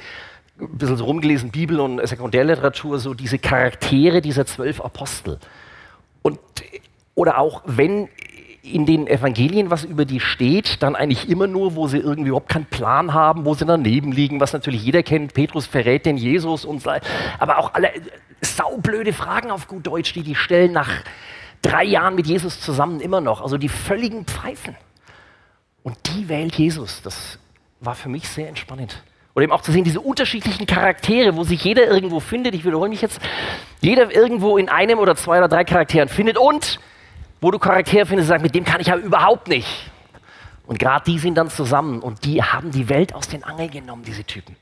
ein 0.59 0.77
bisschen 0.77 0.97
so 0.97 1.05
rumgelesen, 1.05 1.51
Bibel 1.51 1.79
und 1.79 2.05
Sekundärliteratur, 2.07 2.99
so 2.99 3.13
diese 3.13 3.39
Charaktere 3.39 4.21
dieser 4.21 4.45
zwölf 4.45 4.81
Apostel. 4.81 5.39
Und, 6.21 6.39
oder 7.13 7.37
auch, 7.37 7.61
wenn 7.65 8.09
in 8.63 8.85
den 8.85 9.07
Evangelien 9.07 9.69
was 9.69 9.83
über 9.83 10.05
die 10.05 10.19
steht, 10.19 10.81
dann 10.81 10.95
eigentlich 10.95 11.29
immer 11.29 11.47
nur, 11.47 11.75
wo 11.75 11.87
sie 11.87 11.99
irgendwie 11.99 12.29
überhaupt 12.29 12.49
keinen 12.49 12.65
Plan 12.65 13.13
haben, 13.13 13.45
wo 13.45 13.53
sie 13.53 13.65
daneben 13.65 14.11
liegen, 14.11 14.39
was 14.39 14.53
natürlich 14.53 14.83
jeder 14.83 15.03
kennt. 15.03 15.33
Petrus 15.33 15.67
verrät 15.67 16.05
den 16.05 16.17
Jesus 16.17 16.65
und 16.65 16.81
so. 16.81 16.91
Aber 17.37 17.59
auch 17.59 17.73
alle 17.73 17.91
saublöde 18.41 19.13
Fragen 19.13 19.51
auf 19.51 19.67
gut 19.67 19.85
Deutsch, 19.85 20.13
die 20.13 20.23
die 20.23 20.35
stellen 20.35 20.71
nach 20.71 20.89
drei 21.61 21.83
Jahren 21.83 22.15
mit 22.15 22.27
Jesus 22.27 22.59
zusammen 22.59 23.01
immer 23.01 23.21
noch. 23.21 23.41
Also 23.41 23.57
die 23.57 23.69
völligen 23.69 24.25
Pfeifen. 24.25 24.75
Und 25.83 25.97
die 26.07 26.27
wählt 26.27 26.55
Jesus. 26.55 27.01
Das 27.03 27.37
war 27.79 27.93
für 27.93 28.09
mich 28.09 28.27
sehr 28.27 28.49
entspannend. 28.49 29.03
Oder 29.35 29.43
eben 29.43 29.51
auch 29.51 29.61
zu 29.61 29.73
sehen, 29.73 29.83
diese 29.83 29.99
unterschiedlichen 29.99 30.65
Charaktere, 30.65 31.35
wo 31.35 31.43
sich 31.43 31.61
jeder 31.63 31.87
irgendwo 31.87 32.21
findet. 32.21 32.55
Ich 32.55 32.63
wiederhole 32.63 32.89
mich 32.89 33.01
jetzt. 33.01 33.19
Jeder 33.81 34.13
irgendwo 34.15 34.57
in 34.57 34.69
einem 34.69 34.97
oder 34.97 35.15
zwei 35.15 35.37
oder 35.37 35.49
drei 35.49 35.65
Charakteren 35.65 36.07
findet 36.07 36.37
und 36.37 36.79
wo 37.41 37.51
du 37.51 37.59
Charaktere 37.59 38.05
findest, 38.05 38.29
sagst, 38.29 38.43
mit 38.43 38.55
dem 38.55 38.63
kann 38.63 38.79
ich 38.79 38.87
ja 38.87 38.95
überhaupt 38.95 39.49
nicht. 39.49 39.91
Und 40.65 40.79
gerade 40.79 41.03
die 41.05 41.19
sind 41.19 41.35
dann 41.35 41.49
zusammen 41.49 41.99
und 41.99 42.25
die 42.25 42.41
haben 42.41 42.71
die 42.71 42.89
Welt 42.89 43.13
aus 43.13 43.27
den 43.27 43.43
Angeln 43.43 43.69
genommen, 43.69 44.03
diese 44.03 44.23
Typen. 44.23 44.55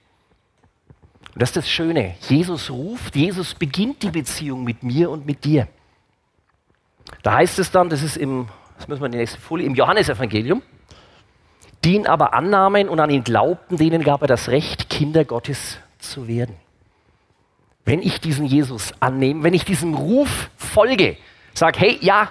Und 1.33 1.41
das 1.41 1.49
ist 1.49 1.57
das 1.57 1.69
Schöne. 1.69 2.15
Jesus 2.27 2.69
ruft, 2.69 3.15
Jesus 3.15 3.53
beginnt 3.53 4.03
die 4.03 4.09
Beziehung 4.09 4.63
mit 4.63 4.83
mir 4.83 5.09
und 5.11 5.25
mit 5.25 5.45
dir. 5.45 5.67
Da 7.21 7.35
heißt 7.35 7.59
es 7.59 7.71
dann, 7.71 7.89
das 7.89 8.01
ist 8.01 8.17
im, 8.17 8.47
das 8.77 8.87
müssen 8.87 9.01
wir 9.01 9.05
in 9.05 9.11
die 9.13 9.17
nächste 9.19 9.39
Folie, 9.39 9.65
im 9.65 9.75
Johannesevangelium, 9.75 10.61
die 11.83 11.95
ihn 11.95 12.07
aber 12.07 12.33
annahmen 12.33 12.89
und 12.89 12.99
an 12.99 13.09
ihn 13.09 13.23
glaubten, 13.23 13.77
denen 13.77 14.03
gab 14.03 14.21
er 14.21 14.27
das 14.27 14.49
Recht, 14.49 14.89
Kinder 14.89 15.25
Gottes 15.25 15.77
zu 15.99 16.27
werden. 16.27 16.55
Wenn 17.85 18.01
ich 18.01 18.21
diesen 18.21 18.45
Jesus 18.45 18.93
annehme, 18.99 19.43
wenn 19.43 19.53
ich 19.53 19.65
diesem 19.65 19.93
Ruf 19.93 20.49
folge, 20.55 21.17
sage, 21.53 21.79
hey, 21.79 21.97
ja, 22.01 22.29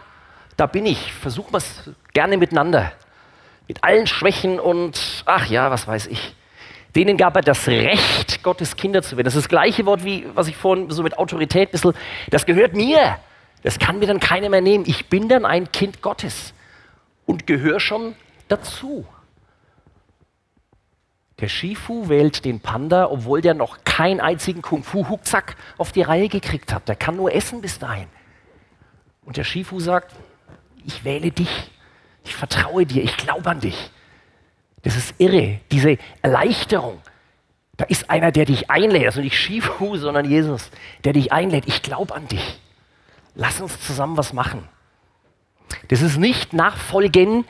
da 0.56 0.66
bin 0.66 0.86
ich, 0.86 1.12
versuchen 1.12 1.52
wir 1.52 1.58
es 1.58 1.90
gerne 2.14 2.38
miteinander, 2.38 2.92
mit 3.68 3.84
allen 3.84 4.06
Schwächen 4.06 4.58
und, 4.58 5.22
ach 5.26 5.46
ja, 5.46 5.70
was 5.70 5.86
weiß 5.86 6.06
ich. 6.06 6.34
Denen 6.94 7.16
gab 7.16 7.36
er 7.36 7.42
das 7.42 7.68
Recht, 7.68 8.42
Gottes 8.42 8.76
Kinder 8.76 9.02
zu 9.02 9.16
werden. 9.16 9.24
Das 9.24 9.34
ist 9.34 9.44
das 9.44 9.48
gleiche 9.48 9.86
Wort, 9.86 10.04
wie 10.04 10.26
was 10.34 10.48
ich 10.48 10.56
vorhin 10.56 10.90
so 10.90 11.02
mit 11.02 11.16
Autorität 11.18 11.68
ein 11.68 11.72
bisschen, 11.72 11.94
das 12.30 12.44
gehört 12.44 12.74
mir. 12.74 13.18
Das 13.62 13.78
kann 13.78 13.98
mir 13.98 14.06
dann 14.06 14.20
keiner 14.20 14.48
mehr 14.48 14.60
nehmen. 14.60 14.84
Ich 14.86 15.08
bin 15.08 15.28
dann 15.28 15.44
ein 15.44 15.70
Kind 15.70 16.02
Gottes 16.02 16.52
und 17.26 17.46
gehöre 17.46 17.80
schon 17.80 18.14
dazu. 18.48 19.06
Der 21.42 21.48
Shifu 21.48 22.08
wählt 22.08 22.44
den 22.44 22.60
Panda, 22.60 23.10
obwohl 23.10 23.40
der 23.40 23.54
noch 23.54 23.82
keinen 23.82 24.20
einzigen 24.20 24.62
Kung-Fu-Huckzack 24.62 25.56
auf 25.76 25.90
die 25.90 26.02
Reihe 26.02 26.28
gekriegt 26.28 26.72
hat. 26.72 26.86
Der 26.86 26.94
kann 26.94 27.16
nur 27.16 27.34
essen 27.34 27.60
bis 27.60 27.80
dahin. 27.80 28.06
Und 29.24 29.36
der 29.36 29.42
Shifu 29.42 29.80
sagt, 29.80 30.14
ich 30.86 31.02
wähle 31.02 31.32
dich, 31.32 31.72
ich 32.22 32.36
vertraue 32.36 32.86
dir, 32.86 33.02
ich 33.02 33.16
glaube 33.16 33.50
an 33.50 33.58
dich. 33.58 33.90
Das 34.82 34.94
ist 34.94 35.16
irre, 35.18 35.58
diese 35.72 35.98
Erleichterung. 36.22 37.00
Da 37.76 37.86
ist 37.86 38.08
einer, 38.08 38.30
der 38.30 38.44
dich 38.44 38.70
einlädt, 38.70 39.06
also 39.06 39.20
nicht 39.20 39.36
Shifu, 39.36 39.96
sondern 39.96 40.30
Jesus, 40.30 40.70
der 41.02 41.12
dich 41.12 41.32
einlädt. 41.32 41.64
Ich 41.66 41.82
glaube 41.82 42.14
an 42.14 42.28
dich. 42.28 42.60
Lass 43.34 43.60
uns 43.60 43.80
zusammen 43.80 44.16
was 44.16 44.32
machen. 44.32 44.68
Das 45.88 46.02
ist 46.02 46.18
nicht 46.18 46.52
Nachfolgen, 46.52 47.44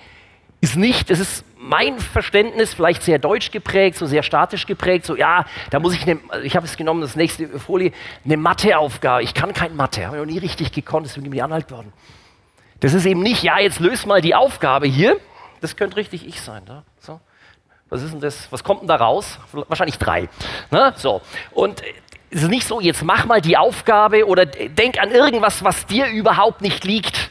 ist 0.62 0.76
nicht, 0.76 1.10
das 1.10 1.18
ist 1.18 1.44
mein 1.62 1.98
Verständnis, 1.98 2.74
vielleicht 2.74 3.02
sehr 3.02 3.18
deutsch 3.18 3.52
geprägt, 3.52 3.96
so 3.96 4.06
sehr 4.06 4.22
statisch 4.22 4.66
geprägt, 4.66 5.06
so 5.06 5.16
ja, 5.16 5.46
da 5.70 5.78
muss 5.78 5.94
ich, 5.94 6.02
eine, 6.02 6.18
ich 6.42 6.56
habe 6.56 6.66
es 6.66 6.76
genommen, 6.76 7.00
das 7.00 7.14
nächste 7.14 7.46
Folie, 7.60 7.92
eine 8.24 8.36
Matheaufgabe. 8.36 9.22
Ich 9.22 9.32
kann 9.32 9.52
kein 9.52 9.76
Mathe, 9.76 10.06
habe 10.06 10.16
ich 10.16 10.22
noch 10.22 10.32
nie 10.32 10.38
richtig 10.38 10.72
gekonnt, 10.72 11.06
deswegen 11.06 11.24
bin 11.24 11.34
ich 11.34 11.42
anhalt 11.42 11.70
worden. 11.70 11.92
Das 12.80 12.94
ist 12.94 13.06
eben 13.06 13.22
nicht, 13.22 13.44
ja, 13.44 13.60
jetzt 13.60 13.78
löst 13.78 14.06
mal 14.06 14.20
die 14.20 14.34
Aufgabe 14.34 14.88
hier. 14.88 15.18
Das 15.60 15.76
könnte 15.76 15.96
richtig 15.96 16.26
ich 16.26 16.40
sein. 16.40 16.64
Da. 16.66 16.82
So. 16.98 17.20
Was 17.88 18.02
ist 18.02 18.12
denn 18.12 18.20
das? 18.20 18.50
Was 18.50 18.64
kommt 18.64 18.80
denn 18.80 18.88
da 18.88 18.96
raus? 18.96 19.38
Wahrscheinlich 19.52 19.98
drei. 19.98 20.28
Ne? 20.72 20.92
So. 20.96 21.22
Und 21.52 21.80
es 22.30 22.42
ist 22.42 22.48
nicht 22.48 22.66
so, 22.66 22.80
jetzt 22.80 23.04
mach 23.04 23.26
mal 23.26 23.40
die 23.40 23.56
Aufgabe 23.56 24.26
oder 24.26 24.46
denk 24.46 25.00
an 25.00 25.12
irgendwas, 25.12 25.62
was 25.62 25.86
dir 25.86 26.06
überhaupt 26.08 26.60
nicht 26.60 26.82
liegt 26.82 27.21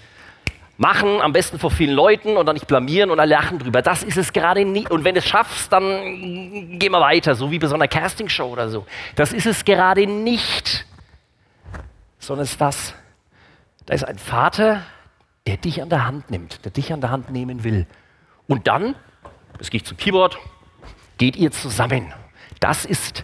machen, 0.81 1.21
am 1.21 1.31
besten 1.31 1.59
vor 1.59 1.69
vielen 1.69 1.93
Leuten 1.93 2.37
und 2.37 2.47
dann 2.47 2.55
nicht 2.55 2.65
blamieren 2.65 3.11
und 3.11 3.19
alle 3.19 3.35
lachen 3.35 3.59
drüber. 3.59 3.83
Das 3.83 4.01
ist 4.01 4.17
es 4.17 4.33
gerade 4.33 4.65
nicht. 4.65 4.89
Und 4.89 5.03
wenn 5.03 5.13
du 5.13 5.19
es 5.19 5.27
schaffst, 5.27 5.71
dann 5.71 6.79
gehen 6.79 6.91
wir 6.91 6.99
weiter, 6.99 7.35
so 7.35 7.51
wie 7.51 7.59
bei 7.59 7.67
so 7.67 7.75
einer 7.75 7.87
Castingshow 7.87 8.47
oder 8.47 8.67
so. 8.67 8.87
Das 9.15 9.31
ist 9.31 9.45
es 9.45 9.63
gerade 9.63 10.07
nicht, 10.07 10.85
sondern 12.17 12.45
es 12.45 12.51
ist 12.51 12.61
das. 12.61 12.95
Da 13.85 13.93
ist 13.93 14.03
ein 14.03 14.17
Vater, 14.17 14.81
der 15.45 15.57
dich 15.57 15.83
an 15.83 15.89
der 15.89 16.07
Hand 16.07 16.31
nimmt, 16.31 16.65
der 16.65 16.71
dich 16.71 16.91
an 16.91 16.99
der 16.99 17.11
Hand 17.11 17.29
nehmen 17.29 17.63
will. 17.63 17.85
Und 18.47 18.67
dann, 18.67 18.95
es 19.59 19.69
geht 19.69 19.85
zum 19.85 19.97
Keyboard, 19.97 20.39
geht 21.19 21.35
ihr 21.35 21.51
zusammen. 21.51 22.11
Das 22.59 22.85
ist 22.85 23.23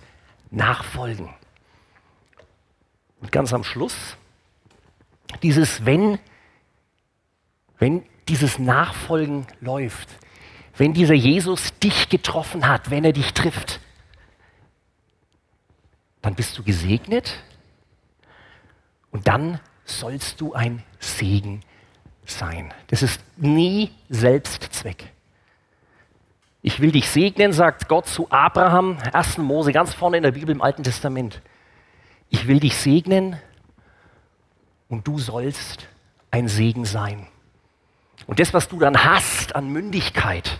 Nachfolgen. 0.52 1.34
Und 3.20 3.32
ganz 3.32 3.52
am 3.52 3.64
Schluss, 3.64 4.16
dieses 5.42 5.86
Wenn 5.88 6.20
wenn 7.80 8.04
dieses 8.28 8.60
Nachfolgen 8.60 9.48
läuft, 9.62 10.10
wenn 10.76 10.94
dieser 10.94 11.14
Jesus 11.14 11.78
dich 11.80 12.10
getroffen 12.10 12.68
hat, 12.68 12.90
wenn 12.90 13.04
er 13.04 13.14
dich 13.14 13.34
trifft, 13.34 13.80
dann 16.22 16.36
bist 16.36 16.58
du 16.58 16.64
gesegnet 16.64 17.44
und 19.12 19.28
dann 19.28 19.60
sollst 19.86 20.42
du 20.42 20.54
ein 20.54 20.84
Segen 21.00 21.62
sein. 22.26 22.74
Das 22.88 23.02
ist 23.02 23.22
nie 23.38 23.92
Selbstzweck. 24.10 25.12
Ich 26.62 26.80
will 26.82 26.92
dich 26.92 27.10
segnen, 27.10 27.54
sagt 27.54 27.88
Gott 27.88 28.08
zu 28.08 28.30
Abraham, 28.30 28.98
1. 29.14 29.38
Mose, 29.38 29.72
ganz 29.72 29.94
vorne 29.94 30.18
in 30.18 30.24
der 30.24 30.32
Bibel 30.32 30.50
im 30.50 30.62
Alten 30.62 30.84
Testament. 30.84 31.42
Ich 32.30 32.48
will 32.48 32.60
dich 32.60 32.76
segnen 32.76 33.38
und 34.90 35.08
du 35.08 35.18
sollst 35.18 35.88
ein 36.30 36.50
Segen 36.50 36.84
sein. 36.84 37.28
Und 38.28 38.40
das, 38.40 38.54
was 38.54 38.68
du 38.68 38.78
dann 38.78 39.04
hast 39.04 39.56
an 39.56 39.70
Mündigkeit, 39.70 40.60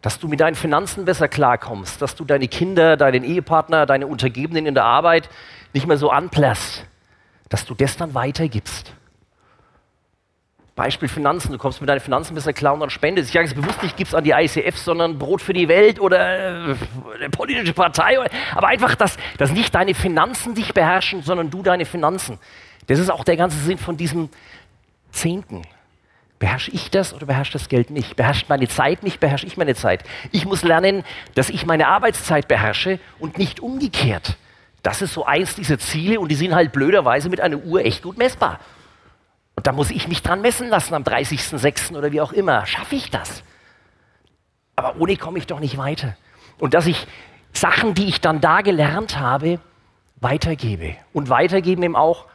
dass 0.00 0.18
du 0.18 0.28
mit 0.28 0.40
deinen 0.40 0.54
Finanzen 0.54 1.04
besser 1.04 1.26
klarkommst, 1.26 2.00
dass 2.00 2.14
du 2.14 2.24
deine 2.24 2.46
Kinder, 2.46 2.96
deinen 2.96 3.24
Ehepartner, 3.24 3.86
deine 3.86 4.06
Untergebenen 4.06 4.66
in 4.66 4.74
der 4.74 4.84
Arbeit 4.84 5.28
nicht 5.74 5.86
mehr 5.86 5.98
so 5.98 6.10
anplässt, 6.10 6.86
dass 7.48 7.64
du 7.66 7.74
das 7.74 7.96
dann 7.96 8.14
weitergibst. 8.14 8.94
Beispiel 10.76 11.08
Finanzen, 11.08 11.52
du 11.52 11.58
kommst 11.58 11.80
mit 11.80 11.88
deinen 11.88 12.00
Finanzen 12.00 12.34
besser 12.34 12.52
klar 12.52 12.74
und 12.74 12.80
dann 12.80 12.90
spendest. 12.90 13.30
Ich 13.30 13.32
sage 13.32 13.46
es 13.46 13.54
bewusst 13.54 13.82
nicht, 13.82 13.96
gibst 13.96 14.14
an 14.14 14.24
die 14.24 14.32
ICF, 14.32 14.76
sondern 14.76 15.18
Brot 15.18 15.40
für 15.40 15.54
die 15.54 15.68
Welt 15.68 15.98
oder 15.98 16.68
äh, 16.68 16.76
eine 17.14 17.30
politische 17.30 17.72
Partei. 17.72 18.18
Aber 18.54 18.68
einfach, 18.68 18.94
dass, 18.94 19.16
dass 19.38 19.52
nicht 19.52 19.74
deine 19.74 19.94
Finanzen 19.94 20.54
dich 20.54 20.74
beherrschen, 20.74 21.22
sondern 21.22 21.50
du 21.50 21.62
deine 21.62 21.86
Finanzen. 21.86 22.38
Das 22.88 22.98
ist 22.98 23.10
auch 23.10 23.24
der 23.24 23.38
ganze 23.38 23.56
Sinn 23.58 23.78
von 23.78 23.96
diesem 23.96 24.28
Zehnten. 25.10 25.62
Beherrsche 26.38 26.70
ich 26.70 26.90
das 26.90 27.14
oder 27.14 27.26
beherrscht 27.26 27.54
das 27.54 27.68
Geld 27.68 27.90
nicht? 27.90 28.16
Beherrscht 28.16 28.48
meine 28.48 28.68
Zeit 28.68 29.02
nicht, 29.02 29.20
beherrsche 29.20 29.46
ich 29.46 29.56
meine 29.56 29.74
Zeit? 29.74 30.04
Ich 30.32 30.44
muss 30.44 30.62
lernen, 30.62 31.02
dass 31.34 31.48
ich 31.48 31.64
meine 31.64 31.88
Arbeitszeit 31.88 32.46
beherrsche 32.46 32.98
und 33.18 33.38
nicht 33.38 33.60
umgekehrt. 33.60 34.36
Das 34.82 35.00
ist 35.02 35.14
so 35.14 35.24
eins 35.24 35.54
dieser 35.54 35.78
Ziele 35.78 36.20
und 36.20 36.28
die 36.28 36.34
sind 36.34 36.54
halt 36.54 36.72
blöderweise 36.72 37.30
mit 37.30 37.40
einer 37.40 37.56
Uhr 37.56 37.84
echt 37.84 38.02
gut 38.02 38.18
messbar. 38.18 38.60
Und 39.54 39.66
da 39.66 39.72
muss 39.72 39.90
ich 39.90 40.06
mich 40.08 40.22
dran 40.22 40.42
messen 40.42 40.68
lassen 40.68 40.94
am 40.94 41.02
30.06. 41.02 41.96
oder 41.96 42.12
wie 42.12 42.20
auch 42.20 42.32
immer. 42.32 42.66
Schaffe 42.66 42.94
ich 42.94 43.10
das? 43.10 43.42
Aber 44.76 45.00
ohne 45.00 45.16
komme 45.16 45.38
ich 45.38 45.46
doch 45.46 45.60
nicht 45.60 45.78
weiter. 45.78 46.16
Und 46.58 46.74
dass 46.74 46.86
ich 46.86 47.06
Sachen, 47.54 47.94
die 47.94 48.06
ich 48.06 48.20
dann 48.20 48.42
da 48.42 48.60
gelernt 48.60 49.18
habe, 49.18 49.58
weitergebe. 50.20 50.96
Und 51.14 51.30
weitergeben 51.30 51.82
eben 51.82 51.96
auch 51.96 52.26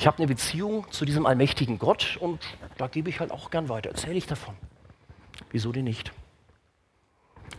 ich 0.00 0.06
habe 0.06 0.16
eine 0.16 0.28
Beziehung 0.28 0.90
zu 0.90 1.04
diesem 1.04 1.26
allmächtigen 1.26 1.78
Gott 1.78 2.16
und 2.20 2.40
da 2.78 2.88
gebe 2.88 3.10
ich 3.10 3.20
halt 3.20 3.30
auch 3.30 3.50
gern 3.50 3.68
weiter, 3.68 3.90
erzähle 3.90 4.14
ich 4.14 4.26
davon. 4.26 4.56
Wieso 5.50 5.72
denn 5.72 5.84
nicht? 5.84 6.10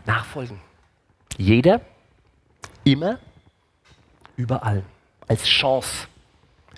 Nachfolgen. 0.08 0.60
Jeder, 1.38 1.82
immer, 2.84 3.20
überall. 4.38 4.84
Als 5.28 5.46
Chance. 5.46 6.08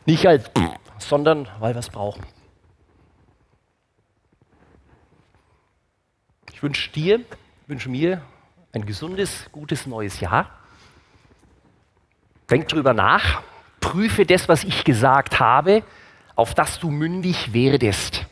Nicht 0.05 0.27
als, 0.27 0.51
sondern 0.97 1.47
weil 1.59 1.73
wir 1.73 1.79
es 1.79 1.89
brauchen. 1.89 2.25
Ich 6.51 6.61
wünsche 6.61 6.91
dir, 6.91 7.21
wünsche 7.67 7.87
mir 7.87 8.21
ein 8.73 8.85
gesundes, 8.85 9.47
gutes 9.53 9.85
neues 9.85 10.19
Jahr. 10.19 10.59
Denk 12.49 12.67
drüber 12.67 12.93
nach, 12.93 13.43
prüfe 13.83 14.25
das, 14.25 14.47
was 14.47 14.63
ich 14.63 14.85
gesagt 14.85 15.41
habe, 15.41 15.83
auf 16.35 16.53
das 16.53 16.79
du 16.79 16.89
mündig 16.89 17.53
werdest. 17.53 18.25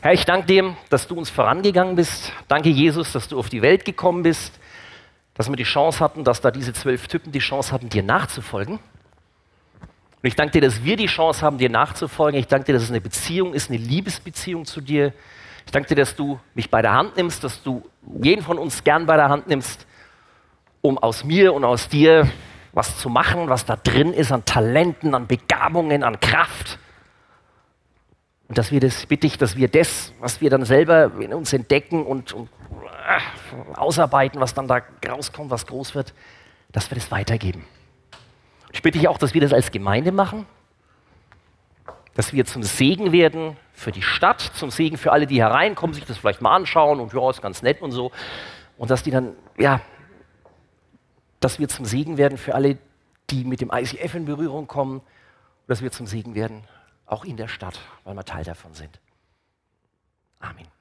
Herr, 0.00 0.12
ich 0.12 0.24
danke 0.24 0.48
dir, 0.48 0.76
dass 0.90 1.06
du 1.06 1.14
uns 1.14 1.30
vorangegangen 1.30 1.94
bist. 1.94 2.32
Danke, 2.48 2.68
Jesus, 2.68 3.12
dass 3.12 3.28
du 3.28 3.38
auf 3.38 3.48
die 3.48 3.62
Welt 3.62 3.84
gekommen 3.84 4.24
bist, 4.24 4.58
dass 5.34 5.48
wir 5.48 5.56
die 5.56 5.62
Chance 5.62 6.00
hatten, 6.00 6.24
dass 6.24 6.40
da 6.40 6.50
diese 6.50 6.72
zwölf 6.72 7.06
Typen 7.06 7.30
die 7.30 7.38
Chance 7.38 7.72
hatten, 7.72 7.88
dir 7.88 8.02
nachzufolgen. 8.02 8.74
Und 8.74 10.28
ich 10.28 10.34
danke 10.34 10.52
dir, 10.52 10.62
dass 10.62 10.82
wir 10.82 10.96
die 10.96 11.06
Chance 11.06 11.42
haben, 11.42 11.58
dir 11.58 11.70
nachzufolgen. 11.70 12.40
Ich 12.40 12.48
danke 12.48 12.66
dir, 12.66 12.72
dass 12.72 12.82
es 12.82 12.90
eine 12.90 13.00
Beziehung 13.00 13.54
ist, 13.54 13.70
eine 13.70 13.78
Liebesbeziehung 13.78 14.64
zu 14.64 14.80
dir. 14.80 15.12
Ich 15.64 15.70
danke 15.70 15.90
dir, 15.90 15.96
dass 15.96 16.16
du 16.16 16.40
mich 16.54 16.68
bei 16.70 16.82
der 16.82 16.92
Hand 16.92 17.16
nimmst, 17.16 17.44
dass 17.44 17.62
du 17.62 17.88
jeden 18.20 18.42
von 18.42 18.58
uns 18.58 18.82
gern 18.82 19.06
bei 19.06 19.16
der 19.16 19.28
Hand 19.28 19.46
nimmst 19.46 19.86
um 20.84 20.98
aus 20.98 21.24
mir 21.24 21.54
und 21.54 21.64
aus 21.64 21.88
dir 21.88 22.30
was 22.74 22.98
zu 22.98 23.08
machen, 23.08 23.48
was 23.48 23.64
da 23.64 23.74
drin 23.74 24.12
ist 24.12 24.30
an 24.30 24.44
Talenten, 24.44 25.14
an 25.14 25.26
Begabungen, 25.26 26.02
an 26.02 26.20
Kraft. 26.20 26.78
Und 28.48 28.58
dass 28.58 28.70
wir 28.70 28.80
das, 28.80 29.06
bitte 29.06 29.26
ich, 29.26 29.38
dass 29.38 29.56
wir 29.56 29.68
das, 29.68 30.12
was 30.20 30.42
wir 30.42 30.50
dann 30.50 30.66
selber 30.66 31.10
in 31.18 31.32
uns 31.32 31.54
entdecken 31.54 32.04
und, 32.04 32.34
und 32.34 32.50
äh, 33.08 33.78
ausarbeiten, 33.78 34.40
was 34.40 34.52
dann 34.52 34.68
da 34.68 34.82
rauskommt, 35.08 35.50
was 35.50 35.66
groß 35.66 35.94
wird, 35.94 36.12
dass 36.70 36.90
wir 36.90 36.96
das 36.96 37.10
weitergeben. 37.10 37.64
Ich 38.70 38.82
bitte 38.82 38.98
dich 38.98 39.08
auch, 39.08 39.16
dass 39.16 39.32
wir 39.32 39.40
das 39.40 39.54
als 39.54 39.70
Gemeinde 39.70 40.12
machen, 40.12 40.44
dass 42.12 42.34
wir 42.34 42.44
zum 42.44 42.62
Segen 42.62 43.10
werden 43.10 43.56
für 43.72 43.90
die 43.90 44.02
Stadt, 44.02 44.42
zum 44.42 44.70
Segen 44.70 44.98
für 44.98 45.12
alle, 45.12 45.26
die 45.26 45.40
hereinkommen, 45.40 45.94
sich 45.94 46.04
das 46.04 46.18
vielleicht 46.18 46.42
mal 46.42 46.54
anschauen 46.54 47.00
und 47.00 47.14
ja, 47.14 47.30
ist 47.30 47.40
ganz 47.40 47.62
nett 47.62 47.80
und 47.80 47.92
so. 47.92 48.12
Und 48.76 48.90
dass 48.90 49.02
die 49.02 49.10
dann, 49.10 49.34
ja, 49.56 49.80
dass 51.44 51.58
wir 51.58 51.68
zum 51.68 51.84
Segen 51.84 52.16
werden 52.16 52.38
für 52.38 52.54
alle, 52.54 52.78
die 53.28 53.44
mit 53.44 53.60
dem 53.60 53.70
ICF 53.70 54.14
in 54.14 54.24
Berührung 54.24 54.66
kommen, 54.66 55.02
dass 55.66 55.82
wir 55.82 55.92
zum 55.92 56.06
Segen 56.06 56.34
werden, 56.34 56.64
auch 57.04 57.26
in 57.26 57.36
der 57.36 57.48
Stadt, 57.48 57.78
weil 58.04 58.14
wir 58.14 58.24
Teil 58.24 58.44
davon 58.44 58.72
sind. 58.72 58.98
Amen. 60.40 60.73